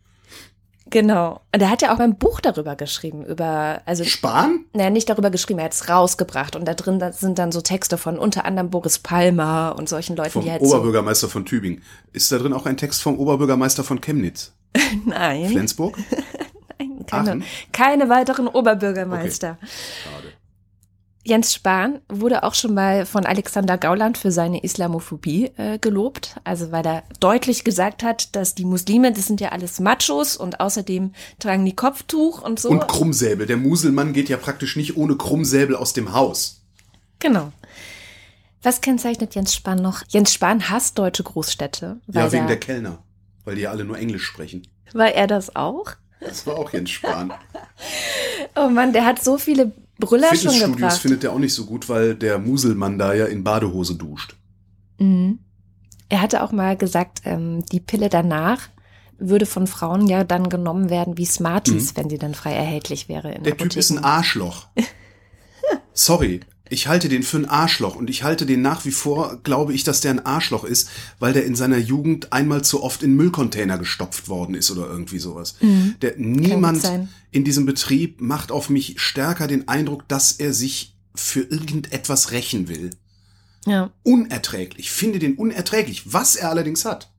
Genau. 0.90 1.40
Und 1.54 1.62
er 1.62 1.70
hat 1.70 1.82
ja 1.82 1.94
auch 1.94 1.98
ein 1.98 2.16
Buch 2.16 2.40
darüber 2.40 2.76
geschrieben, 2.76 3.24
über, 3.24 3.80
also, 3.86 4.04
Spahn? 4.04 4.64
naja, 4.72 4.90
nicht 4.90 5.08
darüber 5.08 5.30
geschrieben, 5.30 5.60
er 5.60 5.66
hat 5.66 5.72
es 5.72 5.88
rausgebracht. 5.88 6.56
Und 6.56 6.66
da 6.66 6.74
drin 6.74 7.00
sind 7.12 7.38
dann 7.38 7.52
so 7.52 7.60
Texte 7.60 7.96
von 7.96 8.18
unter 8.18 8.44
anderem 8.44 8.70
Boris 8.70 8.98
Palmer 8.98 9.74
und 9.78 9.88
solchen 9.88 10.16
Leuten, 10.16 10.30
Vom 10.30 10.42
die 10.42 10.50
halt 10.50 10.62
so, 10.64 10.74
Oberbürgermeister 10.74 11.28
von 11.28 11.44
Tübingen. 11.46 11.82
Ist 12.12 12.30
da 12.32 12.38
drin 12.38 12.52
auch 12.52 12.66
ein 12.66 12.76
Text 12.76 13.02
vom 13.02 13.18
Oberbürgermeister 13.18 13.84
von 13.84 14.00
Chemnitz? 14.00 14.52
nein, 15.06 15.48
Flensburg? 15.48 15.96
keine, 17.06 17.30
Aachen? 17.30 17.44
keine 17.72 18.08
weiteren 18.08 18.48
Oberbürgermeister. 18.48 19.58
Schade. 19.60 20.39
Jens 21.30 21.54
Spahn 21.54 22.00
wurde 22.08 22.42
auch 22.42 22.54
schon 22.54 22.74
mal 22.74 23.06
von 23.06 23.24
Alexander 23.24 23.78
Gauland 23.78 24.18
für 24.18 24.32
seine 24.32 24.64
Islamophobie 24.64 25.52
äh, 25.56 25.78
gelobt. 25.78 26.34
Also 26.42 26.72
weil 26.72 26.84
er 26.84 27.04
deutlich 27.20 27.62
gesagt 27.62 28.02
hat, 28.02 28.34
dass 28.34 28.56
die 28.56 28.64
Muslime, 28.64 29.12
das 29.12 29.28
sind 29.28 29.40
ja 29.40 29.50
alles 29.50 29.78
Machos 29.78 30.36
und 30.36 30.58
außerdem 30.58 31.12
tragen 31.38 31.64
die 31.64 31.76
Kopftuch 31.76 32.42
und 32.42 32.58
so. 32.58 32.70
Und 32.70 32.88
Krummsäbel. 32.88 33.46
Der 33.46 33.58
Muselmann 33.58 34.12
geht 34.12 34.28
ja 34.28 34.38
praktisch 34.38 34.74
nicht 34.74 34.96
ohne 34.96 35.14
Krummsäbel 35.16 35.76
aus 35.76 35.92
dem 35.92 36.12
Haus. 36.12 36.62
genau. 37.20 37.52
Was 38.62 38.80
kennzeichnet 38.80 39.36
Jens 39.36 39.54
Spahn 39.54 39.80
noch? 39.80 40.02
Jens 40.08 40.34
Spahn 40.34 40.68
hasst 40.68 40.98
deutsche 40.98 41.22
Großstädte. 41.22 42.00
Ja, 42.08 42.30
wegen 42.32 42.42
er, 42.42 42.48
der 42.48 42.60
Kellner. 42.60 42.98
Weil 43.44 43.54
die 43.54 43.62
ja 43.62 43.70
alle 43.70 43.84
nur 43.84 43.96
Englisch 43.96 44.24
sprechen. 44.24 44.66
weil 44.92 45.12
er 45.12 45.28
das 45.28 45.54
auch? 45.54 45.92
Das 46.18 46.44
war 46.46 46.58
auch 46.58 46.72
Jens 46.72 46.90
Spahn. 46.90 47.32
Oh 48.56 48.68
Mann, 48.68 48.92
der 48.92 49.06
hat 49.06 49.22
so 49.22 49.38
viele 49.38 49.72
Brüller 50.00 50.34
schon 50.34 50.58
gebracht. 50.58 50.98
findet 50.98 51.24
er 51.24 51.32
auch 51.32 51.38
nicht 51.38 51.54
so 51.54 51.66
gut, 51.66 51.88
weil 51.88 52.14
der 52.14 52.38
Muselmann 52.38 52.98
da 52.98 53.14
ja 53.14 53.26
in 53.26 53.44
Badehose 53.44 53.94
duscht. 53.94 54.36
Mhm. 54.98 55.38
Er 56.08 56.22
hatte 56.22 56.42
auch 56.42 56.50
mal 56.50 56.76
gesagt, 56.76 57.22
ähm, 57.24 57.64
die 57.66 57.80
Pille 57.80 58.08
danach 58.08 58.68
würde 59.18 59.46
von 59.46 59.66
Frauen 59.66 60.08
ja 60.08 60.24
dann 60.24 60.48
genommen 60.48 60.90
werden 60.90 61.16
wie 61.16 61.26
Smarties, 61.26 61.92
mhm. 61.92 61.96
wenn 61.96 62.10
sie 62.10 62.18
dann 62.18 62.34
frei 62.34 62.54
erhältlich 62.54 63.08
wäre. 63.08 63.38
Der 63.38 63.56
Typ 63.56 63.76
ist 63.76 63.90
ein 63.90 64.02
Arschloch. 64.02 64.66
Sorry, 65.92 66.40
ich 66.70 66.86
halte 66.86 67.08
den 67.08 67.24
für 67.24 67.36
ein 67.36 67.48
Arschloch 67.48 67.96
und 67.96 68.08
ich 68.08 68.22
halte 68.22 68.46
den 68.46 68.62
nach 68.62 68.84
wie 68.84 68.92
vor, 68.92 69.40
glaube 69.42 69.74
ich, 69.74 69.82
dass 69.82 70.00
der 70.00 70.12
ein 70.12 70.24
Arschloch 70.24 70.64
ist, 70.64 70.88
weil 71.18 71.32
der 71.32 71.44
in 71.44 71.56
seiner 71.56 71.78
Jugend 71.78 72.32
einmal 72.32 72.62
zu 72.62 72.82
oft 72.82 73.02
in 73.02 73.16
Müllcontainer 73.16 73.76
gestopft 73.76 74.28
worden 74.28 74.54
ist 74.54 74.70
oder 74.70 74.86
irgendwie 74.86 75.18
sowas. 75.18 75.56
Mhm. 75.60 75.96
Der 76.00 76.14
niemand 76.16 76.88
in 77.32 77.44
diesem 77.44 77.66
Betrieb 77.66 78.20
macht 78.20 78.52
auf 78.52 78.70
mich 78.70 79.00
stärker 79.00 79.48
den 79.48 79.68
Eindruck, 79.68 80.06
dass 80.08 80.32
er 80.32 80.52
sich 80.52 80.96
für 81.14 81.40
irgendetwas 81.40 82.30
rächen 82.30 82.68
will. 82.68 82.90
Ja. 83.66 83.90
Unerträglich. 84.04 84.92
Finde 84.92 85.18
den 85.18 85.34
unerträglich. 85.34 86.12
Was 86.12 86.36
er 86.36 86.50
allerdings 86.50 86.84
hat, 86.84 87.12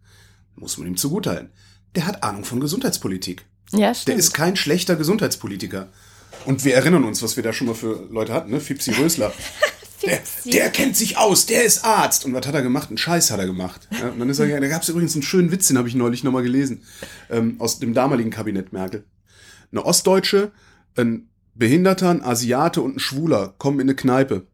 muss 0.56 0.78
man 0.78 0.88
ihm 0.88 0.98
zugutehalten. 0.98 1.50
Der 1.96 2.08
hat 2.08 2.24
Ahnung 2.24 2.46
von 2.46 2.62
Gesundheitspolitik. 2.62 3.46
Ja, 3.74 3.94
stimmt. 3.94 4.08
Der 4.08 4.16
ist 4.16 4.34
kein 4.34 4.56
schlechter 4.56 4.96
Gesundheitspolitiker. 4.96 5.90
Und 6.45 6.65
wir 6.65 6.75
erinnern 6.75 7.04
uns, 7.04 7.21
was 7.21 7.36
wir 7.36 7.43
da 7.43 7.54
schon 7.54 7.67
mal 7.67 7.75
für 7.75 8.08
Leute 8.10 8.34
hatten, 8.34 8.51
ne? 8.51 8.60
Fipsi 8.60 8.91
Rösler. 8.91 9.34
Der, 10.04 10.19
der, 10.51 10.69
kennt 10.71 10.97
sich 10.97 11.17
aus, 11.17 11.45
der 11.45 11.63
ist 11.63 11.86
Arzt. 11.86 12.25
Und 12.25 12.34
was 12.34 12.47
hat 12.47 12.56
er 12.56 12.63
gemacht? 12.63 12.89
Einen 12.89 12.97
Scheiß 12.97 13.30
hat 13.30 13.39
er 13.39 13.45
gemacht. 13.45 13.88
Ja, 13.91 14.10
und 14.10 14.19
dann 14.19 14.30
ist 14.30 14.39
er, 14.39 14.60
da 14.60 14.67
gab 14.67 14.82
es 14.82 14.89
übrigens 14.89 15.13
einen 15.13 15.21
schönen 15.21 15.51
Witz, 15.51 15.67
den 15.67 15.77
habe 15.77 15.88
ich 15.88 15.93
neulich 15.93 16.23
nochmal 16.23 16.41
gelesen, 16.41 16.82
ähm, 17.30 17.58
aus 17.60 17.77
dem 17.77 17.93
damaligen 17.93 18.32
Kabinett 18.32 18.73
Merkel. 18.73 19.06
Eine 19.71 19.86
Ostdeutsche, 19.86 20.51
ein 20.95 21.30
Behinderter, 21.54 22.10
ein 22.10 22.23
Asiate 22.23 22.82
und 22.82 22.95
ein 22.95 22.99
Schwuler 22.99 23.54
kommen 23.60 23.80
in 23.80 23.88
eine 23.88 23.95
Kneipe. 23.95 24.47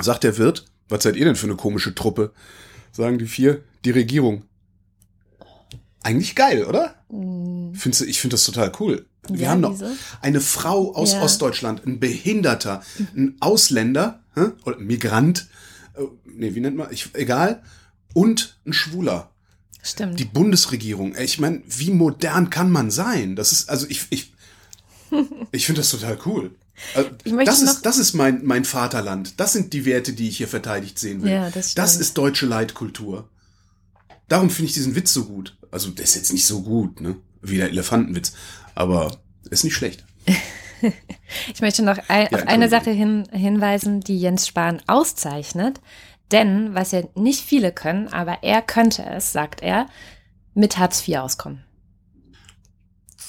Sagt 0.00 0.24
der 0.24 0.36
Wirt, 0.36 0.66
was 0.88 1.02
seid 1.02 1.16
ihr 1.16 1.24
denn 1.24 1.36
für 1.36 1.46
eine 1.46 1.56
komische 1.56 1.94
Truppe? 1.94 2.32
Sagen 2.92 3.18
die 3.18 3.26
vier, 3.26 3.62
die 3.86 3.90
Regierung. 3.90 4.44
Eigentlich 6.02 6.34
geil, 6.34 6.64
oder? 6.64 6.96
Mm. 7.08 7.72
Findest 7.74 8.02
du, 8.02 8.04
ich 8.04 8.20
finde 8.20 8.34
das 8.34 8.44
total 8.44 8.72
cool. 8.80 9.06
Wir 9.28 9.44
ja, 9.44 9.50
haben 9.50 9.60
noch 9.60 9.74
wieso? 9.74 9.90
eine 10.20 10.40
Frau 10.40 10.94
aus 10.94 11.12
ja. 11.12 11.22
Ostdeutschland, 11.22 11.86
ein 11.86 12.00
Behinderter, 12.00 12.82
ein 13.16 13.36
Ausländer 13.40 14.20
hä? 14.34 14.46
oder 14.64 14.78
ein 14.78 14.86
Migrant, 14.86 15.48
äh, 15.94 16.02
nee, 16.24 16.54
wie 16.54 16.60
nennt 16.60 16.76
man, 16.76 16.90
ich, 16.90 17.10
egal, 17.14 17.62
und 18.14 18.58
ein 18.66 18.72
Schwuler. 18.72 19.30
Stimmt. 19.82 20.18
Die 20.18 20.24
Bundesregierung. 20.24 21.16
Ich 21.16 21.38
meine, 21.38 21.62
wie 21.66 21.90
modern 21.90 22.50
kann 22.50 22.70
man 22.70 22.90
sein? 22.90 23.36
Das 23.36 23.52
ist, 23.52 23.68
also 23.68 23.86
ich, 23.88 24.06
ich, 24.10 24.32
ich 25.52 25.66
finde 25.66 25.80
das 25.80 25.90
total 25.90 26.18
cool. 26.26 26.54
Also, 26.94 27.10
das, 27.44 27.62
ist, 27.62 27.82
das 27.82 27.98
ist 27.98 28.14
mein, 28.14 28.44
mein 28.44 28.64
Vaterland. 28.64 29.38
Das 29.38 29.52
sind 29.52 29.72
die 29.72 29.84
Werte, 29.84 30.12
die 30.14 30.28
ich 30.28 30.38
hier 30.38 30.48
verteidigt 30.48 30.98
sehen 30.98 31.22
will. 31.22 31.30
Ja, 31.30 31.50
das, 31.50 31.74
das 31.74 31.96
ist 31.96 32.18
deutsche 32.18 32.46
Leitkultur. 32.46 33.28
Darum 34.28 34.50
finde 34.50 34.68
ich 34.68 34.74
diesen 34.74 34.94
Witz 34.94 35.12
so 35.12 35.24
gut. 35.26 35.56
Also, 35.70 35.90
der 35.90 36.04
ist 36.04 36.14
jetzt 36.14 36.32
nicht 36.32 36.46
so 36.46 36.62
gut, 36.62 37.00
ne? 37.00 37.16
Wie 37.42 37.58
der 37.58 37.68
Elefantenwitz. 37.68 38.32
Aber 38.74 39.18
ist 39.50 39.64
nicht 39.64 39.74
schlecht. 39.74 40.04
ich 41.54 41.60
möchte 41.60 41.82
noch 41.82 41.98
ein, 42.08 42.28
ja, 42.30 42.38
auf 42.38 42.46
eine 42.46 42.68
Sache 42.68 42.90
hin, 42.90 43.28
hinweisen, 43.32 44.00
die 44.00 44.18
Jens 44.18 44.46
Spahn 44.46 44.80
auszeichnet. 44.86 45.80
Denn, 46.30 46.74
was 46.74 46.92
ja 46.92 47.02
nicht 47.14 47.44
viele 47.44 47.72
können, 47.72 48.08
aber 48.08 48.38
er 48.42 48.62
könnte 48.62 49.04
es, 49.04 49.32
sagt 49.32 49.60
er, 49.62 49.86
mit 50.54 50.78
Hartz 50.78 51.06
IV 51.06 51.18
auskommen. 51.18 51.62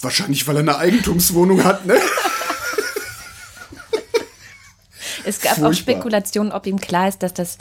Wahrscheinlich, 0.01 0.47
weil 0.47 0.55
er 0.57 0.61
eine 0.61 0.77
Eigentumswohnung 0.77 1.63
hat, 1.63 1.85
ne? 1.85 1.95
es 5.25 5.41
gab 5.41 5.53
Furchtbar. 5.55 5.69
auch 5.69 5.73
Spekulationen, 5.73 6.51
ob 6.51 6.65
ihm 6.65 6.79
klar 6.79 7.09
ist, 7.09 7.23
dass 7.23 7.33
das 7.33 7.57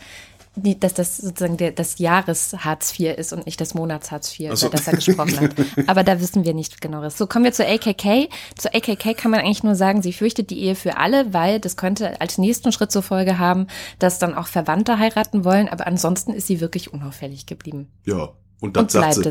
dass 0.54 0.92
das 0.92 1.16
sozusagen 1.16 1.56
der, 1.56 1.72
das 1.72 1.98
Jahres-Hartz 1.98 2.98
IV 2.98 3.16
ist 3.16 3.32
und 3.32 3.46
nicht 3.46 3.60
das 3.60 3.72
Monats-Hartz 3.72 4.38
IV, 4.38 4.54
so. 4.54 4.66
über 4.66 4.76
das 4.76 4.86
er 4.86 4.94
gesprochen 4.94 5.40
hat. 5.40 5.54
Aber 5.86 6.04
da 6.04 6.20
wissen 6.20 6.44
wir 6.44 6.52
nicht 6.52 6.80
genaueres. 6.80 7.16
So, 7.16 7.26
kommen 7.26 7.44
wir 7.44 7.52
zur 7.52 7.66
AKK. 7.66 8.28
Zur 8.58 8.74
AKK 8.74 9.14
kann 9.14 9.30
man 9.30 9.40
eigentlich 9.40 9.64
nur 9.64 9.74
sagen, 9.74 10.02
sie 10.02 10.12
fürchtet 10.12 10.50
die 10.50 10.60
Ehe 10.60 10.74
für 10.74 10.98
alle, 10.98 11.32
weil 11.32 11.58
das 11.58 11.76
könnte 11.76 12.20
als 12.20 12.36
nächsten 12.36 12.70
Schritt 12.70 12.92
zur 12.92 13.02
Folge 13.02 13.38
haben, 13.38 13.66
dass 13.98 14.18
dann 14.18 14.34
auch 14.34 14.46
Verwandte 14.46 14.98
heiraten 14.98 15.44
wollen. 15.44 15.68
Aber 15.68 15.86
ansonsten 15.86 16.34
ist 16.34 16.46
sie 16.46 16.60
wirklich 16.60 16.92
unauffällig 16.92 17.46
geblieben. 17.46 17.88
Ja. 18.04 18.30
Und 18.60 18.76
das, 18.76 18.82
und 18.82 18.90
sagt, 18.92 19.14
sie, 19.14 19.22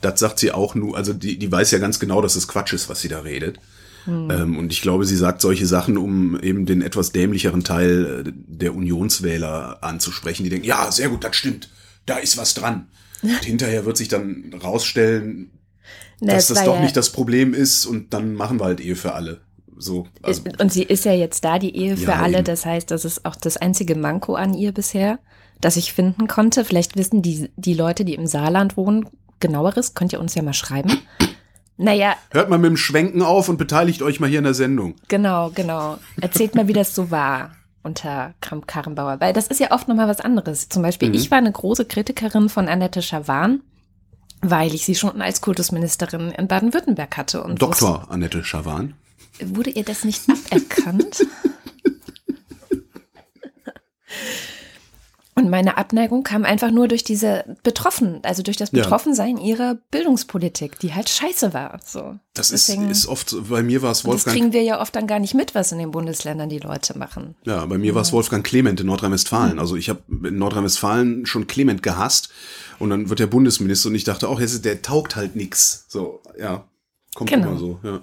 das 0.00 0.18
sagt 0.18 0.38
sie 0.38 0.50
auch 0.50 0.74
nur, 0.74 0.96
also 0.96 1.12
die, 1.12 1.38
die 1.38 1.52
weiß 1.52 1.72
ja 1.72 1.78
ganz 1.78 2.00
genau, 2.00 2.22
dass 2.22 2.36
es 2.36 2.48
Quatsch 2.48 2.72
ist, 2.72 2.88
was 2.88 3.02
sie 3.02 3.08
da 3.08 3.20
redet. 3.20 3.58
Hm. 4.08 4.30
Ähm, 4.30 4.58
und 4.58 4.72
ich 4.72 4.80
glaube, 4.80 5.04
sie 5.04 5.16
sagt 5.16 5.42
solche 5.42 5.66
Sachen, 5.66 5.98
um 5.98 6.40
eben 6.40 6.64
den 6.64 6.80
etwas 6.80 7.12
dämlicheren 7.12 7.62
Teil 7.62 8.24
äh, 8.26 8.32
der 8.34 8.74
Unionswähler 8.74 9.78
anzusprechen, 9.82 10.44
die 10.44 10.50
denken, 10.50 10.66
ja, 10.66 10.90
sehr 10.90 11.10
gut, 11.10 11.24
das 11.24 11.36
stimmt, 11.36 11.68
da 12.06 12.16
ist 12.16 12.38
was 12.38 12.54
dran. 12.54 12.86
Und 13.22 13.44
hinterher 13.44 13.84
wird 13.84 13.98
sich 13.98 14.08
dann 14.08 14.54
rausstellen, 14.62 15.50
Na, 16.20 16.34
dass 16.34 16.46
das 16.46 16.64
doch 16.64 16.76
ja 16.76 16.80
nicht 16.80 16.96
das 16.96 17.10
Problem 17.10 17.52
ist 17.52 17.84
und 17.84 18.14
dann 18.14 18.34
machen 18.34 18.60
wir 18.60 18.64
halt 18.64 18.80
Ehe 18.80 18.96
für 18.96 19.12
alle. 19.12 19.40
So, 19.76 20.06
also, 20.22 20.42
und 20.58 20.72
sie 20.72 20.82
ist 20.82 21.04
ja 21.04 21.12
jetzt 21.12 21.44
da, 21.44 21.58
die 21.58 21.76
Ehe 21.76 21.96
für 21.96 22.10
ja, 22.10 22.22
alle. 22.22 22.38
Eben. 22.38 22.44
Das 22.44 22.64
heißt, 22.64 22.90
das 22.90 23.04
ist 23.04 23.24
auch 23.24 23.36
das 23.36 23.56
einzige 23.56 23.94
Manko 23.94 24.34
an 24.34 24.54
ihr 24.54 24.72
bisher, 24.72 25.20
das 25.60 25.76
ich 25.76 25.92
finden 25.92 26.26
konnte. 26.26 26.64
Vielleicht 26.64 26.96
wissen 26.96 27.22
die, 27.22 27.50
die 27.56 27.74
Leute, 27.74 28.04
die 28.04 28.14
im 28.14 28.26
Saarland 28.26 28.76
wohnen, 28.76 29.08
genaueres. 29.38 29.94
Könnt 29.94 30.12
ihr 30.12 30.20
uns 30.20 30.34
ja 30.34 30.42
mal 30.42 30.52
schreiben. 30.52 30.90
Naja. 31.78 32.16
Hört 32.30 32.50
mal 32.50 32.58
mit 32.58 32.68
dem 32.68 32.76
Schwenken 32.76 33.22
auf 33.22 33.48
und 33.48 33.56
beteiligt 33.56 34.02
euch 34.02 34.20
mal 34.20 34.28
hier 34.28 34.38
in 34.38 34.44
der 34.44 34.54
Sendung. 34.54 34.96
Genau, 35.06 35.50
genau. 35.54 35.98
Erzählt 36.20 36.54
mal, 36.54 36.68
wie 36.68 36.72
das 36.72 36.94
so 36.94 37.10
war 37.10 37.52
unter 37.84 38.34
Kramp 38.40 38.66
Karrenbauer. 38.66 39.20
Weil 39.20 39.32
das 39.32 39.46
ist 39.46 39.60
ja 39.60 39.70
oft 39.70 39.88
nochmal 39.88 40.08
was 40.08 40.20
anderes. 40.20 40.68
Zum 40.68 40.82
Beispiel, 40.82 41.08
mhm. 41.08 41.14
ich 41.14 41.30
war 41.30 41.38
eine 41.38 41.52
große 41.52 41.84
Kritikerin 41.84 42.48
von 42.48 42.68
Annette 42.68 43.00
Schawan, 43.00 43.60
weil 44.42 44.74
ich 44.74 44.84
sie 44.84 44.96
schon 44.96 45.22
als 45.22 45.40
Kultusministerin 45.40 46.32
in 46.32 46.48
Baden-Württemberg 46.48 47.16
hatte. 47.16 47.44
Und 47.44 47.62
Doktor 47.62 48.06
Annette 48.10 48.44
Schawan. 48.44 48.94
Wurde 49.40 49.70
ihr 49.70 49.84
das 49.84 50.04
nicht 50.04 50.22
aberkannt? 50.28 51.24
Und 55.38 55.50
meine 55.50 55.76
Abneigung 55.76 56.24
kam 56.24 56.44
einfach 56.44 56.72
nur 56.72 56.88
durch 56.88 57.04
diese 57.04 57.44
Betroffen, 57.62 58.18
also 58.24 58.42
durch 58.42 58.56
das 58.56 58.70
Betroffensein 58.70 59.36
ja. 59.36 59.44
ihrer 59.44 59.74
Bildungspolitik, 59.92 60.80
die 60.80 60.94
halt 60.94 61.08
scheiße 61.08 61.54
war. 61.54 61.78
So. 61.86 62.18
Das 62.34 62.48
Deswegen, 62.48 62.90
ist, 62.90 63.04
ist 63.04 63.06
oft, 63.06 63.36
bei 63.48 63.62
mir 63.62 63.80
war 63.80 63.92
es 63.92 64.04
Wolfgang. 64.04 64.24
Das 64.24 64.34
kriegen 64.34 64.52
wir 64.52 64.64
ja 64.64 64.80
oft 64.80 64.96
dann 64.96 65.06
gar 65.06 65.20
nicht 65.20 65.34
mit, 65.34 65.54
was 65.54 65.70
in 65.70 65.78
den 65.78 65.92
Bundesländern 65.92 66.48
die 66.48 66.58
Leute 66.58 66.98
machen. 66.98 67.36
Ja, 67.44 67.64
bei 67.66 67.78
mir 67.78 67.90
ja. 67.90 67.94
war 67.94 68.02
es 68.02 68.12
Wolfgang 68.12 68.44
Clement 68.44 68.80
in 68.80 68.86
Nordrhein-Westfalen. 68.88 69.52
Mhm. 69.52 69.58
Also 69.60 69.76
ich 69.76 69.88
habe 69.88 70.02
in 70.08 70.38
Nordrhein-Westfalen 70.38 71.24
schon 71.24 71.46
Clement 71.46 71.84
gehasst 71.84 72.30
und 72.80 72.90
dann 72.90 73.08
wird 73.08 73.20
der 73.20 73.28
Bundesminister 73.28 73.90
und 73.90 73.94
ich 73.94 74.02
dachte 74.02 74.28
auch, 74.28 74.40
der 74.40 74.82
taugt 74.82 75.14
halt 75.14 75.36
nix. 75.36 75.84
So, 75.86 76.20
ja, 76.36 76.66
kommt 77.14 77.30
genau. 77.30 77.50
immer 77.50 77.58
so, 77.60 77.78
ja. 77.84 78.00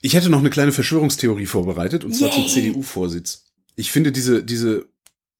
Ich 0.00 0.14
hätte 0.14 0.30
noch 0.30 0.38
eine 0.38 0.50
kleine 0.50 0.70
Verschwörungstheorie 0.70 1.46
vorbereitet 1.46 2.04
und 2.04 2.14
zwar 2.14 2.28
Yay. 2.28 2.36
zum 2.36 2.46
CDU-Vorsitz. 2.46 3.46
Ich 3.74 3.90
finde 3.90 4.12
diese, 4.12 4.44
diese 4.44 4.86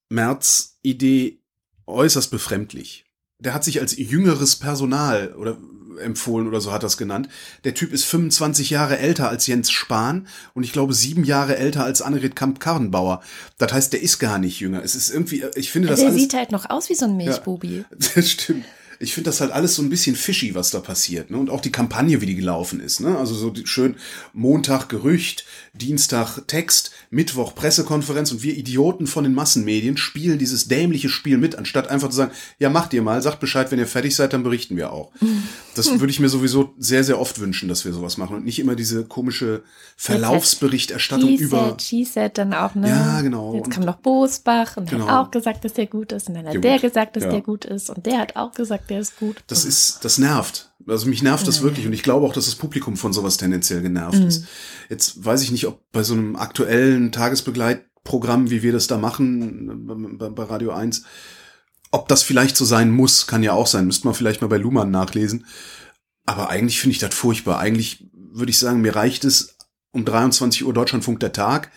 Merz 0.09 0.79
Idee 0.83 1.41
äußerst 1.87 2.31
befremdlich. 2.31 3.05
Der 3.39 3.55
hat 3.55 3.65
sich 3.65 3.81
als 3.81 3.97
jüngeres 3.97 4.57
Personal 4.57 5.35
oder 5.35 5.59
empfohlen 5.99 6.47
oder 6.47 6.61
so 6.61 6.73
hat 6.73 6.83
das 6.83 6.97
genannt. 6.97 7.29
Der 7.65 7.75
Typ 7.75 7.93
ist 7.93 8.05
25 8.05 8.71
Jahre 8.71 8.99
älter 8.99 9.29
als 9.29 9.47
Jens 9.47 9.71
Spahn 9.71 10.27
und 10.55 10.63
ich 10.63 10.73
glaube 10.73 10.93
sieben 10.93 11.25
Jahre 11.25 11.57
älter 11.57 11.85
als 11.85 12.03
Annegret 12.03 12.37
Kamp-Karrenbauer. 12.37 13.23
Das 13.59 13.73
heißt, 13.73 13.93
der 13.93 14.03
ist 14.03 14.19
gar 14.19 14.39
nicht 14.39 14.61
jünger. 14.61 14.83
Es 14.83 14.95
ist 14.95 15.11
irgendwie, 15.11 15.45
ich 15.55 15.71
finde 15.71 15.89
das 15.89 16.01
der 16.01 16.09
alles. 16.11 16.21
Sieht 16.21 16.35
halt 16.35 16.53
noch 16.53 16.69
aus 16.69 16.89
wie 16.91 16.95
so 16.95 17.07
ein 17.07 17.17
Milchbubi. 17.17 17.79
Ja, 17.79 17.85
das 18.15 18.31
stimmt 18.31 18.65
ich 18.99 19.15
finde 19.15 19.29
das 19.29 19.41
halt 19.41 19.53
alles 19.53 19.75
so 19.75 19.83
ein 19.83 19.89
bisschen 19.89 20.17
fishy, 20.17 20.55
was 20.55 20.71
da 20.71 20.81
passiert. 20.81 21.31
Ne? 21.31 21.39
Und 21.39 21.51
auch 21.51 21.61
die 21.61 21.73
Kampagne, 21.73 22.21
wie 22.21 22.27
die 22.27 22.35
gelaufen 22.35 22.81
ist. 22.81 23.01
Ne? 23.01 23.17
Also 23.19 23.35
so 23.35 23.53
schön 23.65 23.97
Montag 24.33 24.89
Gerücht, 24.89 25.45
Dienstag 25.75 26.41
Text, 26.47 26.93
Mittwoch 27.11 27.55
Pressekonferenz 27.55 28.33
und 28.33 28.43
wir 28.43 28.57
Idioten 28.57 29.07
von 29.07 29.25
den 29.25 29.35
Massenmedien 29.35 29.97
spielen 29.97 30.39
dieses 30.39 30.69
dämliche 30.69 31.09
Spiel 31.09 31.39
mit, 31.39 31.57
anstatt 31.57 31.89
einfach 31.89 32.09
zu 32.09 32.17
sagen, 32.17 32.33
ja, 32.59 32.71
macht 32.71 32.95
ihr 32.95 33.03
mal, 33.03 33.21
sagt 33.23 33.41
Bescheid, 33.41 33.71
wenn 33.71 33.79
ihr 33.79 33.87
fertig 33.87 34.15
seid, 34.15 34.33
dann 34.33 34.43
berichten 34.43 34.77
wir 34.77 34.93
auch. 34.93 35.13
Das 35.75 35.91
würde 36.01 36.11
ich 36.11 36.21
mir 36.21 36.29
sowieso 36.29 36.75
sehr, 36.79 37.05
sehr 37.05 37.21
oft 37.21 37.39
wünschen, 37.39 37.69
dass 37.69 37.85
wir 37.85 37.93
sowas 37.93 38.17
machen 38.17 38.37
und 38.37 38.45
nicht 38.45 38.59
immer 38.59 38.75
diese 38.75 39.05
komische 39.05 39.63
Verlaufsberichterstattung 39.97 41.37
über. 41.37 41.77
She 41.81 42.05
said 42.05 42.39
dann 42.39 42.55
auch, 42.55 42.75
ne? 42.75 42.89
Ja, 42.89 43.21
genau. 43.21 43.55
Jetzt 43.55 43.71
kam 43.71 43.85
noch 43.85 43.97
Bosbach 43.97 44.77
und 44.77 44.91
genau. 44.91 45.07
hat 45.07 45.27
auch 45.27 45.31
gesagt, 45.31 45.65
dass 45.65 45.75
der 45.75 45.87
gut 45.87 46.13
ist 46.13 46.29
und 46.29 46.35
dann 46.35 46.47
hat 46.47 46.55
ja, 46.55 46.61
der 46.61 46.79
gesagt, 46.79 47.17
dass 47.17 47.25
ja. 47.25 47.31
der 47.31 47.41
gut 47.43 47.65
ist 47.65 47.91
und 47.91 48.07
der 48.07 48.19
hat 48.19 48.37
auch 48.37 48.53
gesagt, 48.53 48.86
der 48.89 49.01
ist 49.01 49.19
gut. 49.19 49.43
Das 49.47 49.65
ist, 49.65 50.05
das 50.05 50.19
nervt. 50.19 50.73
Also 50.87 51.09
mich 51.09 51.23
nervt 51.23 51.47
das 51.49 51.63
wirklich 51.63 51.87
und 51.87 51.93
ich 51.93 52.03
glaube 52.03 52.27
auch, 52.27 52.33
dass 52.33 52.45
das 52.45 52.55
Publikum 52.55 52.97
von 52.97 53.13
sowas 53.13 53.37
tendenziell 53.37 53.83
genervt 53.83 54.19
mhm. 54.19 54.27
ist. 54.27 54.45
Jetzt 54.89 55.25
weiß 55.25 55.43
ich 55.43 55.51
nicht, 55.51 55.67
ob 55.67 55.81
bei 55.91 56.03
so 56.03 56.15
einem 56.15 56.37
aktuellen 56.37 57.11
Tagesbegleitprogramm, 57.13 58.51
wie 58.51 58.63
wir 58.63 58.73
das 58.73 58.87
da 58.87 58.97
machen, 58.97 60.17
bei, 60.19 60.29
bei 60.29 60.43
Radio 60.45 60.73
1, 60.73 61.03
ob 61.91 62.09
das 62.09 62.23
vielleicht 62.23 62.57
so 62.57 62.65
sein 62.65 62.91
muss, 62.91 63.27
kann 63.27 63.43
ja 63.43 63.53
auch 63.53 63.67
sein. 63.67 63.87
Müsste 63.87 64.07
man 64.07 64.15
vielleicht 64.15 64.43
mal 64.43 64.49
bei 64.49 64.59
Luhmann 64.59 64.91
nachlesen. 64.91 65.47
Aber 66.25 66.51
eigentlich 66.51 66.81
finde 66.81 66.93
ich 66.93 66.99
das 66.99 67.15
furchtbar. 67.15 67.59
Eigentlich 67.59 68.07
würde 68.13 68.51
ich 68.51 68.59
sagen, 68.59 68.81
mir 68.81 68.95
reicht 68.95 69.25
es 69.25 69.57
um 69.93 70.05
23 70.05 70.65
Uhr 70.65 70.75
Deutschlandfunk 70.75 71.21
der 71.21 71.33
Tag 71.33 71.71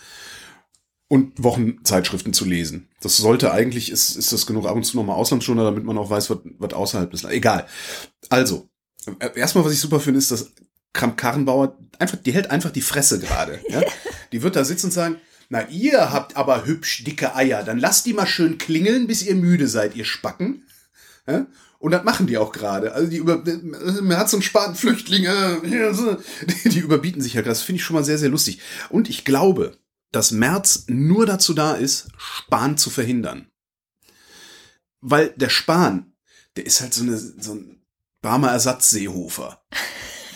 und 1.07 1.41
Wochenzeitschriften 1.41 2.34
zu 2.34 2.45
lesen. 2.45 2.88
Das 3.01 3.17
sollte 3.17 3.51
eigentlich, 3.51 3.91
ist, 3.91 4.15
ist 4.15 4.33
das 4.33 4.45
genug 4.45 4.65
ab 4.67 4.75
und 4.75 4.83
zu 4.83 4.97
nochmal 4.97 5.15
Auslandsjournal, 5.15 5.65
damit 5.65 5.85
man 5.85 5.97
auch 5.97 6.09
weiß, 6.09 6.29
was, 6.29 6.39
was 6.57 6.73
außerhalb 6.73 7.13
ist. 7.13 7.23
Egal. 7.25 7.65
Also, 8.29 8.69
äh, 9.19 9.29
erstmal, 9.35 9.63
was 9.63 9.73
ich 9.73 9.79
super 9.79 9.99
finde, 9.99 10.17
ist, 10.17 10.31
dass 10.31 10.51
Kramp-Karrenbauer 10.93 11.77
einfach, 11.97 12.17
die 12.17 12.33
hält 12.33 12.51
einfach 12.51 12.71
die 12.71 12.81
Fresse 12.81 13.19
gerade. 13.19 13.59
Ja? 13.69 13.83
Die 14.31 14.41
wird 14.41 14.55
da 14.55 14.63
sitzen 14.63 14.87
und 14.87 14.91
sagen, 14.91 15.17
na, 15.49 15.67
ihr 15.69 16.11
habt 16.11 16.37
aber 16.37 16.65
hübsch 16.65 17.03
dicke 17.03 17.35
Eier, 17.35 17.63
dann 17.63 17.79
lasst 17.79 18.05
die 18.05 18.13
mal 18.13 18.27
schön 18.27 18.57
klingeln, 18.57 19.07
bis 19.07 19.23
ihr 19.23 19.35
müde 19.35 19.67
seid, 19.67 19.95
ihr 19.95 20.05
Spacken. 20.05 20.67
Ja? 21.27 21.47
Und 21.79 21.91
das 21.91 22.03
machen 22.03 22.27
die 22.27 22.37
auch 22.37 22.51
gerade. 22.51 22.91
Also 22.91 23.09
die 23.09 23.17
über, 23.17 23.41
man 24.01 24.17
hat 24.17 24.29
so 24.29 24.35
einen 24.35 24.43
Spatenflüchtlinge, 24.43 25.61
die, 25.63 26.69
die 26.69 26.79
überbieten 26.79 27.21
sich 27.21 27.33
ja 27.33 27.41
gerade. 27.41 27.51
Das 27.51 27.61
finde 27.61 27.77
ich 27.77 27.85
schon 27.85 27.95
mal 27.95 28.03
sehr, 28.03 28.17
sehr 28.17 28.29
lustig. 28.29 28.59
Und 28.89 29.09
ich 29.09 29.23
glaube, 29.23 29.77
dass 30.12 30.32
Merz 30.32 30.86
nur 30.88 31.26
dazu 31.26 31.53
da 31.53 31.74
ist, 31.74 32.07
Spahn 32.18 32.78
zu 32.78 32.89
verhindern. 32.89 33.49
Weil 35.01 35.30
der 35.36 35.49
Spahn, 35.49 36.14
der 36.55 36.66
ist 36.66 36.82
halt 36.82 36.93
so, 36.93 37.03
eine, 37.03 37.18
so 37.18 37.53
ein 37.53 37.82
Barmer 38.22 38.49
Ersatzseehofer, 38.49 39.62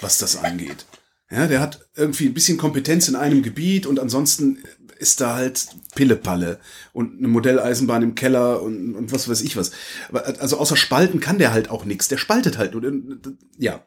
was 0.02 0.18
das 0.18 0.38
angeht. 0.38 0.86
Ja, 1.32 1.48
der 1.48 1.62
hat 1.62 1.90
irgendwie 1.96 2.28
ein 2.28 2.36
bisschen 2.36 2.60
Kompetenz 2.60 3.08
in 3.08 3.16
einem 3.16 3.42
Gebiet 3.42 3.88
und 3.88 4.00
ansonsten 4.00 4.60
ist 5.00 5.20
da 5.20 5.36
halt 5.36 5.68
Pillepalle 5.96 6.60
und 6.92 7.18
eine 7.18 7.28
Modelleisenbahn 7.28 8.04
im 8.04 8.14
Keller 8.14 8.62
und, 8.62 8.94
und 8.96 9.12
was 9.12 9.28
weiß 9.28 9.42
ich 9.42 9.58
was. 9.58 9.72
Also 10.12 10.58
außer 10.58 10.78
Spalten 10.78 11.20
kann 11.20 11.40
der 11.40 11.52
halt 11.52 11.72
auch 11.72 11.86
nichts. 11.86 12.08
Der 12.08 12.18
spaltet 12.18 12.60
halt 12.60 12.76
nur. 12.76 13.20
Ja. 13.58 13.84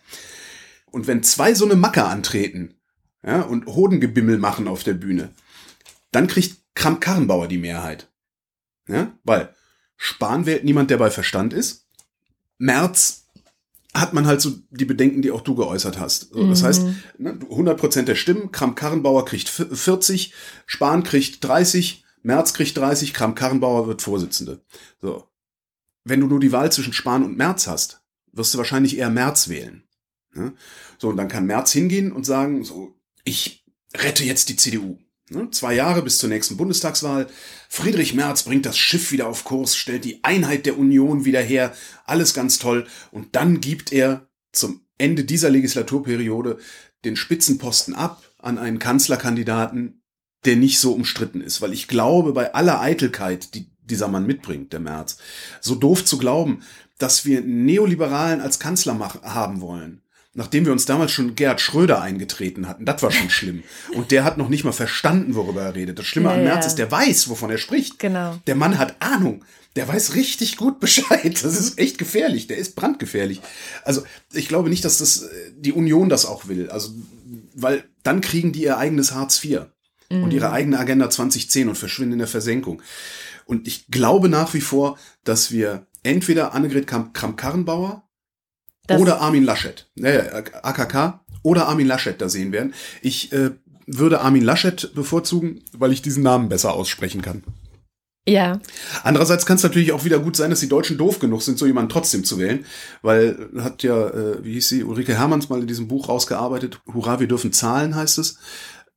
Und 0.91 1.07
wenn 1.07 1.22
zwei 1.22 1.55
so 1.55 1.64
eine 1.64 1.76
Macke 1.76 2.05
antreten 2.05 2.74
ja, 3.24 3.43
und 3.43 3.66
Hodengebimmel 3.66 4.39
machen 4.39 4.66
auf 4.66 4.82
der 4.82 4.95
Bühne, 4.95 5.30
dann 6.16 6.28
kriegt 6.28 6.56
Kramp-Karrenbauer 6.74 7.46
die 7.46 7.58
Mehrheit. 7.58 8.10
Ja, 8.88 9.12
weil 9.22 9.54
Spahn 9.98 10.46
wählt 10.46 10.64
niemand, 10.64 10.90
der 10.90 10.96
bei 10.96 11.10
Verstand 11.10 11.52
ist. 11.52 11.86
Merz 12.56 13.26
hat 13.92 14.14
man 14.14 14.26
halt 14.26 14.40
so 14.40 14.54
die 14.70 14.86
Bedenken, 14.86 15.20
die 15.20 15.30
auch 15.30 15.42
du 15.42 15.54
geäußert 15.54 15.98
hast. 15.98 16.30
So, 16.32 16.48
das 16.48 16.62
mhm. 16.62 16.66
heißt, 16.66 16.86
ne, 17.18 17.32
100% 17.32 18.02
der 18.02 18.14
Stimmen, 18.14 18.50
Kramp-Karrenbauer 18.50 19.26
kriegt 19.26 19.50
40, 19.50 20.32
Spahn 20.64 21.02
kriegt 21.02 21.44
30, 21.44 22.04
Merz 22.22 22.54
kriegt 22.54 22.78
30, 22.78 23.12
Kramp-Karrenbauer 23.12 23.86
wird 23.86 24.00
Vorsitzende. 24.00 24.62
So. 25.02 25.28
Wenn 26.04 26.20
du 26.20 26.28
nur 26.28 26.40
die 26.40 26.52
Wahl 26.52 26.72
zwischen 26.72 26.94
Spahn 26.94 27.24
und 27.24 27.36
Merz 27.36 27.66
hast, 27.66 28.00
wirst 28.32 28.54
du 28.54 28.58
wahrscheinlich 28.58 28.96
eher 28.96 29.10
Merz 29.10 29.48
wählen. 29.48 29.82
Ne? 30.34 30.54
So, 30.98 31.08
und 31.08 31.18
dann 31.18 31.28
kann 31.28 31.44
Merz 31.44 31.72
hingehen 31.72 32.10
und 32.12 32.24
sagen, 32.24 32.64
so, 32.64 32.94
ich 33.24 33.66
rette 33.94 34.24
jetzt 34.24 34.48
die 34.48 34.56
CDU. 34.56 34.98
Ne? 35.30 35.50
Zwei 35.50 35.74
Jahre 35.74 36.02
bis 36.02 36.18
zur 36.18 36.28
nächsten 36.28 36.56
Bundestagswahl. 36.56 37.26
Friedrich 37.68 38.14
Merz 38.14 38.44
bringt 38.44 38.66
das 38.66 38.78
Schiff 38.78 39.10
wieder 39.10 39.26
auf 39.26 39.44
Kurs, 39.44 39.76
stellt 39.76 40.04
die 40.04 40.22
Einheit 40.22 40.66
der 40.66 40.78
Union 40.78 41.24
wieder 41.24 41.40
her. 41.40 41.74
Alles 42.04 42.32
ganz 42.34 42.58
toll. 42.58 42.86
Und 43.10 43.34
dann 43.34 43.60
gibt 43.60 43.92
er 43.92 44.28
zum 44.52 44.82
Ende 44.98 45.24
dieser 45.24 45.50
Legislaturperiode 45.50 46.58
den 47.04 47.16
Spitzenposten 47.16 47.94
ab 47.94 48.22
an 48.38 48.58
einen 48.58 48.78
Kanzlerkandidaten, 48.78 50.02
der 50.44 50.56
nicht 50.56 50.78
so 50.78 50.92
umstritten 50.92 51.40
ist. 51.40 51.60
Weil 51.60 51.72
ich 51.72 51.88
glaube, 51.88 52.32
bei 52.32 52.54
aller 52.54 52.80
Eitelkeit, 52.80 53.54
die 53.54 53.70
dieser 53.80 54.08
Mann 54.08 54.26
mitbringt, 54.26 54.72
der 54.72 54.80
Merz, 54.80 55.18
so 55.60 55.74
doof 55.74 56.04
zu 56.04 56.18
glauben, 56.18 56.62
dass 56.98 57.24
wir 57.24 57.40
Neoliberalen 57.40 58.40
als 58.40 58.58
Kanzler 58.58 58.98
haben 59.22 59.60
wollen, 59.60 60.02
nachdem 60.37 60.66
wir 60.66 60.72
uns 60.72 60.84
damals 60.84 61.11
schon 61.12 61.34
Gerhard 61.34 61.61
Schröder 61.61 62.01
eingetreten 62.01 62.68
hatten. 62.68 62.84
Das 62.84 63.03
war 63.03 63.11
schon 63.11 63.30
schlimm. 63.30 63.62
Und 63.95 64.11
der 64.11 64.22
hat 64.22 64.39
noch 64.39 64.49
nicht 64.49 64.64
mal 64.64 64.72
verstanden, 64.72 65.34
worüber 65.34 65.62
er 65.62 65.74
redet. 65.74 65.99
Das 65.99 66.07
Schlimme 66.07 66.28
ja, 66.28 66.34
an 66.34 66.45
Merz 66.45 66.64
ja. 66.64 66.68
ist, 66.68 66.78
der 66.78 66.91
weiß, 66.91 67.28
wovon 67.28 67.51
er 67.51 67.59
spricht. 67.59 67.99
Genau. 67.99 68.39
Der 68.47 68.55
Mann 68.55 68.78
hat 68.78 68.97
Ahnung. 69.01 69.45
Der 69.74 69.89
weiß 69.89 70.14
richtig 70.14 70.57
gut 70.57 70.78
Bescheid. 70.80 71.43
Das 71.43 71.59
ist 71.59 71.78
echt 71.78 71.99
gefährlich. 71.99 72.47
Der 72.47 72.59
ist 72.59 72.76
brandgefährlich. 72.76 73.41
Also 73.84 74.05
ich 74.32 74.49
glaube 74.49 74.68
nicht, 74.68 74.84
dass 74.84 74.99
das 74.99 75.22
äh, 75.22 75.53
die 75.57 75.72
Union 75.72 76.09
das 76.09 76.26
auch 76.26 76.49
will. 76.49 76.70
Also 76.70 76.91
weil 77.55 77.84
dann 78.03 78.20
kriegen 78.20 78.53
die 78.53 78.62
ihr 78.62 78.78
eigenes 78.78 79.12
Hartz 79.12 79.43
IV 79.43 79.62
mhm. 80.11 80.24
und 80.24 80.32
ihre 80.32 80.53
eigene 80.53 80.78
Agenda 80.78 81.11
2010 81.11 81.68
und 81.68 81.76
verschwinden 81.76 82.14
in 82.14 82.18
der 82.18 82.28
Versenkung. 82.28 82.82
Und 83.47 83.66
ich 83.66 83.89
glaube 83.89 84.28
nach 84.28 84.55
wie 84.55 84.61
vor, 84.61 84.99
dass 85.24 85.51
wir 85.51 85.87
entweder 86.03 86.53
Annegret 86.53 86.87
Kramp-Karrenbauer 86.87 88.05
das 88.87 89.01
oder 89.01 89.20
Armin 89.20 89.45
Laschet, 89.45 89.89
äh, 89.97 90.43
AKK 90.62 91.20
oder 91.43 91.68
Armin 91.68 91.87
Laschet 91.87 92.20
da 92.20 92.28
sehen 92.28 92.53
werden. 92.53 92.74
Ich 93.03 93.32
äh, 93.32 93.51
würde 93.87 94.20
Armin 94.20 94.43
Laschet 94.43 94.93
bevorzugen, 94.95 95.62
weil 95.72 95.93
ich 95.93 96.03
diesen 96.03 96.22
Namen 96.22 96.49
besser 96.49 96.74
aussprechen 96.74 97.22
kann. 97.22 97.43
Ja. 98.28 98.61
Andererseits 99.05 99.47
kann 99.47 99.57
es 99.57 99.62
natürlich 99.62 99.93
auch 99.93 100.05
wieder 100.05 100.18
gut 100.18 100.37
sein, 100.37 100.51
dass 100.51 100.59
die 100.59 100.68
Deutschen 100.68 100.99
doof 100.99 101.20
genug 101.20 101.43
sind, 101.43 101.59
so 101.59 101.66
jemanden 101.66 101.91
trotzdem 101.91 102.24
zu 102.24 102.39
wählen, 102.41 102.64
weil 103.03 103.51
hat 103.59 103.84
ja, 103.84 104.09
äh, 104.09 104.45
wie 104.45 104.55
hieß 104.55 104.68
sie, 104.68 104.84
Ulrike 104.84 105.16
Hermanns 105.16 105.49
mal 105.49 105.61
in 105.61 105.68
diesem 105.68 105.87
Buch 105.87 106.09
rausgearbeitet, 106.09 106.80
Hurra, 106.93 107.20
wir 107.20 107.28
dürfen 107.28 107.53
zahlen, 107.53 107.95
heißt 107.95 108.18
es. 108.18 108.39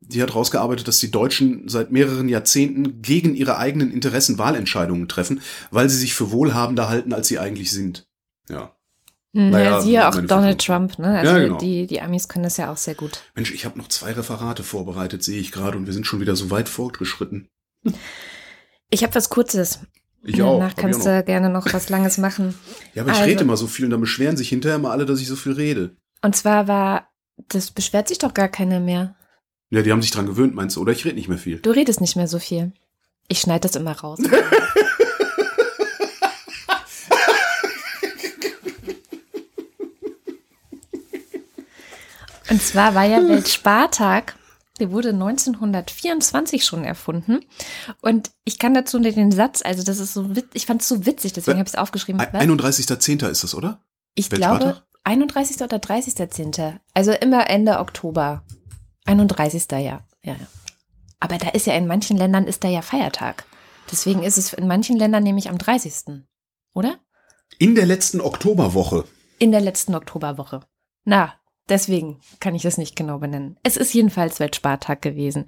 Die 0.01 0.23
hat 0.23 0.33
rausgearbeitet, 0.33 0.87
dass 0.87 0.99
die 0.99 1.11
Deutschen 1.11 1.67
seit 1.67 1.91
mehreren 1.91 2.29
Jahrzehnten 2.29 3.03
gegen 3.03 3.35
ihre 3.35 3.57
eigenen 3.57 3.91
Interessen 3.91 4.39
Wahlentscheidungen 4.39 5.07
treffen, 5.07 5.41
weil 5.69 5.89
sie 5.89 5.97
sich 5.97 6.15
für 6.15 6.31
wohlhabender 6.31 6.89
halten, 6.89 7.13
als 7.13 7.27
sie 7.27 7.37
eigentlich 7.37 7.69
sind. 7.71 8.07
Ja. 8.49 8.75
Naja, 9.31 9.71
ja, 9.71 9.81
siehe 9.81 10.07
auch 10.07 10.21
Donald 10.21 10.59
Trump, 10.65 10.97
ne? 10.97 11.19
Also 11.19 11.31
ja, 11.31 11.39
genau. 11.39 11.57
die, 11.57 11.85
die 11.85 12.01
Amis 12.01 12.27
können 12.27 12.43
das 12.43 12.57
ja 12.57 12.71
auch 12.71 12.77
sehr 12.77 12.95
gut. 12.95 13.21
Mensch, 13.35 13.53
ich 13.53 13.65
habe 13.65 13.77
noch 13.77 13.87
zwei 13.87 14.11
Referate 14.11 14.63
vorbereitet, 14.63 15.23
sehe 15.23 15.39
ich 15.39 15.51
gerade, 15.51 15.77
und 15.77 15.85
wir 15.85 15.93
sind 15.93 16.07
schon 16.07 16.19
wieder 16.19 16.35
so 16.35 16.49
weit 16.49 16.67
fortgeschritten. 16.67 17.47
Ich 18.89 19.03
habe 19.03 19.13
was 19.13 19.29
Kurzes. 19.29 19.81
Ich 20.23 20.41
auch. 20.41 20.59
Danach 20.59 20.75
kannst 20.75 21.05
du 21.05 21.23
gerne 21.23 21.49
noch 21.49 21.71
was 21.71 21.89
Langes 21.89 22.17
machen. 22.17 22.55
ja, 22.93 23.03
aber 23.03 23.11
ich 23.11 23.17
also, 23.17 23.29
rede 23.29 23.43
immer 23.43 23.55
so 23.55 23.67
viel 23.67 23.85
und 23.85 23.91
dann 23.91 24.01
beschweren 24.01 24.35
sich 24.35 24.49
hinterher 24.49 24.79
mal 24.79 24.91
alle, 24.91 25.05
dass 25.05 25.21
ich 25.21 25.27
so 25.27 25.35
viel 25.35 25.53
rede. 25.53 25.95
Und 26.21 26.35
zwar 26.35 26.67
war, 26.67 27.09
das 27.49 27.71
beschwert 27.71 28.07
sich 28.07 28.17
doch 28.17 28.33
gar 28.33 28.49
keiner 28.49 28.79
mehr. 28.79 29.15
Ja, 29.69 29.83
die 29.83 29.91
haben 29.91 30.01
sich 30.01 30.11
dran 30.11 30.25
gewöhnt, 30.25 30.55
meinst 30.55 30.75
du? 30.75 30.81
Oder 30.81 30.91
ich 30.91 31.05
rede 31.05 31.15
nicht 31.15 31.29
mehr 31.29 31.37
viel. 31.37 31.59
Du 31.59 31.69
redest 31.69 32.01
nicht 32.01 32.15
mehr 32.15 32.27
so 32.27 32.39
viel. 32.39 32.73
Ich 33.27 33.39
schneide 33.39 33.61
das 33.61 33.75
immer 33.75 33.91
raus. 33.91 34.19
Und 42.49 42.61
zwar 42.61 42.95
war 42.95 43.05
ja 43.05 43.27
Weltspartag. 43.27 44.35
Der 44.79 44.91
wurde 44.91 45.09
1924 45.09 46.63
schon 46.63 46.85
erfunden. 46.85 47.41
Und 48.01 48.31
ich 48.45 48.59
kann 48.59 48.73
dazu 48.73 48.97
den 48.97 49.31
Satz, 49.31 49.61
also 49.63 49.83
das 49.83 49.99
ist 49.99 50.13
so, 50.13 50.31
ich 50.53 50.65
fand 50.65 50.81
es 50.81 50.87
so 50.87 51.05
witzig, 51.05 51.33
deswegen 51.33 51.59
habe 51.59 51.67
ich 51.67 51.73
es 51.73 51.79
aufgeschrieben. 51.79 52.21
31.10. 52.21 53.27
ist 53.27 53.43
das, 53.43 53.53
oder? 53.53 53.81
Ich 54.15 54.29
glaube, 54.29 54.81
31. 55.03 55.61
oder 55.61 55.77
30.10. 55.77 56.77
Also 56.93 57.11
immer 57.11 57.49
Ende 57.49 57.79
Oktober. 57.79 58.43
31. 59.05 59.65
ja. 59.71 59.79
ja, 59.79 60.01
ja. 60.23 60.35
Aber 61.19 61.37
da 61.37 61.49
ist 61.49 61.67
ja 61.67 61.73
in 61.73 61.87
manchen 61.87 62.15
Ländern 62.15 62.45
ist 62.45 62.63
da 62.63 62.69
ja 62.69 62.81
Feiertag. 62.81 63.43
Deswegen 63.91 64.23
ist 64.23 64.37
es 64.37 64.53
in 64.53 64.67
manchen 64.67 64.97
Ländern 64.97 65.23
nämlich 65.23 65.49
am 65.49 65.57
30. 65.57 66.23
Oder? 66.73 66.99
In 67.57 67.75
der 67.75 67.85
letzten 67.85 68.21
Oktoberwoche. 68.21 69.03
In 69.39 69.51
der 69.51 69.61
letzten 69.61 69.95
Oktoberwoche. 69.95 70.61
Na, 71.03 71.33
Deswegen 71.69 72.19
kann 72.39 72.55
ich 72.55 72.63
das 72.63 72.77
nicht 72.77 72.95
genau 72.95 73.19
benennen. 73.19 73.57
Es 73.63 73.77
ist 73.77 73.93
jedenfalls 73.93 74.39
Weltspartag 74.39 75.01
gewesen. 75.01 75.45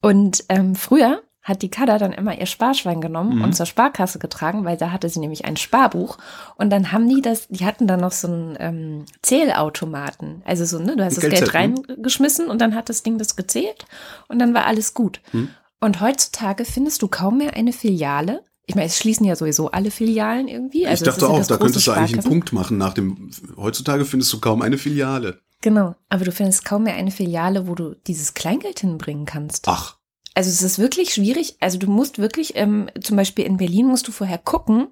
Und 0.00 0.44
ähm, 0.48 0.74
früher 0.74 1.22
hat 1.42 1.62
die 1.62 1.70
Kada 1.70 1.98
dann 1.98 2.12
immer 2.12 2.38
ihr 2.38 2.46
Sparschwein 2.46 3.00
genommen 3.00 3.36
mhm. 3.36 3.44
und 3.44 3.56
zur 3.56 3.66
Sparkasse 3.66 4.18
getragen, 4.18 4.64
weil 4.64 4.76
da 4.76 4.92
hatte 4.92 5.08
sie 5.08 5.20
nämlich 5.20 5.44
ein 5.46 5.56
Sparbuch. 5.56 6.18
Und 6.56 6.70
dann 6.70 6.92
haben 6.92 7.08
die 7.08 7.22
das, 7.22 7.48
die 7.48 7.64
hatten 7.64 7.86
dann 7.86 8.00
noch 8.00 8.12
so 8.12 8.28
einen 8.28 8.56
ähm, 8.60 9.04
Zählautomaten. 9.22 10.42
Also 10.44 10.64
so, 10.64 10.78
ne, 10.78 10.96
du 10.96 11.04
hast 11.04 11.16
das 11.16 11.28
Geld 11.28 11.54
reingeschmissen 11.54 12.48
und 12.48 12.60
dann 12.60 12.74
hat 12.74 12.88
das 12.88 13.02
Ding 13.02 13.18
das 13.18 13.36
gezählt 13.36 13.86
und 14.28 14.38
dann 14.38 14.54
war 14.54 14.66
alles 14.66 14.94
gut. 14.94 15.20
Mhm. 15.32 15.48
Und 15.80 16.00
heutzutage 16.00 16.66
findest 16.66 17.00
du 17.02 17.08
kaum 17.08 17.38
mehr 17.38 17.54
eine 17.54 17.72
Filiale, 17.72 18.42
ich 18.70 18.76
meine, 18.76 18.86
es 18.86 18.98
schließen 18.98 19.26
ja 19.26 19.34
sowieso 19.34 19.72
alle 19.72 19.90
Filialen 19.90 20.46
irgendwie. 20.46 20.86
Also 20.86 21.04
ich 21.04 21.10
dachte 21.10 21.28
auch, 21.28 21.44
da 21.44 21.56
könntest 21.56 21.88
du 21.88 21.90
eigentlich 21.90 22.12
einen 22.12 22.22
Punkt 22.22 22.52
machen 22.52 22.78
nach 22.78 22.94
dem. 22.94 23.32
Heutzutage 23.56 24.04
findest 24.04 24.32
du 24.32 24.38
kaum 24.38 24.62
eine 24.62 24.78
Filiale. 24.78 25.40
Genau, 25.62 25.94
aber 26.08 26.24
du 26.24 26.32
findest 26.32 26.64
kaum 26.64 26.84
mehr 26.84 26.94
eine 26.94 27.10
Filiale, 27.10 27.68
wo 27.68 27.74
du 27.74 27.94
dieses 28.06 28.34
Kleingeld 28.34 28.80
hinbringen 28.80 29.26
kannst. 29.26 29.68
Ach. 29.68 29.98
Also 30.34 30.48
es 30.48 30.62
ist 30.62 30.78
wirklich 30.78 31.12
schwierig. 31.12 31.56
Also 31.60 31.78
du 31.78 31.88
musst 31.88 32.18
wirklich, 32.18 32.56
ähm, 32.56 32.88
zum 33.00 33.16
Beispiel 33.16 33.44
in 33.44 33.56
Berlin 33.56 33.86
musst 33.86 34.08
du 34.08 34.12
vorher 34.12 34.38
gucken, 34.38 34.88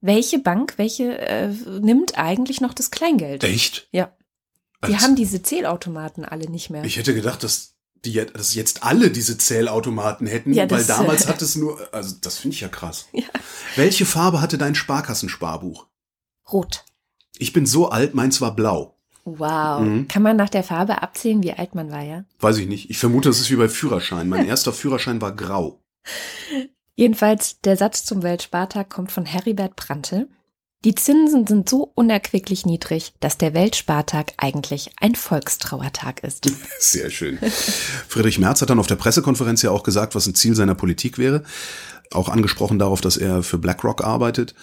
welche 0.00 0.38
Bank, 0.38 0.74
welche 0.76 1.18
äh, 1.18 1.48
nimmt 1.48 2.18
eigentlich 2.18 2.60
noch 2.60 2.72
das 2.72 2.90
Kleingeld. 2.90 3.44
Echt? 3.44 3.88
Ja. 3.90 4.16
Die 4.86 4.94
Als, 4.94 5.02
haben 5.02 5.16
diese 5.16 5.42
Zählautomaten 5.42 6.24
alle 6.24 6.48
nicht 6.48 6.70
mehr. 6.70 6.84
Ich 6.84 6.96
hätte 6.96 7.14
gedacht, 7.14 7.42
dass 7.42 7.74
die 8.04 8.24
dass 8.24 8.54
jetzt 8.54 8.84
alle 8.84 9.10
diese 9.10 9.36
Zählautomaten 9.36 10.26
hätten, 10.26 10.52
ja, 10.52 10.70
weil 10.70 10.84
damals 10.84 11.26
hat 11.26 11.42
es 11.42 11.56
nur, 11.56 11.92
also 11.92 12.14
das 12.20 12.38
finde 12.38 12.54
ich 12.54 12.60
ja 12.60 12.68
krass. 12.68 13.06
Ja. 13.12 13.24
Welche 13.74 14.06
Farbe 14.06 14.40
hatte 14.40 14.58
dein 14.58 14.74
Sparkassensparbuch? 14.74 15.86
Rot. 16.52 16.84
Ich 17.38 17.52
bin 17.52 17.66
so 17.66 17.88
alt, 17.88 18.14
meins 18.14 18.40
war 18.40 18.54
blau. 18.54 18.95
Wow. 19.26 19.80
Mhm. 19.80 20.06
Kann 20.06 20.22
man 20.22 20.36
nach 20.36 20.48
der 20.48 20.62
Farbe 20.62 21.02
abzählen, 21.02 21.42
wie 21.42 21.52
alt 21.52 21.74
man 21.74 21.90
war, 21.90 22.02
ja? 22.02 22.24
Weiß 22.38 22.58
ich 22.58 22.68
nicht. 22.68 22.90
Ich 22.90 22.98
vermute, 22.98 23.28
das 23.28 23.40
ist 23.40 23.50
wie 23.50 23.56
bei 23.56 23.68
Führerschein. 23.68 24.28
Mein 24.28 24.46
erster 24.48 24.72
Führerschein 24.72 25.20
war 25.20 25.34
grau. 25.34 25.80
Jedenfalls, 26.94 27.60
der 27.60 27.76
Satz 27.76 28.04
zum 28.04 28.22
Weltspartag 28.22 28.88
kommt 28.88 29.10
von 29.10 29.26
Heribert 29.26 29.74
Prantl. 29.74 30.28
Die 30.84 30.94
Zinsen 30.94 31.44
sind 31.44 31.68
so 31.68 31.90
unerquicklich 31.96 32.64
niedrig, 32.64 33.14
dass 33.18 33.36
der 33.36 33.52
Weltspartag 33.52 34.34
eigentlich 34.36 34.90
ein 35.00 35.16
Volkstrauertag 35.16 36.22
ist. 36.22 36.48
Sehr 36.78 37.10
schön. 37.10 37.38
Friedrich 38.06 38.38
Merz 38.38 38.62
hat 38.62 38.70
dann 38.70 38.78
auf 38.78 38.86
der 38.86 38.94
Pressekonferenz 38.94 39.62
ja 39.62 39.72
auch 39.72 39.82
gesagt, 39.82 40.14
was 40.14 40.28
ein 40.28 40.36
Ziel 40.36 40.54
seiner 40.54 40.76
Politik 40.76 41.18
wäre. 41.18 41.42
Auch 42.12 42.28
angesprochen 42.28 42.78
darauf, 42.78 43.00
dass 43.00 43.16
er 43.16 43.42
für 43.42 43.58
BlackRock 43.58 44.04
arbeitet. 44.04 44.54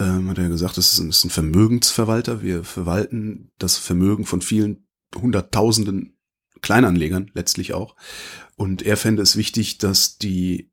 Ähm, 0.00 0.30
hat 0.30 0.38
er 0.38 0.48
gesagt, 0.48 0.76
das 0.76 0.92
ist 0.92 0.98
ist 0.98 1.24
ein 1.24 1.30
Vermögensverwalter. 1.30 2.42
Wir 2.42 2.64
verwalten 2.64 3.50
das 3.58 3.76
Vermögen 3.76 4.24
von 4.24 4.40
vielen 4.40 4.86
Hunderttausenden 5.14 6.16
Kleinanlegern 6.62 7.30
letztlich 7.34 7.74
auch. 7.74 7.96
Und 8.56 8.82
er 8.82 8.96
fände 8.96 9.22
es 9.22 9.36
wichtig, 9.36 9.78
dass 9.78 10.18
die 10.18 10.70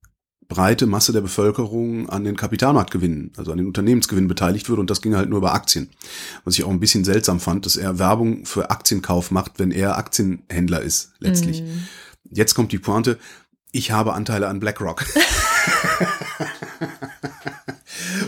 breite 0.48 0.86
Masse 0.86 1.12
der 1.12 1.22
Bevölkerung 1.22 2.10
an 2.10 2.24
den 2.24 2.38
Kapitalmarktgewinnen, 2.38 3.34
also 3.38 3.52
an 3.52 3.58
den 3.58 3.68
Unternehmensgewinnen 3.68 4.30
beteiligt 4.30 4.70
wird 4.70 4.80
und 4.80 4.90
das 4.90 5.02
ging 5.02 5.16
halt 5.16 5.30
nur 5.30 5.40
über 5.40 5.54
Aktien. 5.54 5.90
Was 6.46 6.58
ich 6.58 6.64
auch 6.64 6.70
ein 6.70 6.80
bisschen 6.80 7.04
seltsam 7.04 7.40
fand, 7.40 7.66
dass 7.66 7.76
er 7.76 8.00
Werbung 8.00 8.46
für 8.46 8.70
Aktienkauf 8.70 9.32
macht, 9.32 9.60
wenn 9.60 9.72
er 9.72 9.98
Aktienhändler 9.98 10.82
ist, 10.82 11.12
letztlich. 11.20 11.64
Mm. 11.64 11.84
Jetzt 12.32 12.56
kommt 12.56 12.72
die 12.72 12.80
Pointe, 12.80 13.20
ich 13.72 13.92
habe 13.92 14.14
Anteile 14.14 14.48
an 14.48 14.60
BlackRock. 14.60 15.06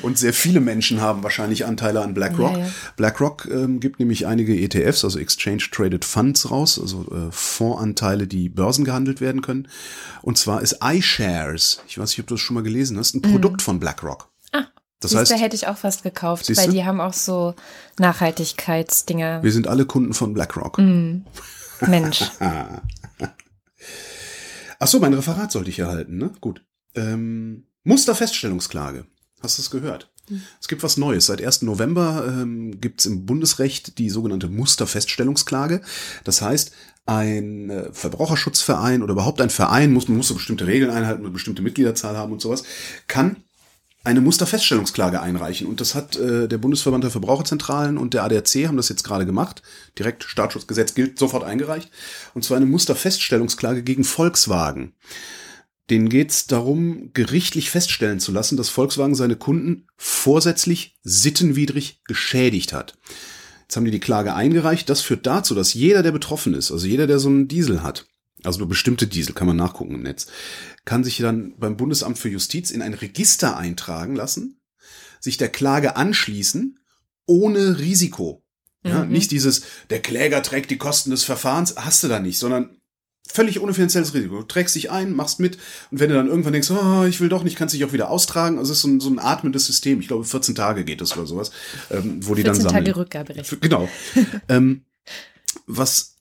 Und 0.10 0.18
sehr 0.18 0.34
viele 0.34 0.60
Menschen 0.60 1.02
haben 1.02 1.22
wahrscheinlich 1.22 1.68
Anteile 1.68 2.02
an 2.02 2.16
BlackRock. 2.16 2.54
Ja, 2.54 2.64
ja. 2.66 2.72
BlackRock 2.98 3.48
ähm, 3.52 3.80
gibt 3.80 4.00
nämlich 4.00 4.26
einige 4.26 4.60
ETFs, 4.60 5.04
also 5.04 5.20
Exchange 5.20 5.66
Traded 5.72 6.04
Funds 6.04 6.50
raus, 6.50 6.80
also 6.82 7.06
äh, 7.12 7.32
Fondsanteile, 7.32 8.26
die 8.26 8.50
börsengehandelt 8.50 9.22
werden 9.22 9.44
können. 9.44 9.68
Und 10.24 10.40
zwar 10.40 10.64
ist 10.64 10.80
iShares, 10.84 11.84
ich 11.88 12.00
weiß 12.00 12.10
nicht, 12.10 12.22
ob 12.22 12.26
du 12.26 12.34
das 12.34 12.42
schon 12.42 12.56
mal 12.56 12.64
gelesen 12.64 12.98
hast, 12.98 13.14
ein 13.14 13.22
mhm. 13.24 13.34
Produkt 13.34 13.62
von 13.62 13.80
BlackRock. 13.80 14.32
Ah. 14.52 14.66
Das 15.00 15.14
heißt, 15.14 15.32
heißt, 15.32 15.44
hätte 15.44 15.56
ich 15.56 15.68
auch 15.68 15.78
fast 15.78 16.02
gekauft, 16.02 16.50
weil 16.58 16.66
du? 16.66 16.72
die 16.72 16.86
haben 16.86 17.00
auch 17.02 17.14
so 17.14 17.54
Nachhaltigkeitsdinger. 18.00 19.44
Wir 19.44 19.52
sind 19.52 19.68
alle 19.68 19.86
Kunden 19.86 20.16
von 20.16 20.34
BlackRock. 20.34 20.80
Mm. 20.80 21.22
Mensch. 21.86 22.24
Ach 24.80 24.88
so, 24.88 25.00
mein 25.00 25.14
Referat 25.14 25.52
sollte 25.52 25.70
ich 25.70 25.78
erhalten, 25.78 26.18
ne? 26.18 26.32
Gut. 26.42 26.66
Ähm, 26.96 27.68
Musterfeststellungsklage. 27.84 29.06
Hast 29.42 29.58
du 29.58 29.62
es 29.62 29.72
gehört? 29.72 30.10
Es 30.62 30.68
gibt 30.68 30.84
was 30.84 30.98
Neues. 30.98 31.26
Seit 31.26 31.44
1. 31.44 31.64
November 31.64 32.24
ähm, 32.28 32.80
gibt 32.80 33.00
es 33.00 33.06
im 33.06 33.26
Bundesrecht 33.26 33.98
die 33.98 34.10
sogenannte 34.10 34.48
Musterfeststellungsklage. 34.48 35.82
Das 36.24 36.42
heißt, 36.42 36.72
ein 37.06 37.70
äh, 37.70 37.92
Verbraucherschutzverein 37.92 39.02
oder 39.02 39.14
überhaupt 39.14 39.42
ein 39.42 39.50
Verein, 39.50 39.92
muss, 39.92 40.08
man 40.08 40.18
muss 40.18 40.28
so 40.28 40.36
bestimmte 40.36 40.68
Regeln 40.68 40.92
einhalten, 40.92 41.24
eine 41.24 41.32
bestimmte 41.32 41.64
Mitgliederzahl 41.64 42.16
haben 42.16 42.32
und 42.32 42.42
sowas, 42.42 42.64
kann 43.08 43.38
eine 44.04 44.22
Musterfeststellungsklage 44.22 45.22
einreichen. 45.22 45.68
Und 45.68 45.82
das 45.82 45.96
hat 45.96 46.16
äh, 46.18 46.48
der 46.48 46.58
Bundesverband 46.58 47.04
der 47.04 47.12
Verbraucherzentralen 47.12 47.98
und 47.98 48.14
der 48.14 48.24
ADAC 48.24 48.68
haben 48.68 48.78
das 48.78 48.90
jetzt 48.90 49.04
gerade 49.04 49.26
gemacht. 49.26 49.62
Direkt 49.98 50.24
Staatsschutzgesetz 50.24 50.94
gilt, 50.94 51.20
sofort 51.20 51.44
eingereicht. 51.44 51.90
Und 52.34 52.44
zwar 52.44 52.58
eine 52.58 52.66
Musterfeststellungsklage 52.66 53.84
gegen 53.84 54.04
Volkswagen. 54.04 54.94
Denen 55.90 56.10
geht 56.10 56.32
es 56.32 56.48
darum, 56.48 57.12
gerichtlich 57.14 57.72
feststellen 57.72 58.20
zu 58.20 58.32
lassen, 58.32 58.58
dass 58.58 58.70
Volkswagen 58.70 59.16
seine 59.16 59.36
Kunden 59.36 59.88
vorsätzlich 59.98 60.98
sittenwidrig 61.04 62.02
geschädigt 62.06 62.74
hat. 62.74 62.98
Jetzt 63.64 63.76
haben 63.76 63.86
die 63.86 63.92
die 63.92 64.00
Klage 64.00 64.34
eingereicht. 64.34 64.90
Das 64.90 65.02
führt 65.02 65.26
dazu, 65.26 65.56
dass 65.56 65.74
jeder, 65.74 66.04
der 66.04 66.12
betroffen 66.12 66.54
ist, 66.54 66.72
also 66.72 66.88
jeder, 66.88 67.08
der 67.08 67.20
so 67.20 67.30
einen 67.30 67.48
Diesel 67.48 67.84
hat, 67.84 68.08
also 68.44 68.60
nur 68.60 68.70
bestimmte 68.70 69.08
Diesel, 69.08 69.34
kann 69.34 69.48
man 69.48 69.58
nachgucken 69.58 69.96
im 69.96 70.04
Netz, 70.04 70.28
kann 70.86 71.04
sich 71.04 71.18
dann 71.18 71.56
beim 71.58 71.78
Bundesamt 71.78 72.18
für 72.18 72.30
Justiz 72.30 72.72
in 72.72 72.82
ein 72.82 72.94
Register 72.94 73.58
eintragen 73.58 74.16
lassen, 74.16 74.60
sich 75.20 75.38
der 75.38 75.50
Klage 75.50 75.96
anschließen, 75.96 76.80
ohne 77.26 77.80
Risiko. 77.80 78.44
Ja, 78.84 79.04
mhm. 79.04 79.12
Nicht 79.12 79.32
dieses, 79.32 79.64
der 79.90 80.02
Kläger 80.02 80.42
trägt 80.42 80.72
die 80.72 80.78
Kosten 80.78 81.12
des 81.12 81.24
Verfahrens, 81.24 81.76
hast 81.78 82.04
du 82.04 82.08
da 82.08 82.20
nicht, 82.20 82.40
sondern 82.40 82.79
völlig 83.32 83.62
ohne 83.62 83.74
finanzielles 83.74 84.14
Risiko. 84.14 84.38
Du 84.38 84.44
trägst 84.44 84.76
dich 84.76 84.92
ein, 84.92 85.14
machst 85.14 85.40
mit 85.40 85.58
und 85.92 86.00
wenn 86.00 86.10
du 86.10 86.16
dann 86.16 86.28
irgendwann 86.28 86.54
denkst, 86.54 86.72
oh, 86.72 87.04
ich 87.06 87.22
will 87.22 87.30
doch 87.30 87.44
nicht, 87.44 87.58
kannst 87.58 87.76
dich 87.76 87.86
auch 87.86 87.94
wieder 87.94 88.10
austragen. 88.10 88.58
Also 88.58 88.72
es 88.72 88.80
ist 88.80 88.82
so 88.82 88.88
ein, 88.88 89.00
so 89.00 89.10
ein 89.10 89.20
atmendes 89.20 89.66
System. 89.66 90.00
Ich 90.00 90.08
glaube, 90.08 90.26
14 90.26 90.56
Tage 90.56 90.84
geht 90.84 91.02
das 91.02 91.16
oder 91.16 91.28
sowas, 91.28 91.52
ähm, 91.92 92.20
wo 92.26 92.36
die 92.36 92.44
dann 92.44 92.56
sammeln. 92.56 92.74
14 92.74 92.86
Tage 92.86 93.00
Rückgaberecht. 93.00 93.62
Genau. 93.62 93.88
ähm, 94.50 94.86
was 95.68 96.16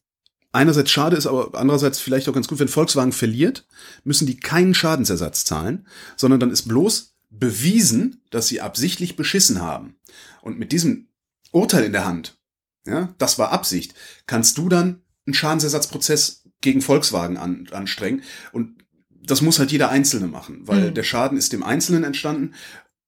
einerseits 0.52 0.90
schade 0.90 1.16
ist, 1.16 1.26
aber 1.26 1.58
andererseits 1.58 1.98
vielleicht 1.98 2.28
auch 2.28 2.34
ganz 2.34 2.48
gut, 2.48 2.58
wenn 2.58 2.68
Volkswagen 2.68 3.12
verliert, 3.12 3.66
müssen 4.04 4.26
die 4.26 4.38
keinen 4.38 4.74
Schadensersatz 4.74 5.44
zahlen, 5.44 5.86
sondern 6.16 6.40
dann 6.40 6.50
ist 6.50 6.68
bloß 6.68 7.14
bewiesen, 7.30 8.22
dass 8.30 8.48
sie 8.48 8.60
absichtlich 8.60 9.16
beschissen 9.16 9.60
haben. 9.60 9.96
Und 10.42 10.58
mit 10.58 10.72
diesem 10.72 11.08
Urteil 11.52 11.84
in 11.84 11.92
der 11.92 12.06
Hand, 12.06 12.38
ja, 12.86 13.14
das 13.18 13.38
war 13.38 13.52
Absicht, 13.52 13.94
kannst 14.26 14.58
du 14.58 14.68
dann 14.68 15.02
einen 15.26 15.34
Schadensersatzprozess 15.34 16.47
gegen 16.60 16.80
Volkswagen 16.80 17.36
an, 17.36 17.68
anstrengen. 17.72 18.22
Und 18.52 18.84
das 19.10 19.42
muss 19.42 19.58
halt 19.58 19.72
jeder 19.72 19.90
Einzelne 19.90 20.26
machen, 20.26 20.62
weil 20.66 20.90
mhm. 20.90 20.94
der 20.94 21.02
Schaden 21.02 21.38
ist 21.38 21.52
dem 21.52 21.62
Einzelnen 21.62 22.04
entstanden 22.04 22.54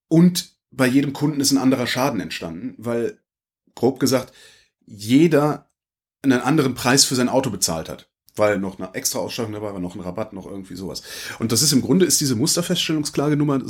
und 0.09 0.55
bei 0.71 0.87
jedem 0.87 1.13
Kunden 1.13 1.41
ist 1.41 1.51
ein 1.51 1.59
anderer 1.59 1.87
Schaden 1.87 2.21
entstanden, 2.21 2.75
weil, 2.79 3.19
grob 3.75 3.99
gesagt, 3.99 4.33
jeder 4.87 5.69
einen 6.23 6.41
anderen 6.41 6.75
Preis 6.75 7.05
für 7.05 7.15
sein 7.15 7.29
Auto 7.29 7.51
bezahlt 7.51 7.89
hat. 7.89 8.09
Weil 8.37 8.59
noch 8.59 8.79
eine 8.79 8.95
extra 8.95 9.19
Ausstattung 9.19 9.53
dabei 9.53 9.73
war, 9.73 9.81
noch 9.81 9.97
ein 9.97 10.01
Rabatt, 10.01 10.33
noch 10.33 10.47
irgendwie 10.47 10.77
sowas. 10.77 11.03
Und 11.41 11.51
das 11.51 11.63
ist 11.63 11.73
im 11.73 11.83
Grunde 11.83 12.07
ist 12.07 12.21
diese 12.21 12.37
Musterfeststellungsklagenummer 12.37 13.61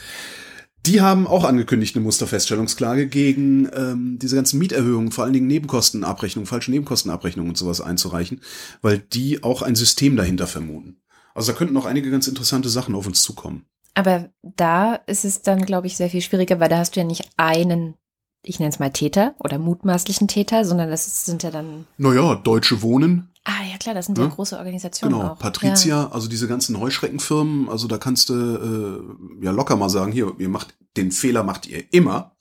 die 0.87 1.01
haben 1.01 1.27
auch 1.27 1.45
angekündigt 1.45 1.95
eine 1.95 2.05
Musterfeststellungsklage 2.05 3.07
gegen 3.07 3.69
ähm, 3.75 4.19
diese 4.21 4.37
ganzen 4.37 4.59
Mieterhöhungen, 4.59 5.13
vor 5.13 5.25
allen 5.25 5.33
Dingen 5.33 5.47
Nebenkostenabrechnungen, 5.47 6.47
falsche 6.47 6.71
Nebenkostenabrechnungen 6.73 7.51
und 7.51 7.57
sowas 7.57 7.81
einzureichen, 7.81 8.41
weil 8.81 8.99
die 8.99 9.45
auch 9.45 9.63
ein 9.63 9.77
System 9.77 10.17
dahinter 10.17 10.47
vermuten. 10.47 10.97
Also 11.35 11.53
da 11.53 11.59
könnten 11.59 11.75
noch 11.75 11.87
einige 11.87 12.11
ganz 12.11 12.27
interessante 12.27 12.69
Sachen 12.69 12.95
auf 12.95 13.07
uns 13.07 13.23
zukommen. 13.23 13.65
Aber 13.95 14.31
da 14.43 14.95
ist 14.95 15.25
es 15.25 15.43
dann, 15.43 15.65
glaube 15.65 15.87
ich, 15.87 15.97
sehr 15.97 16.11
viel 16.11 16.23
schwieriger, 16.23 16.61
weil 16.61 16.69
da 16.69 16.79
hast 16.79 16.97
du 16.97 17.01
ja 17.01 17.07
nicht 17.07 17.29
einen, 17.37 17.95
ich 18.45 18.59
nenne 18.59 18.71
es 18.71 18.79
mal 18.79 18.91
Täter 18.91 19.35
oder 19.39 19.59
mutmaßlichen 19.59 20.29
Täter, 20.29 20.65
sondern 20.65 20.91
das 20.91 21.27
sind 21.27 21.43
ja 21.43 21.51
dann. 21.51 21.87
Naja, 21.99 22.35
Deutsche 22.35 22.83
Wohnen 22.83 23.32
Ah, 23.45 23.65
ja 23.71 23.77
klar, 23.79 23.95
das 23.95 24.07
sind 24.07 24.19
ja, 24.19 24.25
ja 24.25 24.31
große 24.31 24.57
Organisationen. 24.57 25.15
Genau, 25.15 25.33
auch. 25.33 25.39
Patricia, 25.39 26.03
ja. 26.03 26.11
also 26.13 26.29
diese 26.29 26.47
ganzen 26.47 26.79
Heuschreckenfirmen, 26.79 27.69
also 27.69 27.89
da 27.89 27.99
kannst 27.99 28.29
du 28.29 28.35
äh, 29.41 29.45
ja 29.45 29.51
locker 29.51 29.77
mal 29.77 29.89
sagen, 29.89 30.13
hier, 30.13 30.33
ihr 30.39 30.49
macht 30.49 30.75
den 30.97 31.11
Fehler 31.11 31.43
macht 31.43 31.67
ihr 31.67 31.93
immer. 31.93 32.37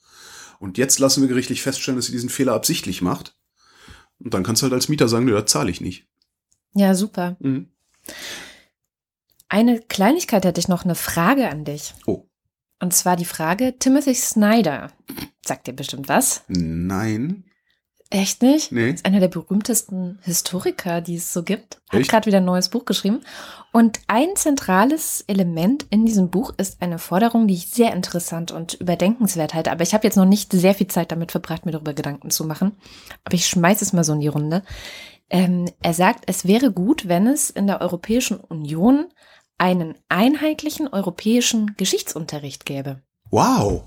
Und 0.58 0.78
jetzt 0.78 0.98
lassen 0.98 1.22
wir 1.22 1.28
gerichtlich 1.28 1.62
feststellen, 1.62 1.98
dass 1.98 2.08
ihr 2.08 2.12
diesen 2.12 2.28
Fehler 2.28 2.52
absichtlich 2.52 3.02
macht. 3.02 3.36
Und 4.20 4.34
dann 4.34 4.44
kannst 4.44 4.62
du 4.62 4.64
halt 4.64 4.74
als 4.74 4.88
Mieter 4.88 5.08
sagen, 5.08 5.24
nö, 5.24 5.32
das 5.32 5.50
zahle 5.50 5.70
ich 5.70 5.80
nicht. 5.80 6.06
Ja, 6.74 6.94
super. 6.94 7.36
Mhm. 7.40 7.68
Eine 9.48 9.80
Kleinigkeit 9.80 10.44
hätte 10.44 10.60
ich 10.60 10.68
noch, 10.68 10.84
eine 10.84 10.94
Frage 10.94 11.48
an 11.48 11.64
dich. 11.64 11.94
Oh. 12.06 12.28
Und 12.80 12.94
zwar 12.94 13.16
die 13.16 13.24
Frage, 13.24 13.78
Timothy 13.78 14.14
Snyder. 14.14 14.92
Sagt 15.44 15.66
dir 15.66 15.72
bestimmt 15.72 16.08
was? 16.08 16.42
Nein. 16.48 17.44
Echt 18.12 18.42
nicht? 18.42 18.72
Nee. 18.72 18.90
Ist 18.90 19.06
einer 19.06 19.20
der 19.20 19.28
berühmtesten 19.28 20.18
Historiker, 20.20 21.00
die 21.00 21.16
es 21.16 21.32
so 21.32 21.42
gibt. 21.42 21.80
Hat 21.90 22.08
gerade 22.08 22.26
wieder 22.26 22.38
ein 22.38 22.44
neues 22.44 22.68
Buch 22.68 22.84
geschrieben. 22.84 23.20
Und 23.72 24.00
ein 24.06 24.36
zentrales 24.36 25.24
Element 25.28 25.86
in 25.88 26.04
diesem 26.04 26.28
Buch 26.28 26.52
ist 26.58 26.82
eine 26.82 26.98
Forderung, 26.98 27.48
die 27.48 27.54
ich 27.54 27.70
sehr 27.70 27.94
interessant 27.94 28.52
und 28.52 28.74
überdenkenswert 28.74 29.54
halte. 29.54 29.72
Aber 29.72 29.82
ich 29.82 29.94
habe 29.94 30.06
jetzt 30.06 30.16
noch 30.16 30.26
nicht 30.26 30.52
sehr 30.52 30.74
viel 30.74 30.88
Zeit 30.88 31.10
damit 31.10 31.32
verbracht, 31.32 31.64
mir 31.64 31.72
darüber 31.72 31.94
Gedanken 31.94 32.30
zu 32.30 32.44
machen. 32.44 32.76
Aber 33.24 33.34
ich 33.34 33.46
schmeiße 33.46 33.82
es 33.82 33.94
mal 33.94 34.04
so 34.04 34.12
in 34.12 34.20
die 34.20 34.28
Runde. 34.28 34.62
Ähm, 35.30 35.70
er 35.80 35.94
sagt, 35.94 36.24
es 36.26 36.46
wäre 36.46 36.70
gut, 36.70 37.08
wenn 37.08 37.26
es 37.26 37.48
in 37.48 37.66
der 37.66 37.80
Europäischen 37.80 38.38
Union 38.38 39.06
einen 39.56 39.94
einheitlichen 40.10 40.86
europäischen 40.86 41.76
Geschichtsunterricht 41.78 42.66
gäbe. 42.66 43.00
Wow, 43.30 43.84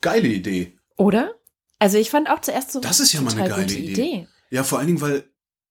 geile 0.00 0.26
Idee. 0.26 0.76
Oder? 0.96 1.30
Also 1.82 1.98
ich 1.98 2.10
fand 2.10 2.30
auch 2.30 2.40
zuerst 2.40 2.70
so. 2.70 2.78
Das 2.78 3.00
ist 3.00 3.12
ja 3.12 3.20
mal 3.22 3.32
eine 3.36 3.48
geile 3.48 3.64
Idee. 3.64 3.90
Idee. 3.90 4.28
Ja, 4.50 4.62
vor 4.62 4.78
allen 4.78 4.86
Dingen, 4.86 5.00
weil 5.00 5.24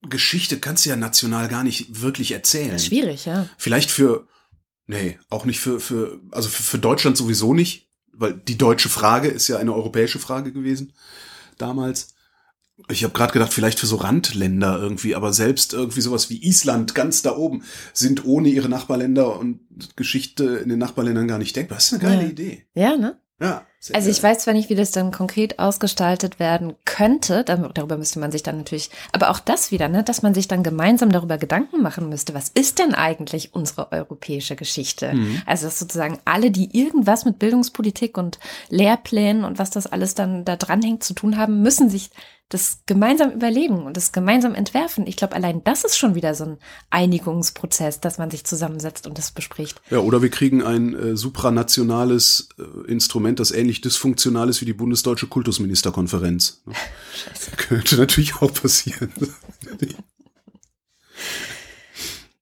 Geschichte 0.10 0.60
kannst 0.60 0.86
du 0.86 0.90
ja 0.90 0.98
national 0.98 1.48
gar 1.48 1.64
nicht 1.64 2.02
wirklich 2.02 2.34
erzählen. 2.34 2.78
Schwierig, 2.80 3.24
ja. 3.24 3.48
Vielleicht 3.58 3.92
für, 3.92 4.28
nee, 4.88 5.18
auch 5.30 5.46
nicht 5.46 5.62
für, 5.62 5.80
für, 5.80 6.20
also 6.32 6.50
für, 6.50 6.64
für 6.64 6.80
Deutschland 6.80 7.16
sowieso 7.16 7.54
nicht, 7.54 7.88
weil 8.12 8.34
die 8.34 8.58
deutsche 8.58 8.90
Frage 8.90 9.30
ist 9.30 9.48
ja 9.48 9.56
eine 9.56 9.74
europäische 9.74 10.20
Frage 10.20 10.52
gewesen 10.52 10.92
damals. 11.58 12.14
Ich 12.90 13.06
habe 13.06 13.14
gerade 13.14 13.32
gedacht, 13.32 13.54
vielleicht 13.54 13.80
für 13.80 13.88
so 13.88 13.96
Randländer 13.96 14.80
irgendwie, 14.82 15.16
aber 15.16 15.32
selbst 15.32 15.72
irgendwie 15.72 16.02
sowas 16.02 16.30
wie 16.30 16.46
Island 16.46 16.94
ganz 16.94 17.22
da 17.22 17.38
oben 17.38 17.64
sind 17.94 18.26
ohne 18.26 18.50
ihre 18.50 18.68
Nachbarländer 18.68 19.40
und 19.40 19.62
Geschichte 19.96 20.58
in 20.58 20.68
den 20.68 20.80
Nachbarländern 20.80 21.30
gar 21.30 21.38
nicht 21.38 21.56
denkbar. 21.56 21.78
Das 21.78 21.86
ist 21.86 21.94
eine 21.94 22.02
geile 22.02 22.24
ja. 22.24 22.30
Idee. 22.30 22.66
Ja, 22.74 22.98
ne? 22.98 23.18
Ja. 23.40 23.66
Also 23.94 24.12
ich 24.12 24.22
weiß 24.22 24.40
zwar 24.40 24.54
nicht, 24.54 24.70
wie 24.70 24.76
das 24.76 24.92
dann 24.92 25.12
konkret 25.12 25.58
ausgestaltet 25.58 26.40
werden 26.40 26.76
könnte, 26.86 27.44
darüber 27.44 27.98
müsste 27.98 28.20
man 28.20 28.32
sich 28.32 28.44
dann 28.44 28.58
natürlich, 28.58 28.92
aber 29.12 29.32
auch 29.32 29.40
das 29.40 29.72
wieder, 29.72 29.90
ne, 29.90 30.04
dass 30.04 30.22
man 30.22 30.36
sich 30.36 30.48
dann 30.48 30.62
gemeinsam 30.62 31.12
darüber 31.12 31.40
Gedanken 31.40 31.82
machen 31.82 32.08
müsste, 32.08 32.36
was 32.36 32.50
ist 32.50 32.78
denn 32.78 32.94
eigentlich 32.94 33.56
unsere 33.56 33.92
europäische 33.92 34.56
Geschichte? 34.56 35.14
Mhm. 35.14 35.42
Also 35.48 35.66
dass 35.66 35.80
sozusagen 35.80 36.20
alle, 36.26 36.52
die 36.52 36.78
irgendwas 36.78 37.26
mit 37.26 37.40
Bildungspolitik 37.40 38.20
und 38.20 38.40
Lehrplänen 38.70 39.44
und 39.44 39.58
was 39.58 39.72
das 39.72 39.88
alles 39.88 40.14
dann 40.14 40.46
da 40.46 40.58
dranhängt 40.58 41.04
zu 41.04 41.16
tun 41.16 41.38
haben, 41.38 41.64
müssen 41.64 41.90
sich 41.90 42.12
das 42.52 42.80
gemeinsam 42.86 43.32
überlegen 43.32 43.86
und 43.86 43.98
das 43.98 44.12
gemeinsam 44.12 44.54
entwerfen. 44.54 45.08
Ich 45.08 45.16
glaube, 45.16 45.36
allein 45.36 45.64
das 45.64 45.84
ist 45.84 45.98
schon 45.98 46.16
wieder 46.16 46.36
so 46.36 46.44
ein 46.44 46.58
Einigungsprozess, 46.90 48.02
dass 48.02 48.18
man 48.18 48.30
sich 48.30 48.44
zusammensetzt 48.44 49.08
und 49.08 49.18
das 49.18 49.32
bespricht. 49.32 49.82
Ja, 49.90 50.00
oder 50.00 50.22
wir 50.22 50.30
kriegen 50.30 50.62
ein 50.62 50.94
äh, 50.94 51.16
supranationales 51.16 52.50
äh, 52.60 52.92
Instrument, 52.92 53.40
das 53.40 53.52
ähnlich 53.52 53.82
dysfunktional 53.82 54.50
ist 54.50 54.62
wie 54.62 54.66
die 54.66 54.74
bundesdeutsche 54.74 55.28
Kultusministerkonferenz. 55.28 56.62
Scheiße. 57.14 57.52
Könnte 57.58 57.96
natürlich 57.96 58.36
auch 58.36 58.54
passieren. 58.54 59.12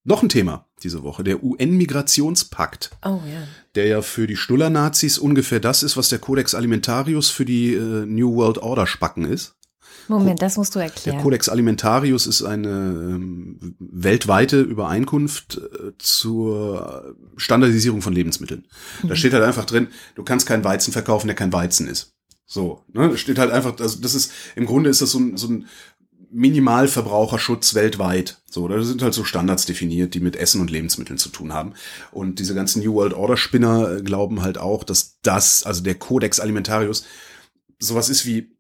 Noch 0.03 0.23
ein 0.23 0.29
Thema 0.29 0.65
diese 0.83 1.03
Woche, 1.03 1.23
der 1.23 1.43
UN-Migrationspakt. 1.43 2.91
Oh 3.03 3.19
ja. 3.31 3.47
Der 3.75 3.87
ja 3.87 4.01
für 4.01 4.27
die 4.27 4.37
Stuller-Nazis 4.37 5.17
ungefähr 5.17 5.59
das 5.59 5.83
ist, 5.83 5.97
was 5.97 6.09
der 6.09 6.19
Codex 6.19 6.55
Alimentarius 6.55 7.29
für 7.29 7.45
die 7.45 7.73
äh, 7.73 8.05
New 8.05 8.35
World 8.35 8.59
Order 8.59 8.87
Spacken 8.87 9.25
ist. 9.25 9.58
Moment, 10.09 10.41
das 10.41 10.57
musst 10.57 10.75
du 10.75 10.79
erklären. 10.79 11.17
Der 11.17 11.23
Codex 11.23 11.49
Alimentarius 11.49 12.27
ist 12.27 12.43
eine 12.43 12.69
ähm, 12.69 13.75
weltweite 13.79 14.59
Übereinkunft 14.61 15.57
äh, 15.57 15.91
zur 15.97 17.15
Standardisierung 17.37 18.01
von 18.01 18.13
Lebensmitteln. 18.13 18.65
Mhm. 19.03 19.07
Da 19.07 19.15
steht 19.15 19.33
halt 19.33 19.43
einfach 19.43 19.65
drin, 19.65 19.87
du 20.15 20.23
kannst 20.23 20.47
keinen 20.47 20.63
Weizen 20.63 20.91
verkaufen, 20.91 21.27
der 21.27 21.35
kein 21.35 21.53
Weizen 21.53 21.87
ist. 21.87 22.15
So, 22.45 22.83
ne? 22.91 23.09
Da 23.09 23.17
steht 23.17 23.37
halt 23.37 23.51
einfach, 23.51 23.79
also 23.79 24.01
das 24.01 24.15
ist, 24.15 24.31
im 24.55 24.65
Grunde 24.65 24.89
ist 24.89 25.01
das 25.01 25.11
so 25.11 25.19
ein, 25.19 25.37
so 25.37 25.47
ein 25.47 25.67
Minimalverbraucherschutz 26.31 27.73
weltweit. 27.73 28.41
So, 28.49 28.67
da 28.67 28.81
sind 28.81 29.01
halt 29.01 29.13
so 29.13 29.23
Standards 29.23 29.65
definiert, 29.65 30.13
die 30.13 30.19
mit 30.19 30.35
Essen 30.35 30.61
und 30.61 30.71
Lebensmitteln 30.71 31.17
zu 31.17 31.29
tun 31.29 31.53
haben. 31.53 31.73
Und 32.11 32.39
diese 32.39 32.55
ganzen 32.55 32.83
New 32.83 32.93
World 32.93 33.13
Order 33.13 33.37
Spinner 33.37 34.01
glauben 34.01 34.41
halt 34.41 34.57
auch, 34.57 34.83
dass 34.83 35.19
das, 35.21 35.63
also 35.63 35.83
der 35.83 35.95
Codex 35.95 36.39
Alimentarius, 36.39 37.05
sowas 37.79 38.09
ist 38.09 38.25
wie 38.25 38.51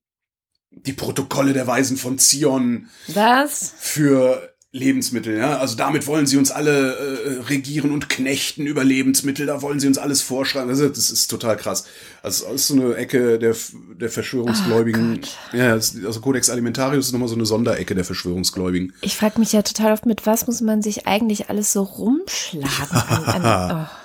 die 0.85 0.93
Protokolle 0.93 1.53
der 1.53 1.67
Weisen 1.67 1.97
von 1.97 2.17
Zion. 2.17 2.87
Was? 3.07 3.73
Für 3.77 4.49
Lebensmittel, 4.71 5.35
ja. 5.35 5.57
Also 5.57 5.75
damit 5.75 6.05
wollen 6.05 6.27
sie 6.27 6.37
uns 6.37 6.51
alle 6.51 6.93
äh, 6.93 7.41
regieren 7.47 7.91
und 7.91 8.07
knechten 8.07 8.67
über 8.67 8.83
Lebensmittel, 8.83 9.47
da 9.47 9.63
wollen 9.63 9.79
sie 9.79 9.87
uns 9.87 9.97
alles 9.97 10.21
vorschreiben. 10.21 10.69
Also, 10.69 10.87
das 10.87 11.09
ist 11.09 11.27
total 11.27 11.57
krass. 11.57 11.85
Also 12.21 12.45
das 12.45 12.53
ist 12.53 12.67
so 12.67 12.75
eine 12.75 12.93
Ecke 12.93 13.39
der, 13.39 13.55
der 13.99 14.09
Verschwörungsgläubigen. 14.09 15.21
Oh 15.53 15.57
ja, 15.57 15.71
also 15.73 16.21
Codex 16.21 16.51
Alimentarius 16.51 17.07
ist 17.07 17.13
nochmal 17.13 17.29
so 17.29 17.35
eine 17.35 17.47
Sonderecke 17.47 17.95
der 17.95 18.05
Verschwörungsgläubigen. 18.05 18.93
Ich 19.01 19.17
frage 19.17 19.39
mich 19.39 19.53
ja 19.53 19.63
total 19.63 19.93
oft, 19.93 20.05
mit 20.05 20.27
was 20.27 20.45
muss 20.45 20.61
man 20.61 20.83
sich 20.83 21.07
eigentlich 21.07 21.49
alles 21.49 21.73
so 21.73 21.81
rumschlagen? 21.81 22.91
an, 22.91 23.43
an, 23.43 23.87
oh. 23.89 23.98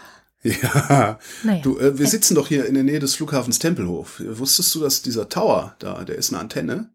Ja, 0.62 1.18
naja. 1.42 1.62
du, 1.62 1.78
äh, 1.78 1.98
wir 1.98 2.06
sitzen 2.06 2.34
doch 2.34 2.48
hier 2.48 2.66
in 2.66 2.74
der 2.74 2.84
Nähe 2.84 2.98
des 2.98 3.14
Flughafens 3.14 3.58
Tempelhof. 3.58 4.22
Wusstest 4.26 4.74
du, 4.74 4.80
dass 4.80 5.00
dieser 5.00 5.30
Tower 5.30 5.74
da, 5.78 6.04
der 6.04 6.16
ist 6.16 6.32
eine 6.32 6.40
Antenne? 6.40 6.94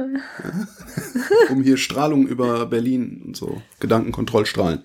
ja? 0.00 0.68
um 1.50 1.62
hier 1.62 1.76
Strahlung 1.76 2.26
über 2.26 2.66
Berlin 2.66 3.22
und 3.24 3.36
so, 3.36 3.62
Gedankenkontrollstrahlen. 3.80 4.84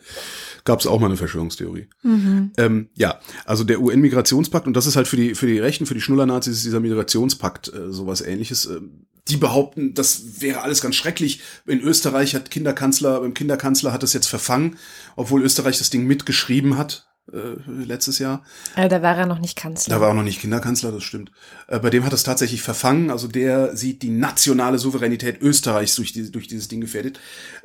Gab 0.63 0.80
es 0.80 0.88
auch 0.88 0.99
mal 0.99 1.07
eine 1.07 1.18
Verschwörungstheorie. 1.18 1.89
Mhm. 2.01 2.51
Ähm, 2.57 2.89
ja, 2.95 3.20
also 3.45 3.63
der 3.63 3.82
UN-Migrationspakt, 3.82 4.66
und 4.66 4.76
das 4.76 4.88
ist 4.88 4.95
halt 4.95 5.07
für 5.07 5.18
die, 5.18 5.36
für 5.36 5.45
die 5.47 5.59
Rechten, 5.59 5.86
für 5.86 5.93
die 5.93 6.01
Schnuller-Nazis 6.01 6.57
ist 6.57 6.66
dieser 6.66 6.80
Migrationspakt 6.80 7.72
äh, 7.72 7.91
sowas 7.91 8.22
ähnliches. 8.22 8.66
Äh, 8.66 8.80
die 9.28 9.38
behaupten, 9.38 9.95
das 9.95 10.41
wäre 10.41 10.61
alles 10.61 10.82
ganz 10.82 10.95
schrecklich. 10.95 11.41
In 11.66 11.82
Österreich 11.82 12.36
hat 12.36 12.51
Kinderkanzler, 12.51 13.22
beim 13.22 13.34
Kinderkanzler 13.34 13.91
hat 13.91 14.03
es 14.03 14.13
jetzt 14.13 14.28
verfangen, 14.28 14.78
obwohl 15.16 15.43
Österreich 15.43 15.80
das 15.80 15.89
Ding 15.89 16.05
mitgeschrieben 16.05 16.78
hat 16.78 17.07
äh, 17.36 17.71
letztes 17.83 18.19
Jahr. 18.19 18.43
Äh, 18.75 18.88
da 18.88 19.01
war 19.01 19.17
er 19.17 19.25
noch 19.25 19.39
nicht 19.39 19.57
Kanzler. 19.57 19.95
Da 19.95 20.01
war 20.01 20.09
er 20.09 20.13
noch 20.13 20.23
nicht 20.23 20.39
Kinderkanzler, 20.39 20.91
das 20.91 21.03
stimmt. 21.03 21.31
Äh, 21.67 21.79
bei 21.79 21.89
dem 21.89 22.05
hat 22.05 22.13
es 22.13 22.23
tatsächlich 22.23 22.61
verfangen. 22.61 23.11
Also 23.11 23.27
der 23.27 23.75
sieht 23.75 24.01
die 24.01 24.09
nationale 24.09 24.77
Souveränität 24.77 25.41
Österreichs 25.41 25.95
durch, 25.95 26.13
die, 26.13 26.31
durch 26.31 26.47
dieses 26.47 26.67
Ding 26.67 26.81
gefährdet. 26.81 27.19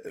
Äh, 0.04 0.10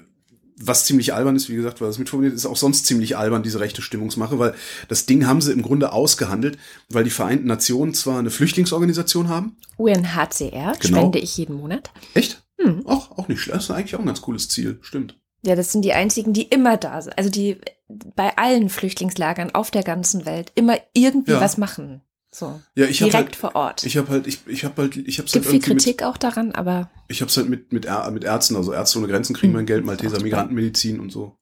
was 0.62 0.86
ziemlich 0.86 1.14
albern 1.14 1.38
ist, 1.38 1.50
wie 1.50 1.56
gesagt, 1.56 1.80
weil 1.80 1.88
das 1.88 2.00
mitformuliert 2.00 2.36
ist, 2.36 2.46
auch 2.46 2.58
sonst 2.58 2.86
ziemlich 2.86 3.16
albern, 3.18 3.44
diese 3.44 3.62
rechte 3.62 3.82
Stimmungsmache, 3.82 4.40
weil 4.40 4.54
das 4.90 5.06
Ding 5.06 5.26
haben 5.26 5.42
sie 5.42 5.54
im 5.54 5.62
Grunde 5.62 5.94
ausgehandelt, 5.94 6.58
weil 6.90 7.06
die 7.06 7.10
Vereinten 7.10 7.48
Nationen 7.48 7.94
zwar 7.94 8.20
eine 8.20 8.30
Flüchtlingsorganisation 8.30 9.30
haben. 9.30 9.56
UNHCR, 9.78 10.74
genau. 10.78 10.78
spende 10.80 11.20
ich 11.20 11.38
jeden 11.38 11.56
Monat. 11.56 11.92
Echt? 12.14 12.44
Hm. 12.58 12.86
Auch, 12.86 13.18
auch 13.18 13.30
nicht 13.30 13.40
schlecht. 13.40 13.56
Das 13.56 13.64
ist 13.66 13.72
eigentlich 13.72 13.96
auch 13.96 14.02
ein 14.02 14.06
ganz 14.06 14.22
cooles 14.22 14.50
Ziel, 14.50 14.80
stimmt. 14.82 15.19
Ja, 15.42 15.56
das 15.56 15.72
sind 15.72 15.84
die 15.84 15.94
einzigen, 15.94 16.34
die 16.34 16.44
immer 16.44 16.78
da 16.78 17.02
sind. 17.02 17.18
Also 17.18 17.30
die 17.30 17.58
bei 17.88 18.38
allen 18.38 18.70
Flüchtlingslagern 18.70 19.56
auf 19.56 19.72
der 19.72 19.84
ganzen 19.84 20.26
Welt 20.26 20.52
immer 20.56 20.78
irgendwie 20.94 21.32
ja. 21.32 21.42
was 21.42 21.58
machen. 21.58 22.02
So. 22.32 22.62
Ja, 22.76 22.86
ich 22.86 23.00
direkt 23.00 23.14
halt, 23.16 23.36
vor 23.36 23.56
Ort. 23.56 23.84
Ich 23.84 23.98
habe 23.98 24.10
halt, 24.10 24.28
ich, 24.28 24.42
ich 24.46 24.64
habe 24.64 24.82
halt, 24.82 24.96
ich 24.96 25.18
habe 25.18 25.28
Gibt 25.30 25.46
halt 25.46 25.46
viel 25.46 25.62
Kritik 25.62 26.02
mit, 26.02 26.04
auch 26.04 26.18
daran, 26.18 26.52
aber. 26.52 26.92
Ich 27.08 27.22
habe 27.22 27.30
es 27.30 27.38
halt 27.38 27.50
mit 27.50 27.74
mit 27.74 27.88
mit 28.12 28.24
Ärzten, 28.24 28.56
also 28.56 28.72
Ärzte 28.72 29.00
ohne 29.00 29.08
Grenzen 29.08 29.36
kriegen 29.36 29.54
mein 29.54 29.66
Geld, 29.66 29.84
Malteser 29.84 30.22
Migrantenmedizin 30.22 31.00
und 31.00 31.12
so. 31.12 31.38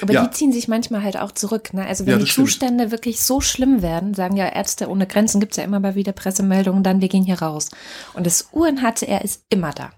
Aber 0.00 0.12
ja. 0.12 0.26
die 0.26 0.30
ziehen 0.30 0.52
sich 0.52 0.68
manchmal 0.68 1.02
halt 1.02 1.18
auch 1.18 1.32
zurück. 1.32 1.72
Ne? 1.74 1.86
Also 1.86 2.06
wenn 2.06 2.18
ja, 2.18 2.24
die 2.24 2.30
Zustände 2.30 2.84
stimmt. 2.84 2.92
wirklich 2.92 3.20
so 3.20 3.40
schlimm 3.40 3.82
werden, 3.82 4.14
sagen 4.14 4.36
ja 4.36 4.46
Ärzte 4.46 4.88
ohne 4.88 5.06
Grenzen, 5.06 5.40
gibt's 5.40 5.56
ja 5.56 5.64
immer 5.64 5.80
mal 5.80 5.94
wieder 5.94 6.12
Pressemeldungen, 6.12 6.82
dann 6.82 7.00
wir 7.00 7.08
gehen 7.08 7.24
hier 7.24 7.40
raus. 7.40 7.70
Und 8.14 8.26
das 8.26 8.48
UNHCR 8.52 9.22
ist 9.22 9.44
immer 9.48 9.72
da. 9.72 9.90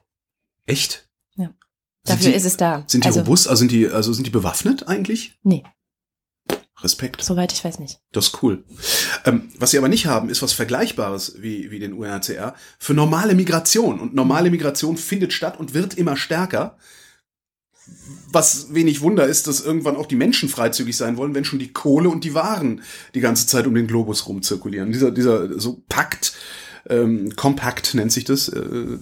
Echt? 0.66 1.08
Dafür 2.04 2.30
die, 2.30 2.36
ist 2.36 2.44
es 2.44 2.56
da. 2.56 2.84
Sind 2.86 3.04
die 3.04 3.08
also, 3.08 3.20
robust? 3.20 3.48
Also 3.48 3.60
sind 3.60 3.72
die, 3.72 3.88
also 3.88 4.12
sind 4.12 4.26
die 4.26 4.30
bewaffnet 4.30 4.88
eigentlich? 4.88 5.38
Nee. 5.42 5.62
Respekt. 6.82 7.22
Soweit 7.22 7.52
ich 7.52 7.64
weiß 7.64 7.78
nicht. 7.78 8.00
Das 8.10 8.28
ist 8.28 8.42
cool. 8.42 8.64
Ähm, 9.24 9.50
was 9.58 9.70
sie 9.70 9.78
aber 9.78 9.88
nicht 9.88 10.06
haben, 10.06 10.28
ist 10.28 10.42
was 10.42 10.52
Vergleichbares 10.52 11.36
wie, 11.40 11.70
wie 11.70 11.78
den 11.78 11.92
UNHCR 11.92 12.54
für 12.78 12.94
normale 12.94 13.34
Migration. 13.34 14.00
Und 14.00 14.14
normale 14.14 14.50
Migration 14.50 14.96
findet 14.96 15.32
statt 15.32 15.60
und 15.60 15.74
wird 15.74 15.94
immer 15.94 16.16
stärker. 16.16 16.76
Was 18.32 18.74
wenig 18.74 19.00
Wunder 19.00 19.26
ist, 19.26 19.46
dass 19.46 19.60
irgendwann 19.60 19.96
auch 19.96 20.06
die 20.06 20.16
Menschen 20.16 20.48
freizügig 20.48 20.96
sein 20.96 21.16
wollen, 21.16 21.34
wenn 21.34 21.44
schon 21.44 21.58
die 21.58 21.72
Kohle 21.72 22.08
und 22.08 22.24
die 22.24 22.34
Waren 22.34 22.82
die 23.14 23.20
ganze 23.20 23.46
Zeit 23.46 23.66
um 23.66 23.74
den 23.74 23.86
Globus 23.86 24.26
rumzirkulieren. 24.26 24.92
Dieser, 24.92 25.10
dieser 25.10 25.60
so 25.60 25.82
Pakt, 25.88 26.32
ähm, 26.88 27.34
Compact 27.36 27.94
nennt 27.94 28.12
sich 28.12 28.24
das. 28.24 28.48
Äh, 28.48 28.98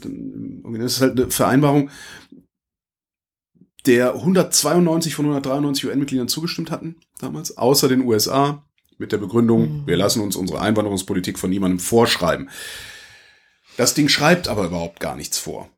das 0.78 0.92
ist 0.92 1.00
halt 1.00 1.18
eine 1.18 1.30
Vereinbarung, 1.30 1.90
der 3.86 4.14
192 4.14 5.14
von 5.14 5.26
193 5.26 5.86
UN-Mitgliedern 5.86 6.28
zugestimmt 6.28 6.70
hatten 6.70 6.96
damals, 7.18 7.56
außer 7.56 7.88
den 7.88 8.02
USA, 8.02 8.64
mit 8.98 9.12
der 9.12 9.18
Begründung, 9.18 9.82
mhm. 9.82 9.86
wir 9.86 9.96
lassen 9.96 10.20
uns 10.20 10.36
unsere 10.36 10.60
Einwanderungspolitik 10.60 11.38
von 11.38 11.50
niemandem 11.50 11.78
vorschreiben. 11.78 12.50
Das 13.76 13.94
Ding 13.94 14.08
schreibt 14.08 14.46
aber 14.46 14.66
überhaupt 14.66 15.00
gar 15.00 15.16
nichts 15.16 15.38
vor. 15.38 15.70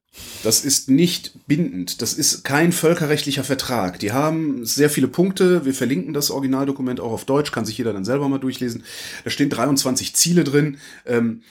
Das 0.42 0.64
ist 0.64 0.90
nicht 0.90 1.32
bindend. 1.46 2.02
Das 2.02 2.12
ist 2.12 2.44
kein 2.44 2.72
völkerrechtlicher 2.72 3.44
Vertrag. 3.44 3.98
Die 4.00 4.12
haben 4.12 4.66
sehr 4.66 4.90
viele 4.90 5.08
Punkte. 5.08 5.64
Wir 5.64 5.72
verlinken 5.72 6.12
das 6.12 6.30
Originaldokument 6.30 7.00
auch 7.00 7.12
auf 7.12 7.24
Deutsch, 7.24 7.52
kann 7.52 7.64
sich 7.64 7.78
jeder 7.78 7.92
dann 7.92 8.04
selber 8.04 8.28
mal 8.28 8.38
durchlesen. 8.38 8.84
Da 9.24 9.30
stehen 9.30 9.48
23 9.48 10.14
Ziele 10.14 10.44
drin. 10.44 10.78
Ähm, 11.06 11.42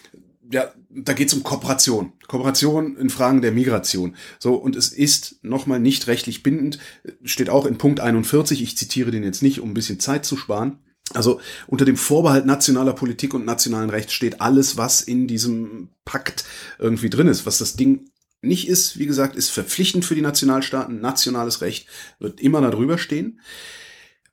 ja, 0.51 0.71
da 0.93 1.13
geht 1.13 1.29
es 1.29 1.33
um 1.33 1.43
Kooperation. 1.43 2.13
Kooperation 2.27 2.97
in 2.97 3.09
Fragen 3.09 3.41
der 3.41 3.51
Migration. 3.51 4.15
So, 4.39 4.55
und 4.55 4.75
es 4.75 4.89
ist 4.89 5.43
nochmal 5.43 5.79
nicht 5.79 6.07
rechtlich 6.07 6.43
bindend, 6.43 6.79
steht 7.23 7.49
auch 7.49 7.65
in 7.65 7.77
Punkt 7.77 7.99
41, 7.99 8.61
ich 8.61 8.77
zitiere 8.77 9.11
den 9.11 9.23
jetzt 9.23 9.41
nicht, 9.41 9.59
um 9.59 9.71
ein 9.71 9.73
bisschen 9.73 9.99
Zeit 9.99 10.25
zu 10.25 10.37
sparen. 10.37 10.79
Also 11.13 11.41
unter 11.67 11.85
dem 11.85 11.97
Vorbehalt 11.97 12.45
nationaler 12.45 12.93
Politik 12.93 13.33
und 13.33 13.45
nationalen 13.45 13.89
Rechts 13.89 14.13
steht 14.13 14.39
alles, 14.39 14.77
was 14.77 15.01
in 15.01 15.27
diesem 15.27 15.89
Pakt 16.05 16.45
irgendwie 16.79 17.09
drin 17.09 17.27
ist, 17.27 17.45
was 17.45 17.57
das 17.57 17.75
Ding 17.75 18.09
nicht 18.41 18.67
ist, 18.67 18.97
wie 18.97 19.05
gesagt, 19.05 19.35
ist 19.35 19.49
verpflichtend 19.49 20.05
für 20.05 20.15
die 20.15 20.21
Nationalstaaten. 20.21 20.99
Nationales 20.99 21.61
Recht 21.61 21.87
wird 22.19 22.39
immer 22.39 22.61
darüber 22.61 22.97
stehen. 22.97 23.39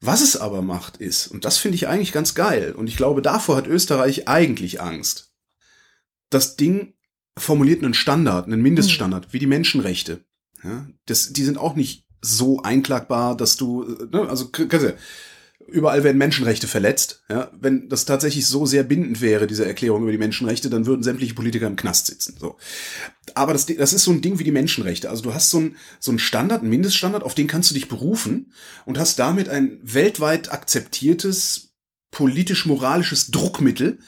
Was 0.00 0.22
es 0.22 0.36
aber 0.36 0.62
macht, 0.62 0.98
ist, 0.98 1.26
und 1.26 1.44
das 1.44 1.58
finde 1.58 1.74
ich 1.74 1.88
eigentlich 1.88 2.12
ganz 2.12 2.34
geil, 2.34 2.72
und 2.72 2.86
ich 2.86 2.96
glaube, 2.96 3.20
davor 3.20 3.56
hat 3.56 3.66
Österreich 3.66 4.28
eigentlich 4.28 4.80
Angst. 4.80 5.27
Das 6.30 6.56
Ding 6.56 6.94
formuliert 7.36 7.82
einen 7.82 7.94
Standard, 7.94 8.46
einen 8.46 8.62
Mindeststandard, 8.62 9.28
mhm. 9.28 9.32
wie 9.32 9.38
die 9.38 9.46
Menschenrechte. 9.46 10.24
Ja, 10.64 10.88
das, 11.06 11.32
die 11.32 11.44
sind 11.44 11.58
auch 11.58 11.76
nicht 11.76 12.04
so 12.20 12.62
einklagbar, 12.62 13.36
dass 13.36 13.56
du, 13.56 13.84
ne, 14.10 14.28
also 14.28 14.50
überall 15.68 16.02
werden 16.02 16.18
Menschenrechte 16.18 16.66
verletzt. 16.66 17.22
Ja, 17.28 17.50
wenn 17.60 17.88
das 17.88 18.04
tatsächlich 18.04 18.46
so 18.46 18.66
sehr 18.66 18.82
bindend 18.82 19.20
wäre, 19.20 19.46
diese 19.46 19.66
Erklärung 19.66 20.02
über 20.02 20.12
die 20.12 20.18
Menschenrechte, 20.18 20.70
dann 20.70 20.86
würden 20.86 21.02
sämtliche 21.02 21.34
Politiker 21.34 21.66
im 21.66 21.76
Knast 21.76 22.06
sitzen. 22.06 22.36
So. 22.38 22.56
Aber 23.34 23.52
das, 23.52 23.66
das 23.66 23.92
ist 23.92 24.04
so 24.04 24.10
ein 24.10 24.22
Ding 24.22 24.38
wie 24.38 24.44
die 24.44 24.50
Menschenrechte. 24.50 25.10
Also 25.10 25.22
du 25.22 25.34
hast 25.34 25.50
so 25.50 25.60
ein, 25.60 25.76
so 26.00 26.10
ein 26.10 26.18
Standard, 26.18 26.62
einen 26.62 26.70
Mindeststandard, 26.70 27.22
auf 27.22 27.34
den 27.34 27.46
kannst 27.46 27.70
du 27.70 27.74
dich 27.74 27.88
berufen 27.88 28.52
und 28.84 28.98
hast 28.98 29.18
damit 29.18 29.48
ein 29.48 29.78
weltweit 29.82 30.52
akzeptiertes 30.52 31.74
politisch-moralisches 32.10 33.30
Druckmittel, 33.30 33.98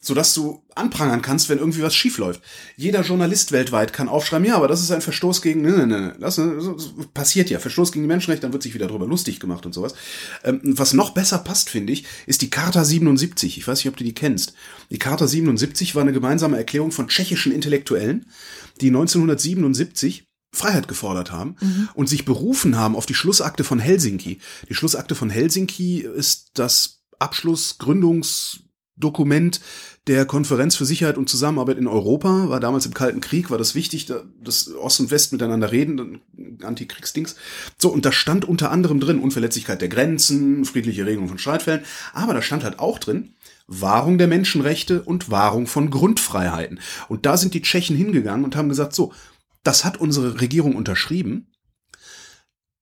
sodass 0.00 0.32
du 0.32 0.62
anprangern 0.74 1.20
kannst, 1.20 1.48
wenn 1.48 1.58
irgendwie 1.58 1.82
was 1.82 1.94
schief 1.94 2.16
läuft. 2.18 2.40
Jeder 2.76 3.02
Journalist 3.02 3.52
weltweit 3.52 3.92
kann 3.92 4.08
aufschreiben, 4.08 4.46
ja, 4.46 4.56
aber 4.56 4.66
das 4.66 4.80
ist 4.80 4.90
ein 4.90 5.02
Verstoß 5.02 5.42
gegen, 5.42 5.60
ne, 5.60 5.86
ne, 5.86 5.86
ne, 5.86 6.16
das, 6.18 6.36
das 6.36 6.94
passiert 7.12 7.50
ja, 7.50 7.58
Verstoß 7.58 7.92
gegen 7.92 8.04
die 8.04 8.08
Menschenrechte, 8.08 8.42
dann 8.42 8.52
wird 8.52 8.62
sich 8.62 8.74
wieder 8.74 8.86
drüber 8.86 9.06
lustig 9.06 9.40
gemacht 9.40 9.66
und 9.66 9.74
sowas. 9.74 9.94
Ähm, 10.42 10.60
was 10.62 10.94
noch 10.94 11.10
besser 11.10 11.38
passt, 11.38 11.68
finde 11.68 11.92
ich, 11.92 12.04
ist 12.26 12.40
die 12.40 12.50
Charta 12.50 12.84
77. 12.84 13.58
Ich 13.58 13.68
weiß 13.68 13.78
nicht, 13.78 13.88
ob 13.88 13.96
du 13.96 14.04
die 14.04 14.14
kennst. 14.14 14.54
Die 14.90 14.98
Charta 14.98 15.26
77 15.26 15.94
war 15.94 16.02
eine 16.02 16.12
gemeinsame 16.12 16.56
Erklärung 16.56 16.92
von 16.92 17.08
tschechischen 17.08 17.52
Intellektuellen, 17.52 18.26
die 18.80 18.88
1977 18.88 20.24
Freiheit 20.52 20.88
gefordert 20.88 21.30
haben 21.30 21.56
mhm. 21.60 21.88
und 21.94 22.08
sich 22.08 22.24
berufen 22.24 22.76
haben 22.76 22.96
auf 22.96 23.06
die 23.06 23.14
Schlussakte 23.14 23.64
von 23.64 23.78
Helsinki. 23.78 24.40
Die 24.68 24.74
Schlussakte 24.74 25.14
von 25.14 25.30
Helsinki 25.30 26.00
ist 26.00 26.50
das 26.54 27.02
Abschluss, 27.18 27.78
Gründungs, 27.78 28.60
Dokument 29.00 29.60
der 30.06 30.24
Konferenz 30.24 30.76
für 30.76 30.86
Sicherheit 30.86 31.18
und 31.18 31.28
Zusammenarbeit 31.28 31.78
in 31.78 31.86
Europa, 31.86 32.48
war 32.48 32.60
damals 32.60 32.86
im 32.86 32.94
Kalten 32.94 33.20
Krieg, 33.20 33.50
war 33.50 33.58
das 33.58 33.74
wichtig, 33.74 34.10
dass 34.42 34.74
Ost 34.74 35.00
und 35.00 35.10
West 35.10 35.32
miteinander 35.32 35.72
reden, 35.72 36.20
Antikriegsdings. 36.62 37.36
So, 37.78 37.90
und 37.90 38.04
da 38.04 38.12
stand 38.12 38.46
unter 38.46 38.70
anderem 38.70 39.00
drin 39.00 39.20
Unverletzlichkeit 39.20 39.80
der 39.80 39.88
Grenzen, 39.88 40.64
friedliche 40.64 41.04
Regelung 41.04 41.28
von 41.28 41.38
Streitfällen, 41.38 41.84
aber 42.12 42.34
da 42.34 42.42
stand 42.42 42.64
halt 42.64 42.78
auch 42.78 42.98
drin, 42.98 43.34
Wahrung 43.66 44.18
der 44.18 44.26
Menschenrechte 44.26 45.02
und 45.02 45.30
Wahrung 45.30 45.66
von 45.66 45.90
Grundfreiheiten. 45.90 46.80
Und 47.08 47.26
da 47.26 47.36
sind 47.36 47.54
die 47.54 47.62
Tschechen 47.62 47.96
hingegangen 47.96 48.44
und 48.44 48.56
haben 48.56 48.68
gesagt, 48.68 48.94
so, 48.94 49.12
das 49.62 49.84
hat 49.84 49.98
unsere 49.98 50.40
Regierung 50.40 50.74
unterschrieben, 50.74 51.52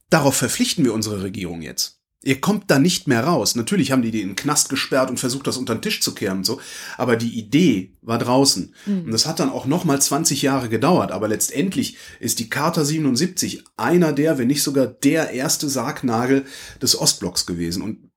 darauf 0.09 0.37
verpflichten 0.37 0.85
wir 0.85 0.95
unsere 0.95 1.23
Regierung 1.23 1.63
jetzt. 1.63 1.98
Ihr 2.29 2.43
kommt 2.43 2.71
da 2.71 2.79
nicht 2.79 3.09
mehr 3.09 3.25
raus. 3.25 3.55
Natürlich 3.55 3.91
haben 3.91 4.03
die 4.03 4.11
den 4.11 4.37
Knast 4.37 4.69
gesperrt 4.69 5.09
und 5.09 5.19
versucht, 5.19 5.47
das 5.47 5.57
unter 5.57 5.75
den 5.75 5.81
Tisch 5.81 6.03
zu 6.03 6.15
kehren 6.15 6.39
und 6.39 6.45
so. 6.45 6.61
Aber 6.99 7.17
die 7.17 7.39
Idee 7.39 7.97
war 8.03 8.19
draußen. 8.19 8.75
Mhm. 8.85 9.05
Und 9.05 9.13
das 9.13 9.25
hat 9.25 9.41
dann 9.41 9.49
auch 9.49 9.65
noch 9.65 9.87
mal 9.87 9.99
20 9.99 10.43
Jahre 10.43 10.69
gedauert. 10.69 11.11
Aber 11.11 11.27
letztendlich 11.27 11.97
ist 12.21 12.39
die 12.39 12.51
Charta 12.51 12.85
77 12.85 13.65
einer 13.79 14.13
der, 14.13 14.37
wenn 14.37 14.49
nicht 14.49 14.63
sogar 14.63 14.87
der 14.87 15.31
erste 15.31 15.71
Sargnagel 15.71 16.45
des 16.83 17.01
Ostblocks 17.01 17.47
gewesen. 17.47 17.81
Und 17.83 18.11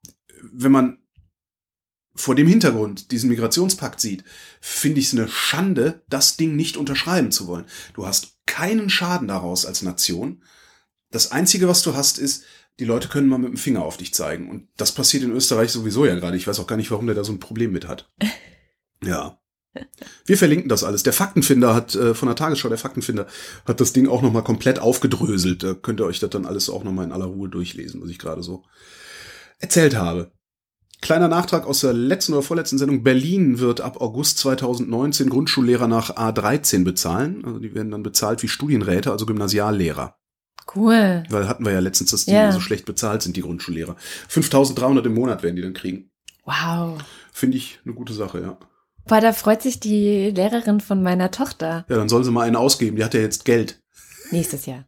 wenn 0.51 0.73
man 0.73 0.97
vor 2.13 2.35
dem 2.35 2.47
Hintergrund 2.47 3.11
diesen 3.11 3.29
Migrationspakt 3.29 4.01
sieht, 4.01 4.25
finde 4.59 4.99
ich 4.99 5.05
es 5.05 5.13
eine 5.13 5.29
Schande, 5.29 6.03
das 6.09 6.35
Ding 6.35 6.57
nicht 6.57 6.75
unterschreiben 6.75 7.31
zu 7.31 7.47
wollen. 7.47 7.63
Du 7.93 8.05
hast 8.05 8.33
keinen 8.45 8.89
Schaden 8.89 9.29
daraus 9.29 9.65
als 9.65 9.83
Nation. 9.83 10.43
Das 11.11 11.31
Einzige, 11.31 11.69
was 11.69 11.81
du 11.81 11.95
hast, 11.95 12.17
ist, 12.17 12.43
die 12.81 12.87
Leute 12.87 13.09
können 13.09 13.27
mal 13.27 13.37
mit 13.37 13.51
dem 13.51 13.57
Finger 13.57 13.83
auf 13.83 13.97
dich 13.97 14.11
zeigen. 14.11 14.49
Und 14.49 14.67
das 14.75 14.91
passiert 14.91 15.21
in 15.21 15.31
Österreich 15.31 15.71
sowieso 15.71 16.03
ja 16.03 16.15
gerade. 16.15 16.35
Ich 16.35 16.47
weiß 16.47 16.59
auch 16.59 16.65
gar 16.65 16.77
nicht, 16.77 16.89
warum 16.89 17.05
der 17.05 17.13
da 17.13 17.23
so 17.23 17.31
ein 17.31 17.39
Problem 17.39 17.71
mit 17.71 17.87
hat. 17.87 18.11
Ja. 19.03 19.39
Wir 20.27 20.37
verlinken 20.37 20.69
das 20.69 20.83
alles. 20.83 21.01
Der 21.01 21.13
Faktenfinder 21.13 21.73
hat 21.73 21.95
äh, 21.95 22.13
von 22.13 22.27
der 22.27 22.35
Tagesschau, 22.35 22.69
der 22.69 22.77
Faktenfinder 22.77 23.25
hat 23.65 23.81
das 23.81 23.93
Ding 23.93 24.07
auch 24.07 24.21
nochmal 24.21 24.43
komplett 24.43 24.77
aufgedröselt. 24.77 25.63
Da 25.63 25.73
könnt 25.73 25.99
ihr 25.99 26.05
euch 26.05 26.19
das 26.19 26.29
dann 26.29 26.45
alles 26.45 26.69
auch 26.69 26.83
nochmal 26.83 27.05
in 27.05 27.11
aller 27.11 27.25
Ruhe 27.25 27.49
durchlesen, 27.49 27.99
was 27.99 28.11
ich 28.11 28.19
gerade 28.19 28.43
so 28.43 28.63
erzählt 29.57 29.95
habe. 29.95 30.31
Kleiner 31.01 31.29
Nachtrag 31.29 31.65
aus 31.65 31.79
der 31.79 31.93
letzten 31.93 32.33
oder 32.33 32.43
vorletzten 32.43 32.77
Sendung. 32.77 33.01
Berlin 33.01 33.57
wird 33.57 33.81
ab 33.81 33.99
August 34.01 34.37
2019 34.37 35.31
Grundschullehrer 35.31 35.87
nach 35.87 36.15
A13 36.15 36.83
bezahlen. 36.83 37.43
Also 37.43 37.57
die 37.57 37.73
werden 37.73 37.89
dann 37.89 38.03
bezahlt 38.03 38.43
wie 38.43 38.49
Studienräte, 38.49 39.11
also 39.11 39.25
Gymnasiallehrer. 39.25 40.20
Cool. 40.75 41.23
Weil 41.29 41.47
hatten 41.47 41.65
wir 41.65 41.71
ja 41.73 41.79
letztens, 41.79 42.11
dass 42.11 42.25
die 42.25 42.31
Ja. 42.31 42.51
so 42.51 42.59
schlecht 42.59 42.85
bezahlt 42.85 43.21
sind, 43.21 43.35
die 43.35 43.41
Grundschullehrer. 43.41 43.95
5300 44.27 45.05
im 45.05 45.13
Monat 45.13 45.43
werden 45.43 45.55
die 45.55 45.61
dann 45.61 45.73
kriegen. 45.73 46.09
Wow. 46.45 46.97
Finde 47.33 47.57
ich 47.57 47.79
eine 47.85 47.93
gute 47.93 48.13
Sache, 48.13 48.41
ja. 48.41 48.57
Boah, 49.05 49.19
da 49.19 49.33
freut 49.33 49.61
sich 49.61 49.79
die 49.79 50.29
Lehrerin 50.31 50.79
von 50.79 51.01
meiner 51.03 51.31
Tochter. 51.31 51.85
Ja, 51.89 51.97
dann 51.97 52.09
soll 52.09 52.23
sie 52.23 52.31
mal 52.31 52.43
einen 52.47 52.55
ausgeben. 52.55 52.95
Die 52.97 53.03
hat 53.03 53.13
ja 53.13 53.19
jetzt 53.19 53.45
Geld. 53.45 53.81
Nächstes 54.31 54.65
Jahr. 54.65 54.85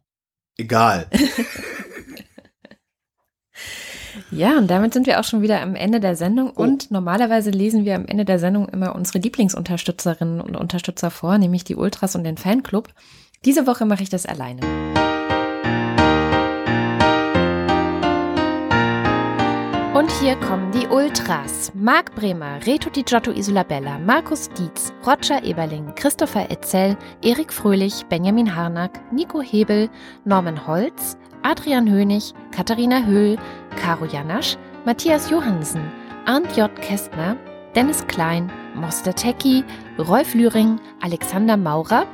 Egal. 0.56 1.08
Ja, 4.30 4.58
und 4.58 4.68
damit 4.68 4.92
sind 4.94 5.06
wir 5.06 5.20
auch 5.20 5.24
schon 5.24 5.42
wieder 5.42 5.60
am 5.60 5.74
Ende 5.76 6.00
der 6.00 6.16
Sendung. 6.16 6.52
Oh. 6.56 6.62
Und 6.62 6.90
normalerweise 6.90 7.50
lesen 7.50 7.84
wir 7.84 7.94
am 7.94 8.06
Ende 8.06 8.24
der 8.24 8.38
Sendung 8.38 8.68
immer 8.68 8.94
unsere 8.94 9.18
Lieblingsunterstützerinnen 9.18 10.40
und 10.40 10.56
Unterstützer 10.56 11.10
vor, 11.10 11.38
nämlich 11.38 11.62
die 11.64 11.76
Ultras 11.76 12.16
und 12.16 12.24
den 12.24 12.36
Fanclub. 12.36 12.88
Diese 13.44 13.66
Woche 13.66 13.86
mache 13.86 14.02
ich 14.02 14.10
das 14.10 14.26
alleine. 14.26 14.60
Hier 20.20 20.36
kommen 20.36 20.70
die 20.70 20.86
Ultras. 20.86 21.72
Marc 21.74 22.14
Bremer, 22.14 22.64
Reto 22.66 22.88
Di 22.88 23.02
Giotto 23.02 23.32
Isolabella, 23.32 23.98
Markus 23.98 24.48
Dietz, 24.50 24.92
Roger 25.04 25.42
Eberling, 25.42 25.92
Christopher 25.96 26.50
Etzel, 26.50 26.96
Erik 27.22 27.52
Fröhlich, 27.52 28.04
Benjamin 28.08 28.54
Harnack, 28.54 29.00
Nico 29.12 29.40
Hebel, 29.40 29.88
Norman 30.24 30.66
Holz, 30.66 31.16
Adrian 31.42 31.90
Hönig, 31.90 32.32
Katharina 32.52 33.04
Höhl, 33.04 33.36
Caro 33.76 34.04
Janasch, 34.04 34.56
Matthias 34.84 35.30
Johansen, 35.30 35.82
Arndt 36.26 36.56
J. 36.56 36.74
Kästner, 36.76 37.36
Dennis 37.74 38.06
Klein, 38.06 38.50
Moster 38.74 39.14
Tecki, 39.14 39.64
Rolf 39.98 40.34
Lühring, 40.34 40.78
Alexander 41.02 41.56
Maurer, 41.56 42.06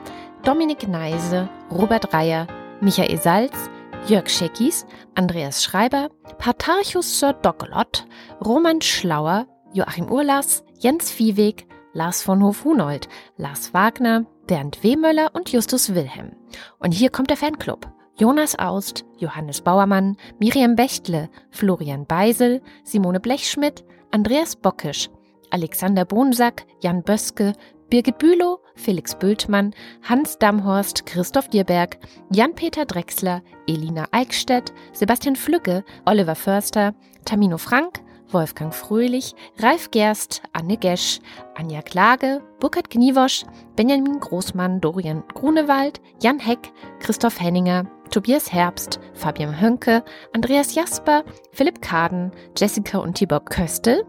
Dominik 0.43 0.89
Neise, 0.89 1.49
Robert 1.71 2.13
Reyer, 2.15 2.47
Michael 2.81 3.21
Salz, 3.21 3.69
Jörg 4.07 4.29
Scheckis, 4.29 4.87
Andreas 5.15 5.63
Schreiber, 5.63 6.09
Patarchus 6.39 7.21
Sir 7.21 7.33
Dockelot, 7.33 8.07
Roman 8.45 8.81
Schlauer, 8.81 9.47
Joachim 9.73 10.11
Urlas, 10.11 10.65
Jens 10.79 11.11
Viehweg, 11.11 11.67
Lars 11.93 12.23
von 12.23 12.43
Hof-Hunold, 12.43 13.09
Lars 13.37 13.73
Wagner, 13.73 14.27
Bernd 14.47 14.83
Wehmöller 14.83 15.31
und 15.35 15.51
Justus 15.51 15.95
Wilhelm. 15.95 16.33
Und 16.79 16.93
hier 16.93 17.11
kommt 17.11 17.31
der 17.31 17.37
Fanclub. 17.37 17.89
Jonas 18.17 18.59
Aust, 18.59 19.05
Johannes 19.19 19.61
Bauermann, 19.61 20.17
Miriam 20.39 20.77
Bechtle, 20.77 21.31
Florian 21.51 22.05
Beisel, 22.07 22.61
Simone 22.85 23.21
Blechschmidt, 23.21 23.85
Andreas 24.11 24.57
Bockisch, 24.57 25.09
Alexander 25.51 26.05
Bonsack, 26.05 26.67
Jan 26.81 27.03
Böske, 27.03 27.55
Birgit 27.91 28.19
Bülow, 28.19 28.61
Felix 28.77 29.17
Bültmann, 29.17 29.75
Hans 30.09 30.39
Damhorst, 30.39 31.07
Christoph 31.07 31.49
Dierberg, 31.49 31.99
Jan-Peter 32.31 32.87
Drechsler, 32.87 33.43
Elina 33.67 34.07
Eickstedt, 34.13 34.73
Sebastian 34.93 35.35
Flügge, 35.35 35.83
Oliver 36.07 36.37
Förster, 36.37 36.95
Tamino 37.25 37.59
Frank, 37.59 38.01
Wolfgang 38.31 38.73
Fröhlich, 38.73 39.35
Ralf 39.59 39.91
Gerst, 39.91 40.43
Anne 40.53 40.77
Gesch, 40.77 41.19
Anja 41.57 41.83
Klage, 41.83 42.43
Burkhard 42.61 42.91
Gniewosch, 42.91 43.45
Benjamin 43.75 44.21
Großmann, 44.21 44.81
Dorian 44.81 45.25
Grunewald, 45.35 46.01
Jan 46.23 46.39
Heck, 46.39 46.73
Christoph 47.01 47.41
Henninger, 47.41 47.87
Tobias 48.11 48.53
Herbst, 48.53 49.01
Fabian 49.15 49.61
Hönke, 49.61 50.05
Andreas 50.33 50.77
Jasper, 50.77 51.25
Philipp 51.51 51.83
Kaden, 51.83 52.31
Jessica 52.57 52.99
und 52.99 53.15
Tibor 53.15 53.45
Köstel, 53.45 54.05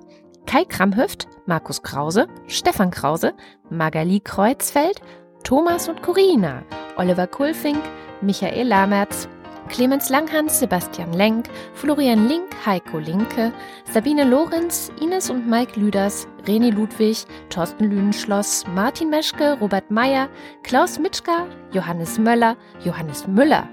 Kai 0.45 0.65
Kramhüft, 0.65 1.27
Markus 1.45 1.81
Krause, 1.81 2.27
Stefan 2.47 2.91
Krause, 2.91 3.33
Magali 3.69 4.19
Kreuzfeld, 4.19 5.01
Thomas 5.43 5.87
und 5.87 6.01
Corina, 6.01 6.63
Oliver 6.97 7.27
Kulfink, 7.27 7.81
Michael 8.21 8.67
Lamertz, 8.67 9.27
Clemens 9.69 10.09
Langhans, 10.09 10.59
Sebastian 10.59 11.13
Lenk, 11.13 11.47
Florian 11.73 12.27
Link, 12.27 12.49
Heiko 12.65 12.99
Linke, 12.99 13.53
Sabine 13.85 14.25
Lorenz, 14.25 14.91
Ines 14.99 15.29
und 15.29 15.47
Mike 15.47 15.79
Lüders, 15.79 16.27
Reni 16.45 16.71
Ludwig, 16.71 17.25
Thorsten 17.49 17.85
Lüdenschloss, 17.85 18.65
Martin 18.75 19.09
Meschke, 19.09 19.57
Robert 19.61 19.89
Meyer, 19.89 20.27
Klaus 20.63 20.99
Mitschka, 20.99 21.47
Johannes 21.71 22.19
Möller, 22.19 22.57
Johannes 22.83 23.25
Müller, 23.27 23.69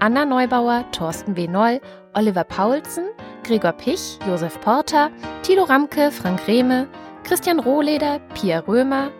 Anna 0.00 0.24
Neubauer, 0.24 0.84
Thorsten 0.90 1.36
W. 1.36 1.46
Noll, 1.46 1.80
Oliver 2.14 2.44
Paulsen, 2.44 3.06
Gregor 3.48 3.72
Pich, 3.72 4.18
Josef 4.26 4.60
Porter, 4.60 5.10
Tilo 5.42 5.64
Ramke, 5.64 6.10
Frank 6.10 6.46
Rehme, 6.46 6.86
Christian 7.24 7.58
Rohleder, 7.58 8.20
Pia 8.34 8.58
Römer, 8.58 9.10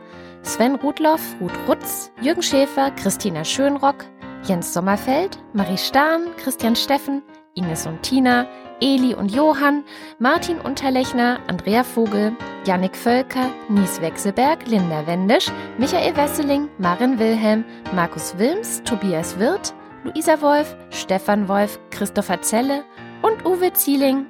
Sven 0.42 0.74
Rudloff, 0.74 1.22
Ruth 1.40 1.58
Rutz, 1.66 2.12
Jürgen 2.20 2.42
Schäfer, 2.42 2.90
Christina 2.90 3.42
Schönrock, 3.42 4.04
Jens 4.44 4.74
Sommerfeld, 4.74 5.38
Marie 5.54 5.78
Stahn, 5.78 6.26
Christian 6.36 6.76
Steffen, 6.76 7.22
Ines 7.54 7.86
und 7.86 8.02
Tina, 8.02 8.46
Eli 8.82 9.14
und 9.14 9.34
Johann, 9.34 9.82
Martin 10.18 10.60
Unterlechner, 10.60 11.40
Andrea 11.48 11.82
Vogel, 11.82 12.36
Jannik 12.66 12.96
Völker, 12.96 13.48
Nies 13.70 13.98
Wechselberg, 14.02 14.66
Linda 14.66 15.06
Wendisch, 15.06 15.50
Michael 15.78 16.14
Wesseling, 16.14 16.68
Marin 16.76 17.18
Wilhelm, 17.18 17.64
Markus 17.94 18.36
Wilms, 18.36 18.82
Tobias 18.84 19.38
Wirth, 19.38 19.72
Luisa 20.04 20.38
Wolf, 20.42 20.76
Stefan 20.90 21.48
Wolf, 21.48 21.80
Christopher 21.90 22.42
Zelle 22.42 22.84
und 23.22 23.44
Uwe 23.44 23.72
Zieling. 23.72 24.26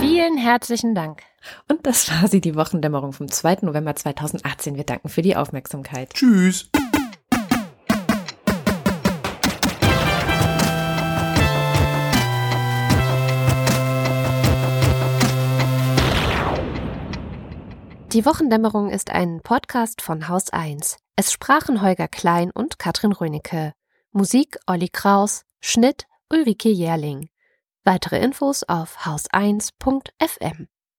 Vielen 0.00 0.36
herzlichen 0.36 0.94
Dank. 0.94 1.22
Und 1.68 1.86
das 1.86 2.10
war 2.10 2.28
sie, 2.28 2.40
die 2.40 2.54
Wochendämmerung 2.54 3.12
vom 3.12 3.28
2. 3.28 3.58
November 3.62 3.94
2018. 3.94 4.76
Wir 4.76 4.84
danken 4.84 5.08
für 5.08 5.22
die 5.22 5.36
Aufmerksamkeit. 5.36 6.14
Tschüss. 6.14 6.70
Die 18.12 18.26
Wochendämmerung 18.26 18.90
ist 18.90 19.10
ein 19.10 19.40
Podcast 19.42 20.02
von 20.02 20.28
Haus 20.28 20.50
1. 20.50 20.98
Es 21.16 21.32
sprachen 21.32 21.80
Holger 21.80 22.08
Klein 22.08 22.50
und 22.50 22.78
Katrin 22.78 23.12
Rönecke. 23.12 23.72
Musik 24.12 24.58
Olli 24.66 24.90
Kraus, 24.90 25.46
Schnitt 25.64 26.06
Ulrike 26.28 26.68
Jährling. 26.68 27.30
Weitere 27.84 28.18
Infos 28.18 28.64
auf 28.64 28.98
haus1.fm. 29.06 30.68